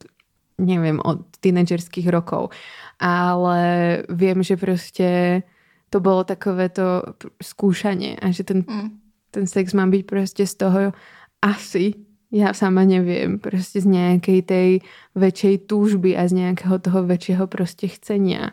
neviem, 0.59 0.99
od 0.99 1.23
tínedžerských 1.39 2.11
rokov 2.11 2.51
ale 2.99 3.61
viem, 4.11 4.43
že 4.43 4.59
proste 4.59 5.41
to 5.89 5.99
bolo 6.05 6.27
takové 6.27 6.69
to 6.69 7.17
skúšanie 7.41 8.21
a 8.21 8.29
že 8.29 8.45
ten, 8.45 8.67
mm. 8.67 8.89
ten 9.33 9.45
sex 9.49 9.73
má 9.73 9.89
byť 9.89 10.03
proste 10.05 10.45
z 10.45 10.55
toho 10.59 10.81
asi, 11.41 11.97
ja 12.29 12.53
sama 12.53 12.85
neviem, 12.85 13.41
proste 13.41 13.81
z 13.81 13.89
nejakej 13.89 14.41
tej 14.45 14.71
väčšej 15.17 15.71
túžby 15.71 16.13
a 16.19 16.29
z 16.29 16.45
nejakého 16.45 16.77
toho 16.83 17.07
väčšieho 17.09 17.49
proste 17.49 17.89
chcenia. 17.89 18.53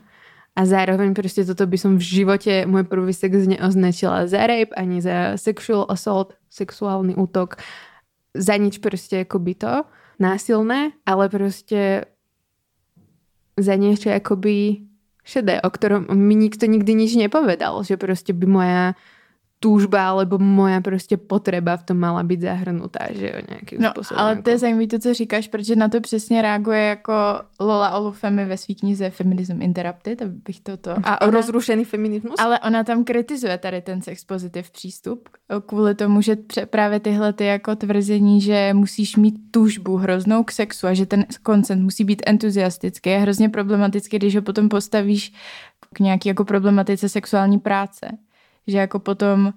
A 0.55 0.63
zároveň 0.63 1.11
proste 1.11 1.43
toto 1.43 1.67
by 1.67 1.75
som 1.75 1.99
v 1.99 2.07
živote 2.07 2.63
môj 2.63 2.87
prvý 2.87 3.11
sex 3.11 3.43
neoznačila 3.43 4.31
za 4.31 4.47
rape, 4.47 4.71
ani 4.79 5.03
za 5.03 5.35
sexual 5.35 5.83
assault, 5.91 6.39
sexuálny 6.47 7.19
útok, 7.19 7.59
za 8.31 8.55
nič 8.55 8.79
proste 8.79 9.27
ako 9.27 9.43
by 9.43 9.53
to 9.59 9.73
násilné, 10.15 10.95
ale 11.03 11.27
proste 11.27 12.07
za 13.55 13.73
niečo 13.79 14.11
akoby 14.11 14.83
šedé, 15.25 15.63
o 15.63 15.69
ktorom 15.71 16.11
mi 16.13 16.35
nikto 16.37 16.69
nikdy 16.69 16.91
nič 16.93 17.17
nepovedal, 17.17 17.81
že 17.81 17.97
proste 17.97 18.35
by 18.35 18.45
moja 18.45 18.83
túžba 19.65 20.09
alebo 20.09 20.37
moja 20.37 20.81
prostě 20.81 21.17
potreba 21.17 21.77
v 21.77 21.83
tom 21.83 21.97
mala 21.97 22.23
být 22.23 22.41
zahrnutá, 22.41 22.99
že 23.11 23.25
jo, 23.25 23.41
nějakým 23.49 23.81
no, 23.81 23.89
způsobem. 23.89 24.21
ale 24.21 24.29
jako. 24.29 24.41
to 24.41 24.49
je 24.49 24.57
zajímavé 24.57 24.87
to, 24.87 24.99
co 24.99 25.13
říkáš, 25.13 25.47
protože 25.47 25.75
na 25.75 25.89
to 25.89 26.01
přesně 26.01 26.41
reaguje 26.41 26.81
jako 26.81 27.13
Lola 27.59 27.97
Olufemi 27.97 28.45
ve 28.45 28.57
své 28.57 28.75
knize 28.75 29.09
Feminism 29.09 29.61
Interrupted, 29.61 30.21
abych 30.21 30.59
to 30.59 30.77
to... 30.77 30.91
A 31.03 31.21
ona, 31.21 31.31
rozrušený 31.31 31.85
feminismus? 31.85 32.35
Ale 32.39 32.59
ona 32.59 32.83
tam 32.83 33.03
kritizuje 33.03 33.57
tady 33.57 33.81
ten 33.81 34.01
sex 34.01 34.23
pozitiv 34.23 34.71
přístup 34.71 35.29
kvůli 35.65 35.95
tomu, 35.95 36.21
že 36.21 36.37
právě 36.69 36.99
tyhle 36.99 37.33
ty 37.33 37.45
jako 37.45 37.75
tvrzení, 37.75 38.41
že 38.41 38.73
musíš 38.73 39.15
mít 39.15 39.35
tužbu 39.51 39.97
hroznou 39.97 40.43
k 40.43 40.51
sexu 40.51 40.87
a 40.87 40.93
že 40.93 41.05
ten 41.05 41.25
koncent 41.43 41.83
musí 41.83 42.03
být 42.03 42.21
entuziastický, 42.25 43.09
je 43.09 43.17
hrozně 43.17 43.49
problematický, 43.49 44.17
když 44.17 44.35
ho 44.35 44.41
potom 44.41 44.69
postavíš 44.69 45.33
k 45.93 45.99
nějaký 45.99 46.29
jako 46.29 46.45
problematice 46.45 47.09
sexuální 47.09 47.59
práce 47.59 48.07
že 48.67 48.77
jako 48.77 48.99
potom 48.99 49.53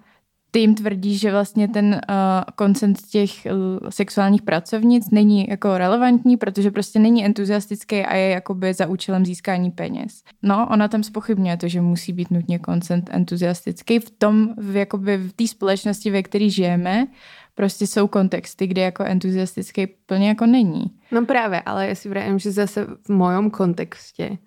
ty 0.51 0.59
jim 0.59 0.75
tvrdí, 0.75 1.17
že 1.17 1.31
vlastně 1.31 1.67
ten 1.67 1.85
uh, 1.85 2.15
koncent 2.55 3.01
těch 3.01 3.31
uh, 3.45 3.89
sexuálních 3.89 4.41
pracovnic 4.41 5.09
není 5.11 5.47
jako 5.49 5.77
relevantní, 5.77 6.37
protože 6.37 6.71
prostě 6.71 6.99
není 6.99 7.25
entuziastický 7.25 8.01
a 8.01 8.15
je 8.15 8.29
jakoby 8.29 8.73
za 8.73 8.87
účelem 8.87 9.25
získání 9.25 9.71
peněz. 9.71 10.23
No, 10.43 10.67
ona 10.71 10.87
tam 10.87 11.03
spochybňuje 11.03 11.57
to, 11.57 11.67
že 11.67 11.81
musí 11.81 12.13
být 12.13 12.31
nutně 12.31 12.59
koncent 12.59 13.09
entuziastický. 13.13 13.99
V 13.99 14.11
tom, 14.11 14.49
v, 14.57 14.75
jakoby 14.75 15.17
v 15.17 15.33
té 15.33 15.47
společnosti, 15.47 16.11
ve 16.11 16.23
které 16.23 16.49
žijeme, 16.49 17.07
prostě 17.55 17.87
jsou 17.87 18.07
kontexty, 18.07 18.67
kde 18.67 18.81
jako 18.81 19.03
entuziastický 19.03 19.87
plně 19.87 20.27
jako 20.27 20.45
není. 20.45 20.83
No 21.11 21.25
právě, 21.25 21.61
ale 21.61 21.87
já 21.87 21.95
si 21.95 22.09
vrajím, 22.09 22.39
že 22.39 22.51
zase 22.51 22.87
v 23.05 23.09
mojom 23.09 23.49
kontextě 23.51 24.37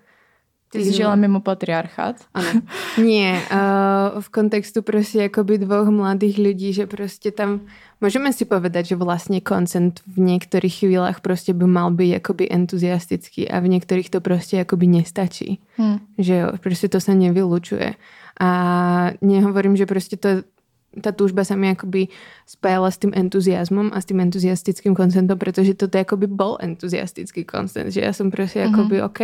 Ty 0.72 0.84
jsi 0.84 0.92
žila 0.92 1.14
mimo 1.14 1.40
patriarchát? 1.40 2.16
Ano. 2.34 2.60
Nie, 3.04 3.42
uh, 3.52 4.20
v 4.20 4.28
kontextu 4.28 4.82
prostě 4.82 5.18
jakoby 5.18 5.58
dvoch 5.58 5.88
mladých 5.88 6.38
lidí, 6.38 6.72
že 6.72 6.86
prostě 6.86 7.30
tam 7.30 7.60
můžeme 8.00 8.32
si 8.32 8.44
povedať, 8.44 8.86
že 8.86 8.96
vlastně 8.96 9.40
koncent 9.40 10.00
v 10.06 10.18
některých 10.18 10.74
chvílách 10.74 11.20
prostě 11.20 11.52
by 11.52 11.66
mal 11.66 11.90
být 11.90 12.08
jakoby 12.08 12.48
entuziastický 12.50 13.48
a 13.50 13.60
v 13.60 13.68
některých 13.68 14.10
to 14.10 14.20
prostě 14.20 14.56
jakoby 14.56 14.86
nestačí. 14.86 15.60
Hmm. 15.76 15.98
Že 16.18 16.34
jo, 16.34 16.48
prostě 16.60 16.88
to 16.88 17.00
se 17.00 17.14
nevylučuje. 17.14 17.94
A 18.40 19.10
nehovorím, 19.20 19.76
že 19.76 19.86
prostě 19.86 20.16
to 20.16 20.28
ta 21.00 21.08
túžba 21.12 21.40
sa 21.40 21.56
mi 21.56 21.72
akoby 21.72 22.12
spájala 22.44 22.92
s 22.92 23.00
tým 23.00 23.16
entuziasmom 23.16 23.88
a 23.96 23.98
s 24.00 24.04
tým 24.04 24.20
entuziastickým 24.20 24.92
koncentom, 24.92 25.40
pretože 25.40 25.72
toto 25.72 25.96
akoby 25.96 26.28
bol 26.28 26.60
entuziastický 26.60 27.48
koncent, 27.48 27.88
že 27.88 28.04
ja 28.04 28.12
som 28.12 28.28
proste 28.28 28.60
mm 28.60 28.68
-hmm. 28.68 28.74
akoby 28.76 28.96
OK, 29.02 29.20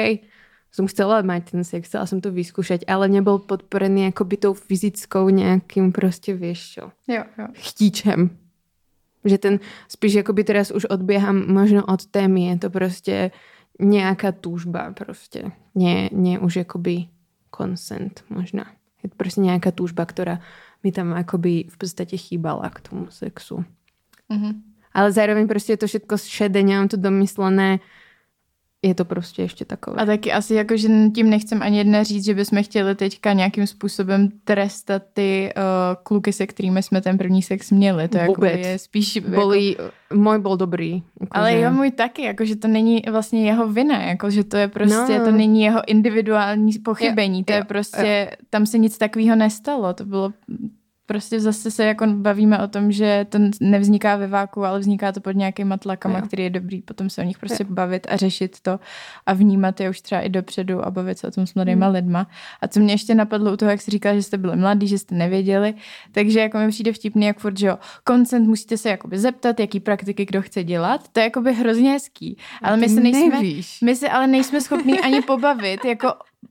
som 0.71 0.87
chcela 0.87 1.23
mať 1.23 1.51
ten 1.51 1.63
sex, 1.65 1.89
chcela 1.89 2.07
som 2.07 2.21
to 2.21 2.29
vyskúšať, 2.29 2.85
ale 2.85 3.09
nebol 3.09 3.41
podporený 3.41 4.13
akoby 4.13 4.37
tou 4.37 4.55
fyzickou 4.55 5.29
nejakým 5.29 5.93
prostě, 5.93 6.35
vieš 6.35 6.61
čo, 6.73 6.85
jo, 7.09 7.25
jo. 7.39 7.47
chtíčem. 7.53 8.31
Že 9.25 9.39
ten, 9.39 9.55
spíš 9.89 10.17
akoby 10.17 10.45
teraz 10.45 10.71
už 10.71 10.85
odbieham 10.85 11.53
možno 11.53 11.85
od 11.85 12.07
témy, 12.07 12.47
je 12.47 12.59
to 12.59 12.71
prostě 12.71 13.31
nejaká 13.79 14.33
túžba 14.33 14.93
prostě. 14.95 15.51
Nie, 15.75 16.11
nie 16.13 16.39
už 16.39 16.57
akoby 16.57 17.09
consent 17.51 18.25
možná. 18.31 18.67
Je 19.03 19.09
to 19.09 19.17
prostě 19.17 19.41
nejaká 19.41 19.71
túžba, 19.71 20.07
ktorá 20.07 20.41
mi 20.85 20.93
tam 20.93 21.13
akoby 21.15 21.71
v 21.71 21.77
podstate 21.79 22.17
chýbala 22.17 22.71
k 22.71 22.81
tomu 22.81 23.07
sexu. 23.11 23.65
Mm-hmm. 24.31 24.55
Ale 24.93 25.13
zároveň 25.13 25.49
prostě 25.49 25.73
je 25.73 25.77
to 25.77 25.87
všetko 25.87 26.17
šedé, 26.19 26.63
nemám 26.63 26.89
to 26.89 26.97
domyslené 26.97 27.79
je 28.83 28.95
to 28.95 29.05
prostě 29.05 29.43
ještě 29.43 29.65
takové. 29.65 30.03
A 30.03 30.07
taky 30.07 30.33
asi 30.33 30.55
jako, 30.55 30.77
že 30.77 30.89
tím 31.15 31.31
nechcem 31.31 31.63
ani 31.63 31.79
jedna 31.79 32.03
říct, 32.03 32.25
že 32.25 32.35
bychom 32.35 32.63
chtěli 32.63 32.95
teďka 32.95 33.33
nějakým 33.33 33.67
způsobem 33.67 34.29
trestat 34.45 35.03
ty 35.13 35.53
uh, 35.57 35.63
kluky, 36.03 36.33
se 36.33 36.47
kterými 36.47 36.83
jsme 36.83 37.01
ten 37.01 37.19
první 37.19 37.43
sex 37.43 37.71
měli. 37.71 38.09
To 38.09 38.19
jako 38.19 38.45
je 38.45 38.79
spíš... 38.79 39.19
Bolí, 39.19 39.77
jako... 39.79 39.91
můj 40.15 40.39
byl 40.39 40.57
dobrý. 40.57 41.03
Jako 41.21 41.31
ale 41.31 41.53
že... 41.53 41.61
jo, 41.61 41.71
můj 41.71 41.91
taky, 41.91 42.23
jako, 42.23 42.45
že 42.45 42.57
to 42.57 42.69
není 42.69 43.03
vlastně 43.11 43.47
jeho 43.47 43.69
vina, 43.69 44.03
jako, 44.03 44.31
že 44.31 44.45
to 44.45 44.57
je 44.57 44.69
prostě, 44.69 45.19
no. 45.19 45.25
to 45.25 45.31
není 45.31 45.63
jeho 45.63 45.81
individuální 45.87 46.73
pochybení, 46.85 47.39
jo, 47.39 47.45
to 47.45 47.53
je 47.53 47.59
jo, 47.59 47.65
prostě, 47.69 48.29
jo. 48.31 48.37
tam 48.51 48.67
se 48.67 48.79
nic 48.79 48.99
takového 48.99 49.37
nestalo, 49.37 49.95
to 49.95 50.05
bylo 50.05 50.33
prostě 51.09 51.41
zase 51.41 51.71
se 51.71 51.85
jako 51.85 52.07
bavíme 52.07 52.59
o 52.59 52.69
tom, 52.69 52.93
že 52.93 53.27
to 53.29 53.39
nevzniká 53.61 54.17
ve 54.17 54.27
váku, 54.27 54.65
ale 54.65 54.79
vzniká 54.79 55.13
to 55.13 55.21
pod 55.21 55.31
nějakýma 55.31 55.77
tlakama, 55.77 56.19
jo. 56.19 56.27
který 56.27 56.43
je 56.43 56.51
dobrý 56.51 56.83
potom 56.83 57.11
se 57.11 57.23
o 57.23 57.25
nich 57.25 57.39
prostě 57.39 57.65
jo. 57.69 57.75
bavit 57.75 58.07
a 58.11 58.17
řešit 58.17 58.61
to 58.61 58.81
a 59.27 59.33
vnímat 59.33 59.81
je 59.81 59.91
už 59.91 60.01
třeba 60.01 60.21
i 60.21 60.29
dopředu 60.29 60.85
a 60.85 60.91
bavit 60.91 61.19
se 61.19 61.27
o 61.27 61.31
tom 61.31 61.47
s 61.47 61.55
mladýma 61.55 61.87
hmm. 61.87 61.95
lidma. 61.95 62.27
A 62.61 62.69
co 62.69 62.81
mě 62.81 62.95
ještě 62.95 63.15
napadlo 63.15 63.53
u 63.53 63.57
toho, 63.57 63.71
jak 63.71 63.81
jsi 63.81 63.91
říkal, 63.91 64.15
že 64.15 64.23
jste 64.23 64.39
byli 64.39 64.57
mladí, 64.57 64.89
že 64.89 64.99
jste 64.99 65.15
nevěděli, 65.15 65.75
takže 66.13 66.41
jako 66.41 66.59
mi 66.59 66.69
přijde 66.69 66.93
vtipný, 66.93 67.27
jak 67.27 67.39
furt, 67.39 67.59
že 67.59 67.67
jo, 67.67 67.79
koncent 68.05 68.49
musíte 68.49 68.77
se 68.77 68.89
jakoby 68.89 69.19
zeptat, 69.19 69.61
jaký 69.61 69.81
praktiky 69.81 70.25
kdo 70.25 70.43
chce 70.43 70.65
dělat, 70.65 71.09
to 71.13 71.21
je 71.21 71.25
jakoby 71.25 71.55
hrozně 71.55 71.91
hezký. 71.91 72.37
Ale 72.63 72.77
my 72.77 72.89
se 72.89 73.01
nejsme, 73.01 73.41
my 73.85 73.97
se 73.97 74.09
ale 74.09 74.27
nejsme 74.27 74.61
schopní 74.61 75.01
ani 75.01 75.23
pobavit, 75.23 75.85
jako 75.85 76.09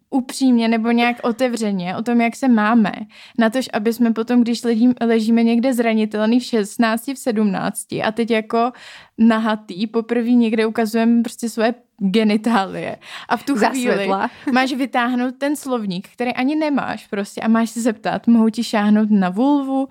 upřímně 0.09 0.67
nebo 0.67 0.91
nějak 0.91 1.17
otevřeně 1.23 1.95
o 1.95 2.01
tom, 2.01 2.21
jak 2.21 2.35
se 2.35 2.47
máme. 2.47 2.91
Na 3.39 3.49
tož, 3.49 3.69
aby 3.73 3.93
jsme 3.93 4.13
potom, 4.13 4.41
když 4.41 4.63
ležím, 4.63 4.93
ležíme 5.01 5.43
někde 5.43 5.73
zranitelný 5.73 6.39
v 6.39 6.43
16, 6.43 7.07
v 7.07 7.17
17 7.17 7.93
a 8.03 8.11
teď 8.11 8.31
jako 8.31 8.71
nahatý, 9.17 9.87
poprvé 9.87 10.29
někde 10.29 10.65
ukazujeme 10.65 11.21
prostě 11.23 11.49
svoje 11.49 11.73
genitálie. 11.97 12.97
A 13.29 13.37
v 13.37 13.43
tu 13.43 13.55
chvíli 13.55 14.09
máš 14.53 14.73
vytáhnout 14.73 15.35
ten 15.37 15.55
slovník, 15.55 16.09
který 16.13 16.33
ani 16.33 16.55
nemáš 16.55 17.07
prostě 17.07 17.41
a 17.41 17.47
máš 17.47 17.69
se 17.69 17.81
zeptat, 17.81 18.27
mohou 18.27 18.49
ti 18.49 18.63
šáhnout 18.63 19.11
na 19.11 19.29
vulvu, 19.29 19.87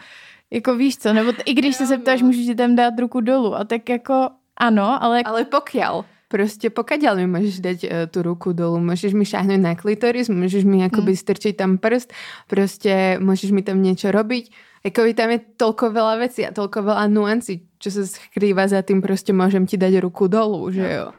jako 0.50 0.74
víš 0.74 0.96
co, 0.98 1.12
nebo 1.12 1.32
i 1.44 1.54
když 1.54 1.76
se 1.76 1.86
zeptáš, 1.86 2.22
můžu 2.22 2.42
ti 2.42 2.54
tam 2.54 2.74
dát 2.74 2.98
ruku 2.98 3.20
dolů 3.20 3.54
a 3.54 3.64
tak 3.64 3.88
jako 3.88 4.28
ano, 4.56 5.02
ale... 5.02 5.22
Ale 5.22 5.44
pokiaľ 5.44 6.04
Prostě 6.28 6.70
pokaďal 6.70 7.16
mi 7.16 7.26
můžeš 7.26 7.60
dať 7.60 7.84
uh, 7.84 7.90
tu 8.10 8.22
ruku 8.22 8.52
dolů, 8.52 8.78
můžeš 8.80 9.14
mi 9.14 9.24
šáhnout 9.24 9.60
na 9.60 9.74
klitoris, 9.74 10.28
můžeš 10.28 10.64
mi 10.64 10.80
jakoby 10.80 11.10
mm. 11.10 11.16
strčiť 11.16 11.56
tam 11.56 11.78
prst, 11.78 12.12
prostě 12.46 13.18
můžeš 13.20 13.50
mi 13.50 13.62
tam 13.62 13.82
něco 13.82 14.10
robiť. 14.10 14.50
Jakoby 14.84 15.14
tam 15.14 15.30
je 15.30 15.40
tolko 15.58 15.90
veľa 15.90 16.14
vecí 16.22 16.46
a 16.46 16.54
tolko 16.54 16.78
veľa 16.78 17.10
nuancí, 17.10 17.66
čo 17.82 17.90
sa 17.90 18.06
skrýva 18.06 18.70
za 18.70 18.86
tým, 18.86 19.02
prostě 19.02 19.34
môžem 19.34 19.66
ti 19.66 19.74
dať 19.74 19.98
ruku 19.98 20.30
dolů, 20.30 20.70
že 20.70 20.86
jo. 20.86 21.10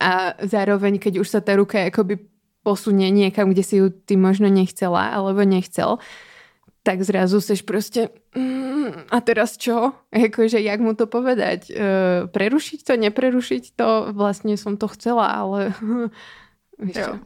A 0.00 0.32
zároveň, 0.40 0.96
keď 0.96 1.20
už 1.20 1.28
sa 1.28 1.40
ta 1.44 1.56
ruka 1.56 1.78
jakoby 1.78 2.16
posunie 2.64 3.10
niekam, 3.10 3.52
kde 3.52 3.62
si 3.62 3.76
ju 3.76 3.92
ty 3.92 4.16
možno 4.16 4.48
nechcela 4.48 5.12
alebo 5.12 5.44
nechcel, 5.44 5.98
tak 6.82 7.02
zrazu 7.02 7.40
seš 7.40 7.62
prostě 7.62 8.08
mm, 8.38 9.10
a 9.10 9.16
teraz 9.20 9.58
čo? 9.58 9.92
Jakože, 10.14 10.62
jak 10.62 10.80
mu 10.80 10.94
to 10.94 11.10
povedať? 11.10 11.70
E, 11.70 11.74
prerušiť 12.30 12.80
to, 12.86 12.92
neprerušiť 12.94 13.64
to? 13.74 14.14
Vlastne 14.14 14.54
som 14.54 14.78
to 14.78 14.86
chcela, 14.86 15.26
ale... 15.26 15.74
Víš 16.82 16.94
čo? 16.94 17.18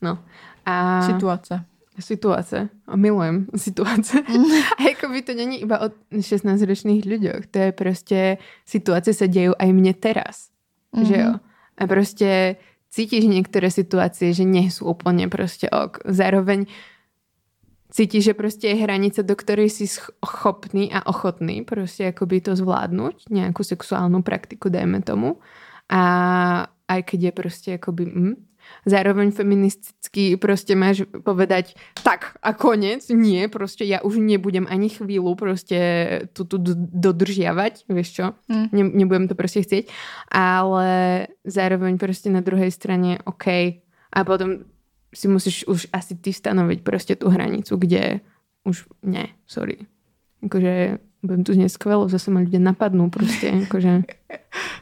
No. 0.00 0.24
A... 0.64 1.04
Situace. 1.04 1.60
Situace. 2.00 2.68
A 2.86 2.96
milujem 2.96 3.46
situace. 3.56 4.24
A 4.78 4.82
jako 4.82 5.08
by 5.08 5.22
to 5.22 5.32
není 5.34 5.60
iba 5.60 5.78
o 5.84 5.88
16-ročných 6.10 7.04
ľuďoch. 7.04 7.46
To 7.50 7.58
je 7.58 7.72
prostě, 7.72 8.38
situace 8.64 9.14
se 9.14 9.28
dějí 9.28 9.54
aj 9.58 9.72
mne 9.72 9.94
teraz. 9.94 10.48
Mm-hmm. 10.96 11.04
Že 11.04 11.16
jo? 11.16 11.30
Mhm. 11.30 11.40
A 11.78 11.86
prostě 11.86 12.56
cítíš 12.90 13.24
některé 13.24 13.70
situace, 13.70 14.32
že 14.32 14.44
nie 14.44 14.70
sú 14.70 14.86
úplne 14.86 15.28
prostě 15.28 15.70
ok. 15.70 15.98
Zároveň 16.06 16.66
cítíš, 17.94 18.24
že 18.24 18.34
prostě 18.34 18.68
je 18.68 18.74
hranice, 18.74 19.22
do 19.22 19.36
ktorej 19.36 19.70
si 19.70 19.86
schopný 19.86 20.92
a 20.92 21.06
ochotný 21.06 21.62
prostě 21.62 22.08
akoby 22.08 22.40
to 22.40 22.56
zvládnuť, 22.56 23.30
nejakú 23.30 23.62
sexuálnu 23.62 24.22
praktiku, 24.26 24.68
dajme 24.68 25.02
tomu. 25.06 25.38
A 25.86 26.02
aj 26.88 27.00
keď 27.02 27.20
je 27.22 27.32
prostě 27.32 27.70
akoby, 27.74 28.04
mm, 28.06 28.34
zároveň 28.86 29.30
feministický 29.30 30.36
prostě 30.36 30.76
máš 30.76 31.02
povedať 31.24 31.74
tak 32.02 32.34
a 32.42 32.52
konec, 32.52 33.08
nie, 33.08 33.48
prostě 33.48 33.84
ja 33.84 34.02
už 34.02 34.16
nebudem 34.18 34.66
ani 34.68 34.88
chvíľu 34.88 35.34
prostě 35.34 35.78
tu, 36.32 36.44
tu 36.44 36.56
dodržiavať, 36.92 37.84
vieš 37.88 38.12
čo, 38.12 38.32
mm. 38.48 38.66
ne, 38.72 38.84
nebudem 38.84 39.28
to 39.28 39.34
prostě 39.34 39.62
chcieť, 39.62 39.92
ale 40.32 41.26
zároveň 41.44 41.98
prostě 41.98 42.30
na 42.30 42.40
druhej 42.40 42.70
straně 42.70 43.18
OK, 43.24 43.46
a 44.12 44.24
potom 44.24 44.73
si 45.14 45.28
musíš 45.28 45.66
už 45.66 45.86
asi 45.92 46.14
ty 46.14 46.32
stanoviť 46.32 46.82
prostě 46.82 47.16
tu 47.16 47.30
hranicu, 47.30 47.76
kde 47.76 48.20
už 48.64 48.84
ne, 49.02 49.28
sorry. 49.46 49.76
Jakože 50.42 50.98
budem 51.24 51.44
tu 51.44 51.56
znieť 51.56 51.72
skvelo, 51.72 52.04
zase 52.08 52.28
ma 52.28 52.44
ľudia 52.44 52.60
napadnú 52.60 53.08
proste, 53.08 53.48
akože 53.64 54.04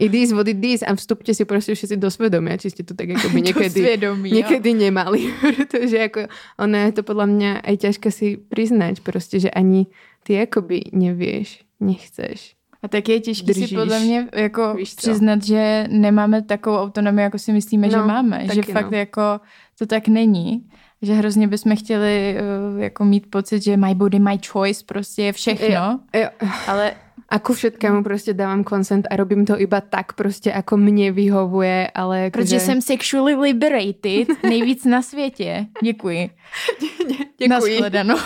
it 0.02 0.12
is 0.14 0.34
what 0.34 0.50
it 0.50 0.58
is 0.58 0.82
a 0.82 0.90
vstupte 0.94 1.30
si 1.30 1.46
proste 1.46 1.78
všetci 1.78 1.96
do 1.96 2.10
svedomia, 2.10 2.58
či 2.58 2.74
ste 2.74 2.82
to 2.82 2.98
tak 2.98 3.14
akoby 3.14 3.38
niekedy, 3.46 3.80
svědomí, 3.86 4.28
niekedy 4.34 4.74
nemali, 4.74 5.30
protože 5.40 5.96
ako 6.10 6.20
ono 6.58 6.76
je 6.76 6.92
to 6.92 7.02
podľa 7.06 7.26
mňa 7.30 7.50
aj 7.62 7.76
ťažké 7.78 8.08
si 8.10 8.28
priznať 8.36 9.06
proste, 9.06 9.38
že 9.38 9.50
ani 9.54 9.86
ty 10.26 10.38
akoby 10.42 10.90
nevieš, 10.90 11.62
nechceš. 11.78 12.58
A 12.82 12.88
tak 12.88 13.08
je 13.08 13.20
těžké 13.20 13.54
si 13.54 13.74
podle 13.74 14.00
mě 14.00 14.28
jako 14.34 14.76
přiznat, 14.96 15.42
že 15.42 15.86
nemáme 15.90 16.42
takovou 16.42 16.76
autonomii, 16.76 17.22
jako 17.22 17.38
si 17.38 17.52
myslíme, 17.52 17.86
no, 17.86 17.90
že 17.90 17.98
máme. 17.98 18.46
Že 18.52 18.62
fakt 18.62 18.90
no. 18.90 18.98
jako 18.98 19.40
to 19.82 19.86
tak 19.86 20.08
není 20.08 20.64
že 21.02 21.12
hrozně 21.12 21.48
bychom 21.48 21.76
chtěli 21.76 22.36
uh, 22.74 22.80
jako 22.80 23.04
mít 23.04 23.30
pocit, 23.30 23.62
že 23.62 23.76
my 23.76 23.94
body, 23.94 24.18
my 24.18 24.38
choice 24.46 24.84
prostě 24.86 25.22
je 25.22 25.32
všechno. 25.32 26.00
Jo, 26.14 26.20
jo. 26.20 26.48
Ale 26.66 26.94
a 27.28 27.38
ku 27.38 27.54
všetkému 27.54 28.02
prostě 28.02 28.34
dávám 28.34 28.64
consent 28.64 29.06
a 29.10 29.16
robím 29.16 29.46
to 29.46 29.60
iba 29.60 29.80
tak 29.80 30.12
prostě, 30.12 30.50
jako 30.50 30.76
mě 30.76 31.12
vyhovuje, 31.12 31.90
ale 31.94 32.20
jako 32.20 32.38
Protože 32.38 32.58
že... 32.58 32.60
jsem 32.60 32.82
sexually 32.82 33.34
liberated, 33.34 34.28
nejvíc 34.42 34.84
na 34.84 35.02
světě. 35.02 35.66
Děkuji. 35.82 36.30
Děkuji. 37.38 37.48
Nashledanou. 37.48 38.16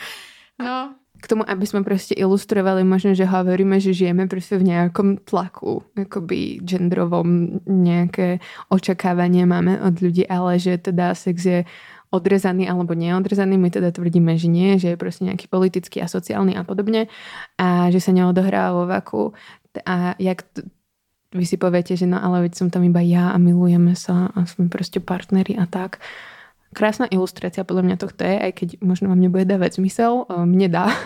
no. 0.58 0.94
K 1.20 1.28
tomu, 1.28 1.50
aby 1.50 1.66
jsme 1.66 1.84
prostě 1.84 2.14
ilustrovali 2.14 2.84
možno, 2.84 3.14
že 3.14 3.24
hovoríme, 3.24 3.80
že 3.80 3.92
žijeme 3.92 4.26
prostě 4.26 4.58
v 4.58 4.62
nějakom 4.62 5.16
tlaku, 5.16 5.82
jakoby 5.98 6.58
genderovom 6.62 7.48
nějaké 7.66 8.38
očekávání 8.68 9.46
máme 9.46 9.82
od 9.82 9.98
lidí, 9.98 10.28
ale 10.28 10.58
že 10.58 10.78
teda 10.78 11.14
sex 11.14 11.44
je 11.44 11.64
odrezaný 12.10 12.68
alebo 12.68 12.94
neodrezaný. 12.94 13.58
My 13.58 13.70
teda 13.70 13.90
tvrdíme, 13.92 14.38
že 14.38 14.48
nie, 14.48 14.78
že 14.80 14.88
je 14.94 14.96
proste 14.96 15.28
nejaký 15.28 15.46
politický 15.50 16.00
a 16.00 16.08
sociálny 16.08 16.56
a 16.56 16.64
podobne 16.64 17.06
a 17.60 17.92
že 17.92 18.00
sa 18.00 18.16
neodohrá 18.16 18.72
vo 18.72 18.88
vaku. 18.88 19.36
A 19.84 20.16
jak 20.16 20.42
t- 20.42 20.64
vy 21.36 21.44
si 21.44 21.60
poviete, 21.60 21.92
že 21.92 22.08
no 22.08 22.16
ale 22.16 22.48
veď 22.48 22.52
som 22.56 22.68
tam 22.72 22.88
iba 22.88 23.04
ja 23.04 23.36
a 23.36 23.36
milujeme 23.36 23.92
sa 23.92 24.32
a 24.32 24.48
sme 24.48 24.72
proste 24.72 25.04
partneri 25.04 25.60
a 25.60 25.68
tak. 25.68 26.00
Krásna 26.72 27.08
ilustrácia 27.08 27.64
podľa 27.64 27.82
mňa 27.82 27.96
tohto 27.96 28.22
je, 28.24 28.36
aj 28.38 28.52
keď 28.52 28.68
možno 28.84 29.08
vám 29.08 29.20
nebude 29.20 29.48
dávať 29.48 29.80
zmysel, 29.80 30.28
mne 30.28 30.68
dá 30.68 30.92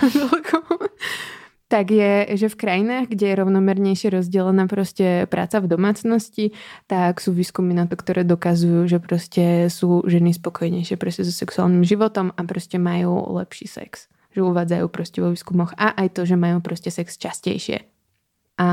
tak 1.72 1.88
je, 1.88 2.36
že 2.36 2.52
v 2.52 2.60
krajinách, 2.60 3.08
kde 3.08 3.32
je 3.32 3.40
rovnomernejšie 3.40 4.12
rozdelená 4.12 4.68
prostě 4.68 5.24
práca 5.24 5.56
v 5.56 5.72
domácnosti, 5.72 6.52
tak 6.84 7.16
sú 7.16 7.32
výskumy 7.32 7.72
na 7.72 7.88
to, 7.88 7.96
ktoré 7.96 8.28
dokazujú, 8.28 8.86
že 8.92 8.98
prostě 9.00 9.72
sú 9.72 10.04
ženy 10.04 10.36
spokojnejšie 10.36 10.96
prostě 11.00 11.24
so 11.24 11.32
sexuálnym 11.32 11.84
životom 11.84 12.28
a 12.36 12.44
prostě 12.44 12.78
majú 12.78 13.24
lepší 13.40 13.66
sex. 13.66 14.12
Že 14.36 14.42
uvádzajú 14.42 14.88
prostě 14.88 15.22
vo 15.22 15.30
výskumoch 15.30 15.72
a 15.76 15.88
aj 15.88 16.08
to, 16.08 16.24
že 16.24 16.36
majú 16.36 16.60
prostě 16.60 16.90
sex 16.90 17.16
častejšie. 17.16 17.78
A 18.60 18.68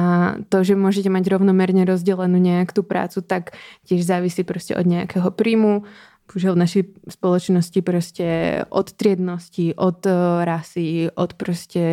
to, 0.50 0.64
že 0.64 0.76
môžete 0.76 1.08
mať 1.08 1.32
rovnomerne 1.32 1.88
rozdelenú 1.88 2.36
nejak 2.36 2.76
tú 2.76 2.84
prácu, 2.84 3.24
tak 3.24 3.56
tiež 3.88 4.04
závisí 4.04 4.44
prostě 4.44 4.76
od 4.76 4.86
nejakého 4.86 5.32
príjmu, 5.32 5.88
Bohužel 6.34 6.54
v 6.54 6.58
naší 6.58 6.84
společnosti 7.10 7.82
prostě 7.82 8.62
od 8.70 8.92
triednosti, 8.94 9.76
od 9.76 10.08
rasy, 10.44 11.10
od 11.16 11.34
prostě 11.34 11.86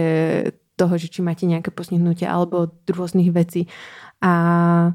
toho, 0.77 0.99
že 0.99 1.09
či 1.09 1.25
máte 1.25 1.49
nejaké 1.49 1.73
postihnutia 1.73 2.29
alebo 2.29 2.69
od 2.69 2.73
rôznych 2.85 3.33
vecí. 3.33 3.67
A 4.21 4.93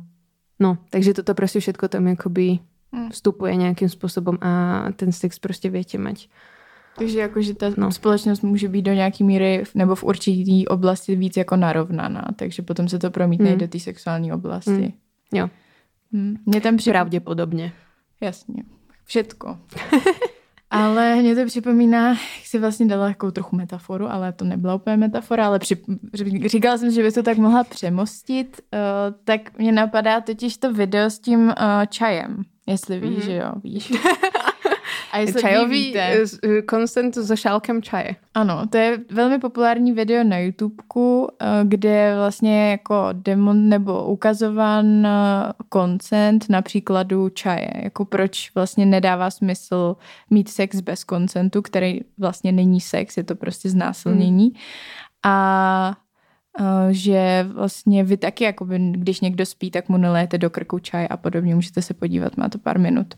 no, 0.59 0.77
takže 0.89 1.13
toto 1.13 1.33
prostě 1.33 1.59
všetko 1.59 1.87
tam 1.87 2.07
jakoby 2.07 2.59
hmm. 2.93 3.09
vstupuje 3.09 3.55
nějakým 3.55 3.89
způsobem 3.89 4.37
a 4.41 4.85
ten 4.95 5.11
sex 5.11 5.39
prostě 5.39 5.69
větě 5.69 5.97
mať. 5.97 6.29
Takže 6.97 7.19
jakože 7.19 7.53
ta 7.53 7.65
no. 7.77 7.91
společnost 7.91 8.41
může 8.41 8.67
být 8.67 8.81
do 8.81 8.93
nějaký 8.93 9.23
míry 9.23 9.63
nebo 9.75 9.95
v 9.95 10.03
určitý 10.03 10.67
oblasti 10.67 11.15
víc 11.15 11.37
jako 11.37 11.55
narovnaná, 11.55 12.27
takže 12.35 12.61
potom 12.61 12.87
se 12.87 12.99
to 12.99 13.11
promítne 13.11 13.49
hmm. 13.49 13.59
do 13.59 13.67
té 13.67 13.79
sexuální 13.79 14.33
oblasti. 14.33 14.71
Hmm. 14.71 14.93
Jo. 15.33 15.49
Hmm. 16.13 16.37
Mě 16.45 16.61
tam 16.61 16.77
při... 16.77 16.89
Pravděpodobně. 16.89 17.73
Jasně. 18.21 18.63
Všetko. 19.11 19.57
Ale 20.69 21.15
mě 21.15 21.35
to 21.35 21.45
připomíná, 21.45 22.07
jak 22.09 22.45
si 22.45 22.59
vlastně 22.59 22.85
dala 22.85 23.07
takovou 23.07 23.31
trochu 23.31 23.55
metaforu, 23.55 24.11
ale 24.11 24.33
to 24.33 24.45
nebyla 24.45 24.75
úplně 24.75 24.97
metafora, 24.97 25.47
ale 25.47 25.59
při, 25.59 25.77
říkala 26.45 26.77
jsem, 26.77 26.91
že 26.91 27.03
by 27.03 27.11
to 27.11 27.23
tak 27.23 27.37
mohla 27.37 27.63
přemostit, 27.63 28.61
uh, 28.73 28.79
tak 29.23 29.57
mě 29.57 29.71
napadá 29.71 30.21
totiž 30.21 30.57
to 30.57 30.73
video 30.73 31.09
s 31.09 31.19
tím 31.19 31.39
uh, 31.47 31.53
čajem, 31.89 32.43
jestli 32.67 32.99
víš, 32.99 33.17
mm-hmm. 33.17 33.25
že 33.25 33.35
jo, 33.35 33.51
víš. 33.63 33.93
A 35.11 35.17
jestli 35.17 35.41
Čajový 35.41 35.95
koncent 36.67 37.17
eh, 37.17 37.23
so 37.23 37.35
šálkem 37.35 37.81
čaje. 37.81 38.15
Ano, 38.33 38.67
to 38.69 38.77
je 38.77 38.99
velmi 39.11 39.39
populární 39.39 39.91
video 39.91 40.23
na 40.23 40.37
YouTubeku, 40.37 41.27
eh, 41.39 41.45
kde 41.63 41.89
je 41.89 42.15
vlastně 42.15 42.71
jako 42.71 43.09
demon 43.11 43.69
nebo 43.69 44.05
ukazován 44.05 45.07
koncent 45.69 46.45
na 46.49 46.61
příkladu 46.61 47.29
čaje. 47.29 47.71
Jako 47.83 48.05
proč 48.05 48.51
vlastně 48.55 48.85
nedává 48.85 49.31
smysl 49.31 49.95
mít 50.29 50.49
sex 50.49 50.81
bez 50.81 51.03
koncentu, 51.03 51.61
který 51.61 51.99
vlastně 52.17 52.51
není 52.51 52.81
sex, 52.81 53.17
je 53.17 53.23
to 53.23 53.35
prostě 53.35 53.69
znásilnění. 53.69 54.43
Hmm. 54.45 54.55
A 55.23 55.97
eh, 55.97 56.00
že 56.89 57.45
vlastně 57.53 58.03
vy 58.03 58.17
taky, 58.17 58.43
jakoby, 58.43 58.79
když 58.91 59.21
někdo 59.21 59.45
spí, 59.45 59.71
tak 59.71 59.89
mu 59.89 59.97
neléte 59.97 60.37
do 60.37 60.49
krku 60.49 60.79
čaj 60.79 61.07
a 61.09 61.17
podobně. 61.17 61.55
Můžete 61.55 61.81
se 61.81 61.93
podívat, 61.93 62.37
má 62.37 62.49
to 62.49 62.57
pár 62.57 62.79
minut. 62.79 63.15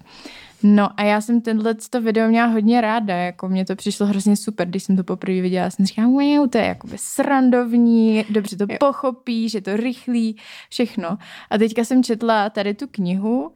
No 0.63 0.89
a 0.97 1.03
já 1.03 1.21
jsem 1.21 1.41
tenhle 1.41 1.75
to 1.89 2.01
video 2.01 2.27
měla 2.27 2.47
hodně 2.47 2.81
ráda, 2.81 3.15
jako 3.15 3.49
mě 3.49 3.65
to 3.65 3.75
přišlo 3.75 4.05
hrozně 4.05 4.35
super, 4.35 4.67
když 4.67 4.83
jsem 4.83 4.97
to 4.97 5.03
poprvé 5.03 5.41
viděla, 5.41 5.69
jsem 5.69 5.85
říkala, 5.85 6.07
wow, 6.07 6.49
to 6.49 6.57
je 6.57 6.65
jakoby 6.65 6.97
srandovní, 6.97 8.25
dobře 8.29 8.57
to 8.57 8.65
pochopí, 8.79 9.49
že 9.49 9.61
to 9.61 9.77
rychlý, 9.77 10.37
všechno. 10.69 11.17
A 11.49 11.57
teďka 11.57 11.83
jsem 11.83 12.03
četla 12.03 12.49
tady 12.49 12.73
tu 12.73 12.87
knihu 12.91 13.51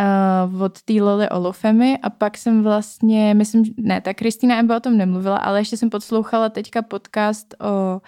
uh, 0.00 0.62
od 0.62 0.82
té 0.82 0.92
Lily 0.92 1.28
Olofemy 1.28 1.98
a 2.02 2.10
pak 2.10 2.38
jsem 2.38 2.62
vlastně, 2.62 3.34
myslím, 3.34 3.64
ne, 3.76 4.00
ta 4.00 4.14
Kristýna 4.14 4.58
Emba 4.58 4.76
o 4.76 4.80
tom 4.80 4.96
nemluvila, 4.96 5.36
ale 5.36 5.60
ještě 5.60 5.76
jsem 5.76 5.90
podslouchala 5.90 6.48
teďka 6.48 6.82
podcast 6.82 7.54
o 7.60 8.00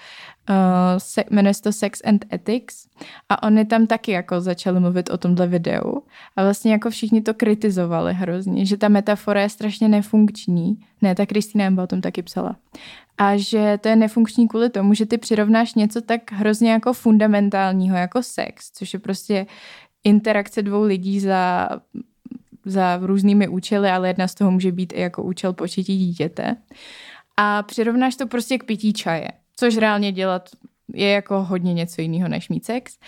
uh, 0.48 0.54
se, 0.98 1.24
jmenuje 1.30 1.54
se 1.54 1.62
to 1.62 1.72
Sex 1.72 2.00
and 2.04 2.24
Ethics 2.32 2.88
a 3.28 3.42
oni 3.42 3.64
tam 3.64 3.86
taky 3.86 4.12
jako 4.12 4.40
začali 4.40 4.80
mluvit 4.80 5.10
o 5.10 5.18
tomhle 5.18 5.46
videu 5.46 6.02
a 6.36 6.42
vlastně 6.42 6.72
jako 6.72 6.90
všichni 6.90 7.22
to 7.22 7.34
kritizovali 7.34 8.14
hrozně, 8.14 8.66
že 8.66 8.76
ta 8.76 8.88
metafora 8.88 9.40
je 9.40 9.48
strašně 9.48 9.88
nefunkční. 9.88 10.78
Ne, 11.02 11.14
ta 11.14 11.26
Kristýna 11.26 11.64
Emba 11.64 11.82
o 11.82 11.86
tom 11.86 12.00
taky 12.00 12.22
psala. 12.22 12.56
A 13.18 13.36
že 13.36 13.78
to 13.80 13.88
je 13.88 13.96
nefunkční 13.96 14.48
kvůli 14.48 14.70
tomu, 14.70 14.94
že 14.94 15.06
ty 15.06 15.18
přirovnáš 15.18 15.74
něco 15.74 16.00
tak 16.00 16.32
hrozně 16.32 16.72
jako 16.72 16.92
fundamentálního 16.92 17.96
jako 17.96 18.22
sex, 18.22 18.70
což 18.70 18.92
je 18.92 18.98
prostě 18.98 19.46
interakce 20.04 20.62
dvou 20.62 20.82
lidí 20.82 21.20
za, 21.20 21.68
za 22.64 22.96
různými 23.02 23.48
účely, 23.48 23.90
ale 23.90 24.08
jedna 24.08 24.28
z 24.28 24.34
toho 24.34 24.50
může 24.50 24.72
být 24.72 24.92
i 24.92 25.00
jako 25.00 25.22
účel 25.22 25.52
početí 25.52 25.98
dítěte. 25.98 26.56
A 27.36 27.62
přirovnáš 27.62 28.16
to 28.16 28.26
prostě 28.26 28.58
k 28.58 28.64
pití 28.64 28.92
čaje, 28.92 29.28
což 29.56 29.76
reálně 29.76 30.12
dělat 30.12 30.48
je 30.94 31.10
jako 31.10 31.44
hodně 31.44 31.74
něco 31.74 32.00
jiného 32.00 32.28
než 32.28 32.48
mít 32.48 32.64
sex. 32.64 32.98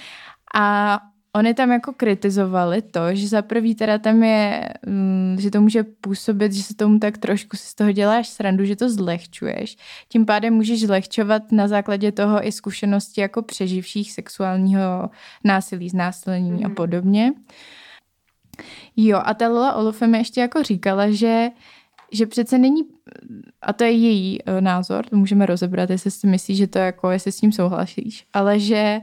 A 0.54 0.98
oni 1.36 1.54
tam 1.54 1.70
jako 1.70 1.92
kritizovali 1.92 2.82
to, 2.82 3.00
že 3.14 3.28
za 3.28 3.42
prvý 3.42 3.74
teda 3.74 3.98
tam 3.98 4.22
je, 4.22 4.68
mm, 4.86 5.36
že 5.40 5.50
to 5.50 5.60
může 5.60 5.84
působit, 5.84 6.52
že 6.52 6.62
se 6.62 6.74
tomu 6.74 6.98
tak 6.98 7.18
trošku 7.18 7.56
si 7.56 7.66
z 7.66 7.74
toho 7.74 7.92
děláš 7.92 8.28
srandu, 8.28 8.64
že 8.64 8.76
to 8.76 8.90
zlehčuješ. 8.90 9.76
Tím 10.08 10.26
pádem 10.26 10.54
můžeš 10.54 10.86
zlehčovat 10.86 11.52
na 11.52 11.68
základě 11.68 12.12
toho 12.12 12.46
i 12.46 12.52
zkušenosti 12.52 13.20
jako 13.20 13.42
přeživších 13.42 14.12
sexuálního 14.12 15.10
násilí, 15.44 15.88
znásilnění 15.88 16.50
mm. 16.50 16.64
a 16.64 16.68
mhm. 16.68 16.74
podobně. 16.74 17.32
Jo, 18.96 19.20
a 19.24 19.34
ta 19.34 19.48
Lola 19.48 19.74
Olofe 19.74 20.06
mi 20.06 20.18
ještě 20.18 20.40
jako 20.40 20.62
říkala, 20.62 21.10
že 21.10 21.48
že 22.12 22.26
přece 22.26 22.58
není, 22.58 22.82
a 23.62 23.72
to 23.72 23.84
je 23.84 23.90
její 23.90 24.38
uh, 24.42 24.60
názor, 24.60 25.06
to 25.06 25.16
můžeme 25.16 25.46
rozebrat, 25.46 25.90
jestli 25.90 26.10
si 26.10 26.26
myslíš, 26.26 26.58
že 26.58 26.66
to 26.66 26.78
jako, 26.78 27.10
jestli 27.10 27.32
s 27.32 27.40
tím 27.40 27.52
souhlasíš, 27.52 28.26
ale 28.32 28.60
že 28.60 29.00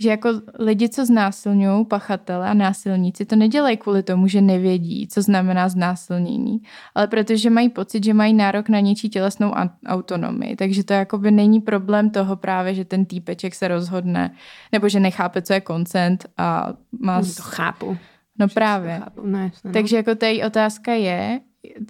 že 0.00 0.10
jako 0.10 0.28
lidi, 0.58 0.88
co 0.88 1.06
znásilňují 1.06 1.84
pachatele 1.84 2.48
a 2.48 2.54
násilníci, 2.54 3.24
to 3.24 3.36
nedělají 3.36 3.76
kvůli 3.76 4.02
tomu, 4.02 4.26
že 4.26 4.40
nevědí, 4.40 5.08
co 5.08 5.22
znamená 5.22 5.68
znásilnění, 5.68 6.62
ale 6.94 7.06
protože 7.06 7.50
mají 7.50 7.68
pocit, 7.68 8.04
že 8.04 8.14
mají 8.14 8.34
nárok 8.34 8.68
na 8.68 8.80
něčí 8.80 9.08
tělesnou 9.08 9.52
autonomii. 9.86 10.56
Takže 10.56 10.84
to 10.84 10.92
jakoby 10.92 11.30
není 11.30 11.60
problém 11.60 12.10
toho 12.10 12.36
právě, 12.36 12.74
že 12.74 12.84
ten 12.84 13.04
týpeček 13.04 13.54
se 13.54 13.68
rozhodne, 13.68 14.34
nebo 14.72 14.88
že 14.88 15.00
nechápe, 15.00 15.42
co 15.42 15.52
je 15.52 15.60
koncent 15.60 16.26
a 16.36 16.72
má... 17.00 17.20
To 17.20 17.26
chápu. 17.40 17.98
No 18.38 18.48
právě. 18.48 19.00
Chápu. 19.04 19.20
No, 19.24 19.38
jasně, 19.38 19.68
no. 19.68 19.72
Takže 19.72 19.96
jako 19.96 20.14
tady 20.14 20.44
otázka 20.44 20.92
je, 20.92 21.40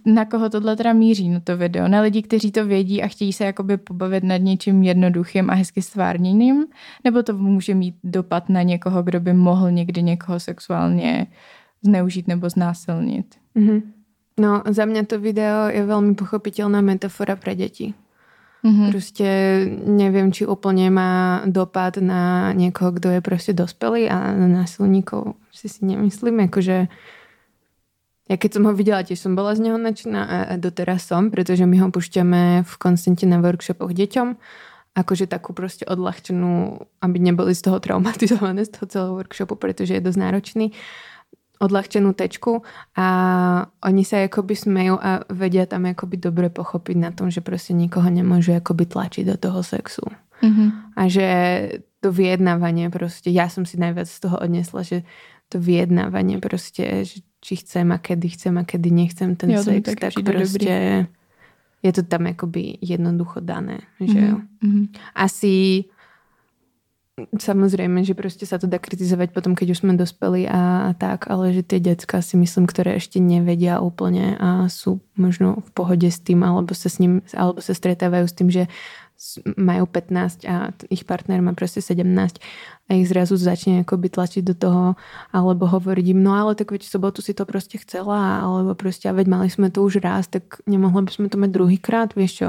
na 0.06 0.24
koho 0.24 0.50
tohle 0.50 0.76
teda 0.76 0.92
míří, 0.92 1.28
no 1.28 1.40
to 1.40 1.56
video? 1.56 1.88
Na 1.88 2.00
lidi, 2.00 2.22
kteří 2.22 2.52
to 2.52 2.66
vědí 2.66 3.02
a 3.02 3.08
chtějí 3.08 3.32
se 3.32 3.44
jakoby 3.44 3.76
pobavit 3.76 4.24
nad 4.24 4.36
něčím 4.36 4.82
jednoduchým 4.82 5.50
a 5.50 5.54
hezky 5.54 5.82
stvárněným? 5.82 6.66
Nebo 7.04 7.22
to 7.22 7.34
může 7.34 7.74
mít 7.74 7.94
dopad 8.04 8.48
na 8.48 8.62
někoho, 8.62 9.02
kdo 9.02 9.20
by 9.20 9.32
mohl 9.32 9.70
někdy 9.70 10.02
někoho 10.02 10.40
sexuálně 10.40 11.26
zneužít 11.82 12.28
nebo 12.28 12.50
znásilnit? 12.50 13.34
Mm-hmm. 13.56 13.82
No, 14.40 14.62
za 14.68 14.84
mě 14.84 15.06
to 15.06 15.20
video 15.20 15.68
je 15.68 15.86
velmi 15.86 16.14
pochopitelná 16.14 16.80
metafora 16.80 17.36
pro 17.36 17.54
děti. 17.54 17.94
Mm-hmm. 18.64 18.90
Prostě 18.90 19.60
nevím, 19.86 20.32
či 20.32 20.46
úplně 20.46 20.90
má 20.90 21.42
dopad 21.46 21.96
na 21.96 22.52
někoho, 22.52 22.90
kdo 22.90 23.10
je 23.10 23.20
prostě 23.20 23.52
dospělý 23.52 24.10
a 24.10 24.32
na 24.32 24.48
násilníkov 24.48 25.34
si 25.52 25.68
si 25.68 25.86
nemyslím, 25.86 26.40
jakože 26.40 26.88
ja 28.30 28.38
keď 28.38 28.50
som 28.54 28.70
ho 28.70 28.72
videla, 28.72 29.02
tiež 29.02 29.18
som 29.18 29.34
bola 29.34 29.58
z 29.58 29.66
neho 29.66 29.74
nadšená 29.74 30.20
a, 30.22 30.36
a 30.46 30.54
doteraz 30.54 31.02
som, 31.02 31.34
pretože 31.34 31.66
my 31.66 31.82
ho 31.82 31.90
pušťame 31.90 32.62
v 32.62 32.74
konstante 32.78 33.26
na 33.26 33.42
workshopoch 33.42 33.90
deťom, 33.90 34.38
akože 34.94 35.26
takú 35.26 35.50
proste 35.50 35.82
odľahčenú, 35.82 36.78
aby 37.02 37.16
neboli 37.18 37.58
z 37.58 37.66
toho 37.66 37.82
traumatizované 37.82 38.62
z 38.62 38.78
toho 38.78 38.86
celého 38.86 39.14
workshopu, 39.18 39.58
pretože 39.58 39.98
je 39.98 40.02
dosť 40.06 40.18
náročný 40.22 40.66
odľahčenú 41.60 42.16
tečku 42.16 42.64
a 42.96 43.06
oni 43.84 44.02
sa 44.06 44.24
akoby 44.24 44.54
smejú 44.56 44.96
a 44.96 45.26
vedia 45.28 45.68
tam 45.68 45.90
akoby 45.90 46.16
dobre 46.16 46.48
pochopiť 46.48 46.96
na 46.96 47.10
tom, 47.12 47.28
že 47.28 47.44
proste 47.44 47.76
nikoho 47.76 48.08
nemôžu 48.08 48.56
akoby 48.56 48.88
tlačiť 48.88 49.28
do 49.28 49.36
toho 49.36 49.60
sexu. 49.60 50.08
Mm-hmm. 50.40 50.68
A 50.96 51.02
že 51.12 51.28
to 52.00 52.08
vyjednávanie 52.08 52.88
proste, 52.88 53.28
ja 53.28 53.52
som 53.52 53.68
si 53.68 53.76
najviac 53.76 54.08
z 54.08 54.18
toho 54.24 54.40
odnesla, 54.40 54.80
že 54.88 55.04
to 55.52 55.60
vyjednávanie 55.60 56.40
proste, 56.40 57.04
že 57.04 57.20
či 57.40 57.56
chcem 57.60 57.88
a 57.92 57.98
kedy 57.98 58.28
chcem 58.36 58.54
a 58.60 58.64
kedy 58.68 58.88
nechcem 58.92 59.32
ten 59.36 59.56
jo, 59.56 59.64
sex, 59.64 59.84
tak, 59.84 59.98
tak 60.00 60.12
proste 60.20 61.08
dobrý. 61.08 61.84
je 61.84 61.90
to 61.96 62.02
tam 62.04 62.28
akoby 62.28 62.76
jednoducho 62.84 63.40
dané. 63.40 63.88
Že 63.96 64.44
mm-hmm. 64.60 64.84
Asi 65.16 65.88
samozrejme, 67.36 68.00
že 68.00 68.16
proste 68.16 68.48
sa 68.48 68.56
to 68.56 68.64
dá 68.64 68.80
kritizovať 68.80 69.32
potom, 69.36 69.52
keď 69.52 69.76
už 69.76 69.84
sme 69.84 69.98
dospeli 69.98 70.48
a, 70.48 70.88
a 70.88 70.96
tak, 70.96 71.28
ale 71.28 71.52
že 71.52 71.60
tie 71.60 71.80
decka 71.82 72.24
si 72.24 72.40
myslím, 72.40 72.64
ktoré 72.64 72.96
ešte 72.96 73.20
nevedia 73.20 73.82
úplne 73.82 74.40
a 74.40 74.64
sú 74.72 75.04
možno 75.20 75.60
v 75.60 75.70
pohode 75.76 76.08
s 76.08 76.20
tým, 76.20 76.40
alebo 76.40 76.72
sa 76.72 76.88
s 76.88 76.96
ním, 76.96 77.20
alebo 77.36 77.60
sa 77.60 77.76
stretávajú 77.76 78.24
s 78.24 78.36
tým, 78.36 78.48
že 78.48 78.72
majú 79.56 79.84
15 79.84 80.48
a 80.48 80.72
ich 80.88 81.04
partner 81.04 81.44
má 81.44 81.52
proste 81.52 81.84
17 81.84 82.40
a 82.88 82.90
ich 82.96 83.04
zrazu 83.04 83.36
začne 83.36 83.84
akoby 83.84 84.08
tlačiť 84.08 84.42
do 84.42 84.54
toho 84.56 84.84
alebo 85.30 85.68
hovoriť 85.68 86.06
im, 86.16 86.24
no 86.24 86.32
ale 86.32 86.56
tak 86.56 86.72
veď 86.72 86.88
sobotu 86.88 87.20
si 87.20 87.36
to 87.36 87.44
proste 87.44 87.76
chcela 87.84 88.40
alebo 88.40 88.72
proste, 88.72 89.12
a 89.12 89.16
veď 89.16 89.26
mali 89.28 89.48
sme 89.52 89.68
to 89.68 89.84
už 89.84 90.00
raz, 90.00 90.24
tak 90.26 90.64
nemohli 90.64 91.04
by 91.04 91.12
sme 91.12 91.26
to 91.28 91.36
mať 91.36 91.50
druhýkrát, 91.52 92.08
vieš 92.16 92.32
čo. 92.32 92.48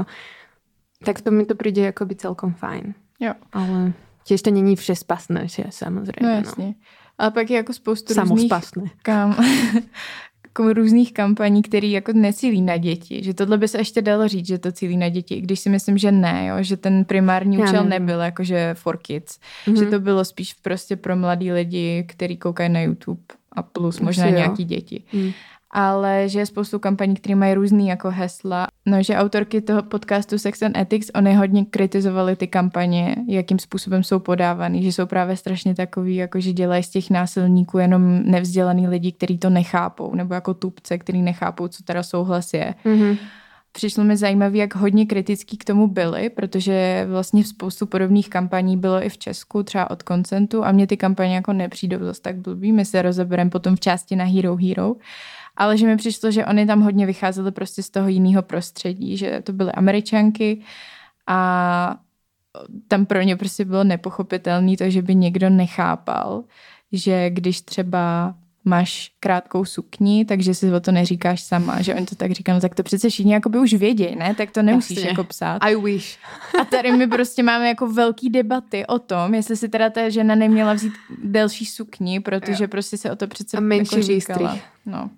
Tak 1.04 1.20
to 1.20 1.28
mi 1.34 1.44
to 1.44 1.58
príde 1.58 1.82
akoby 1.92 2.14
celkom 2.16 2.56
fajn. 2.56 2.94
Jo. 3.20 3.34
Ale 3.52 3.92
tiež 4.24 4.42
to 4.42 4.50
není 4.50 4.78
vše 4.78 4.96
spasné, 4.96 5.50
že 5.50 5.68
samozrejme. 5.70 6.24
No 6.24 6.30
jasně. 6.40 6.66
No. 6.66 6.74
Ale 7.18 7.30
pak 7.30 7.50
je 7.50 7.56
jako 7.56 7.72
spoustu 7.72 8.14
Samospasné. 8.14 8.82
různých 8.82 9.02
kam, 9.02 9.36
jako 10.58 10.72
různých 10.72 11.12
kampaní, 11.12 11.62
které 11.62 11.86
jako 11.86 12.12
necílí 12.12 12.62
na 12.62 12.76
děti. 12.76 13.20
Že 13.24 13.34
tohle 13.34 13.58
by 13.58 13.68
se 13.68 13.78
ještě 13.78 14.02
dalo 14.02 14.28
říct, 14.28 14.46
že 14.46 14.58
to 14.58 14.72
cílí 14.72 14.96
na 14.96 15.08
děti, 15.08 15.40
když 15.40 15.60
si 15.60 15.70
myslím, 15.70 15.98
že 15.98 16.12
ne, 16.12 16.46
jo? 16.46 16.56
že 16.60 16.76
ten 16.76 17.04
primární 17.04 17.56
Já 17.56 17.62
účel 17.62 17.84
nevím. 17.84 17.88
nebyl 17.88 18.20
jakože 18.20 18.74
for 18.74 18.96
kids. 18.96 19.38
Mm-hmm. 19.66 19.78
Že 19.78 19.86
to 19.86 20.00
bylo 20.00 20.24
spíš 20.24 20.54
prostě 20.54 20.96
pro 20.96 21.16
mladý 21.16 21.52
lidi, 21.52 22.04
který 22.08 22.36
koukají 22.36 22.70
na 22.70 22.80
YouTube 22.80 23.22
a 23.52 23.62
plus 23.62 24.00
možná 24.00 24.24
Asi 24.24 24.34
nějaký 24.34 24.64
děti. 24.64 25.02
Mm 25.12 25.32
ale 25.72 26.28
že 26.28 26.38
je 26.38 26.46
spoustu 26.46 26.78
kampaní, 26.78 27.14
které 27.14 27.34
mají 27.34 27.54
různý 27.54 27.88
jako 27.88 28.10
hesla. 28.10 28.66
No, 28.86 29.02
že 29.02 29.16
autorky 29.16 29.60
toho 29.60 29.82
podcastu 29.82 30.38
Sex 30.38 30.62
and 30.62 30.76
Ethics, 30.76 31.10
oni 31.14 31.34
hodně 31.34 31.64
kritizovali 31.64 32.36
ty 32.36 32.46
kampaně, 32.46 33.16
jakým 33.28 33.58
způsobem 33.58 34.02
jsou 34.04 34.18
podávaný, 34.18 34.82
že 34.82 34.92
jsou 34.92 35.06
právě 35.06 35.36
strašně 35.36 35.74
takový, 35.74 36.16
jako 36.16 36.40
že 36.40 36.52
dělají 36.52 36.82
z 36.82 36.90
těch 36.90 37.10
násilníků 37.10 37.78
jenom 37.78 38.22
nevzdělaný 38.22 38.88
lidi, 38.88 39.12
kteří 39.12 39.38
to 39.38 39.50
nechápou, 39.50 40.14
nebo 40.14 40.34
jako 40.34 40.54
tupce, 40.54 40.98
který 40.98 41.22
nechápou, 41.22 41.68
co 41.68 41.82
teda 41.82 42.02
souhlas 42.02 42.54
je. 42.54 42.74
Mm-hmm. 42.84 43.18
Přišlo 43.74 44.04
mi 44.04 44.16
zajímavé, 44.16 44.58
jak 44.58 44.74
hodně 44.74 45.06
kritický 45.06 45.56
k 45.56 45.64
tomu 45.64 45.86
byli, 45.86 46.30
protože 46.30 47.06
vlastně 47.10 47.42
v 47.42 47.48
spoustu 47.48 47.86
podobných 47.86 48.30
kampaní 48.30 48.76
bylo 48.76 49.04
i 49.04 49.08
v 49.08 49.18
Česku, 49.18 49.62
třeba 49.62 49.90
od 49.90 50.02
koncentu 50.02 50.64
a 50.64 50.72
mě 50.72 50.86
ty 50.86 50.96
kampaně 50.96 51.34
jako 51.34 51.52
nepřijdou 51.52 51.98
zase 51.98 52.22
tak 52.22 52.36
blbý. 52.36 52.72
My 52.72 52.84
se 52.84 53.02
rozebereme 53.02 53.50
potom 53.50 53.76
v 53.76 53.80
části 53.80 54.16
na 54.16 54.24
Hero 54.24 54.56
Hero 54.56 54.94
ale 55.56 55.78
že 55.78 55.86
mi 55.86 55.96
přišlo, 55.96 56.30
že 56.30 56.46
oni 56.46 56.66
tam 56.66 56.80
hodně 56.80 57.06
vycházeli 57.06 57.52
prostě 57.52 57.82
z 57.82 57.90
toho 57.90 58.08
jiného 58.08 58.42
prostředí, 58.42 59.16
že 59.16 59.40
to 59.44 59.52
byly 59.52 59.72
američanky 59.72 60.62
a 61.26 61.96
tam 62.88 63.06
pro 63.06 63.22
ně 63.22 63.36
prostě 63.36 63.64
bylo 63.64 63.84
nepochopitelné 63.84 64.76
to, 64.76 64.90
že 64.90 65.02
by 65.02 65.14
někdo 65.14 65.50
nechápal, 65.50 66.44
že 66.92 67.30
když 67.30 67.60
třeba 67.60 68.34
máš 68.64 69.12
krátkou 69.20 69.64
sukni, 69.64 70.24
takže 70.24 70.54
si 70.54 70.72
o 70.72 70.80
to 70.80 70.92
neříkáš 70.92 71.42
sama, 71.42 71.82
že 71.82 71.94
oni 71.94 72.06
to 72.06 72.14
tak 72.14 72.32
říkají, 72.32 72.56
no 72.56 72.60
tak 72.60 72.74
to 72.74 72.82
přece 72.82 73.08
všichni 73.08 73.40
by 73.48 73.58
už 73.58 73.74
vědějí, 73.74 74.16
ne? 74.16 74.34
Tak 74.34 74.50
to 74.50 74.62
nemusíš 74.62 74.96
Jasně. 74.96 75.10
jako 75.10 75.24
psát. 75.24 75.58
I 75.64 75.76
wish. 75.76 76.18
A 76.60 76.64
tady 76.64 76.92
my 76.92 77.06
prostě 77.06 77.42
máme 77.42 77.68
jako 77.68 77.92
velký 77.92 78.30
debaty 78.30 78.86
o 78.86 78.98
tom, 78.98 79.34
jestli 79.34 79.56
si 79.56 79.68
teda 79.68 79.90
ta 79.90 80.08
žena 80.08 80.34
neměla 80.34 80.72
vzít 80.72 80.92
delší 81.24 81.66
sukni, 81.66 82.20
protože 82.20 82.64
jo. 82.64 82.68
prostě 82.68 82.96
se 82.96 83.10
o 83.10 83.16
to 83.16 83.26
přece 83.26 83.56
A 83.56 83.60
menší 83.60 83.94
jako 83.94 84.06
říkala. 84.06 84.58
No. 84.86 85.10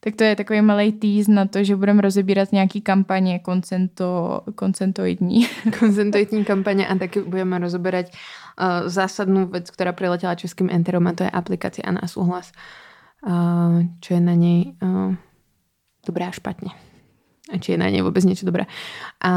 Tak 0.00 0.16
to 0.16 0.24
je 0.24 0.36
takový 0.36 0.62
malý 0.62 0.92
týz 0.92 1.28
na 1.28 1.46
to, 1.46 1.64
že 1.64 1.76
budeme 1.76 2.02
rozebírat 2.02 2.52
nějaký 2.52 2.80
kampaně 2.80 3.38
koncento, 3.38 4.40
koncentoidní. 4.54 5.46
koncentoidní 5.78 6.44
kampaně 6.44 6.86
a 6.86 6.94
taky 6.94 7.20
budeme 7.20 7.58
rozoberať 7.58 8.06
uh, 8.12 8.88
zásadnou 8.88 9.46
věc, 9.46 9.70
která 9.70 9.92
přiletěla 9.92 10.34
českým 10.34 10.70
enterom 10.70 11.06
a 11.06 11.12
to 11.12 11.22
je 11.24 11.30
aplikace 11.30 11.82
a 11.82 12.06
súhlas. 12.06 12.52
Uh, 13.26 13.82
čo 14.00 14.14
je 14.14 14.20
na 14.20 14.34
něj 14.34 14.74
uh, 14.82 15.14
dobré 16.06 16.26
a 16.26 16.30
špatně. 16.30 16.70
A 17.52 17.58
či 17.58 17.72
je 17.72 17.78
na 17.78 17.88
něj 17.88 18.02
vůbec 18.02 18.24
něco 18.24 18.46
dobré. 18.46 18.64
A 19.24 19.32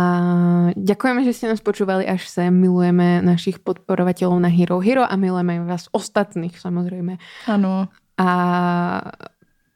ďakujeme, 0.75 1.23
že 1.23 1.33
ste 1.33 1.47
nás 1.47 1.63
počúvali 1.63 2.03
až 2.03 2.27
sem. 2.27 2.51
Milujeme 2.51 3.23
našich 3.23 3.59
podporovatelů 3.63 4.39
na 4.39 4.51
Hero 4.51 4.83
Hero 4.83 5.07
a 5.07 5.15
milujeme 5.15 5.63
vás 5.63 5.87
ostatných 5.91 6.59
samozřejmě. 6.59 7.17
Ano. 7.47 7.87
A 8.19 8.27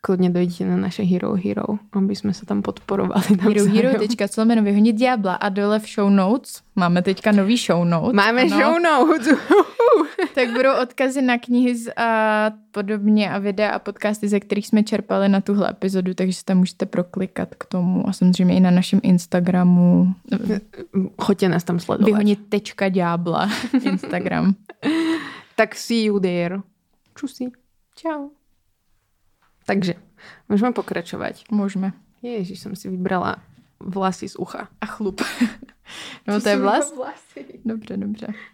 kľudne 0.06 0.30
dojdete 0.30 0.70
na 0.70 0.78
naše 0.78 1.02
Hero 1.02 1.34
Hero, 1.34 1.82
aby 1.98 2.14
sme 2.14 2.30
sa 2.30 2.46
tam 2.46 2.62
podporovali. 2.62 3.42
Hero 3.42 3.66
Hero.co 3.66 4.42
vyhonit 4.46 4.94
diabla 4.94 5.42
a 5.42 5.50
dole 5.50 5.82
v 5.82 5.88
show 5.90 6.10
notes 6.14 6.62
máme 6.78 7.02
teďka 7.02 7.32
nový 7.32 7.58
show 7.58 7.82
notes. 7.82 8.14
Máme 8.14 8.46
ano. 8.46 8.54
show 8.54 8.74
notes. 8.78 9.28
tak 10.36 10.52
budou 10.52 10.76
odkazy 10.82 11.22
na 11.22 11.38
knihy 11.38 11.74
a 11.98 12.52
podobně 12.72 13.32
a 13.32 13.38
videa 13.40 13.72
a 13.72 13.80
podcasty, 13.80 14.28
ze 14.28 14.40
kterých 14.40 14.68
jsme 14.68 14.84
čerpali 14.84 15.30
na 15.30 15.42
tuhle 15.42 15.70
epizodu, 15.70 16.14
takže 16.14 16.34
se 16.34 16.46
tam 16.46 16.58
můžete 16.58 16.86
proklikat 16.86 17.56
k 17.56 17.66
tomu 17.66 18.10
a 18.10 18.14
samozřejmě 18.14 18.56
i 18.56 18.60
na 18.60 18.72
našem 18.72 19.00
Instagramu. 19.04 20.14
Choďte 21.22 21.50
nás 21.50 21.64
tam 21.64 21.80
sledovat. 21.80 22.06
Vyhonit 22.06 22.40
tečka 22.50 22.90
diabla 22.90 23.50
Instagram. 23.84 24.56
tak 25.56 25.76
see 25.76 26.04
you 26.06 26.20
there. 26.20 26.60
Čusí. 27.16 27.52
Čau. 27.96 28.45
Takže 29.66 29.94
můžeme 30.50 30.72
pokračovat. 30.72 31.36
Můžeme. 31.52 31.94
Ježiš, 32.22 32.60
jsem 32.60 32.76
si 32.76 32.90
vybrala 32.90 33.36
vlasy 33.80 34.30
z 34.30 34.36
ucha. 34.36 34.68
A 34.82 34.86
chlup. 34.86 35.22
no 36.28 36.34
to, 36.34 36.42
to 36.42 36.50
je 36.50 36.58
vlas? 36.58 36.94
Dobře, 37.66 37.98
dobře. 37.98 38.28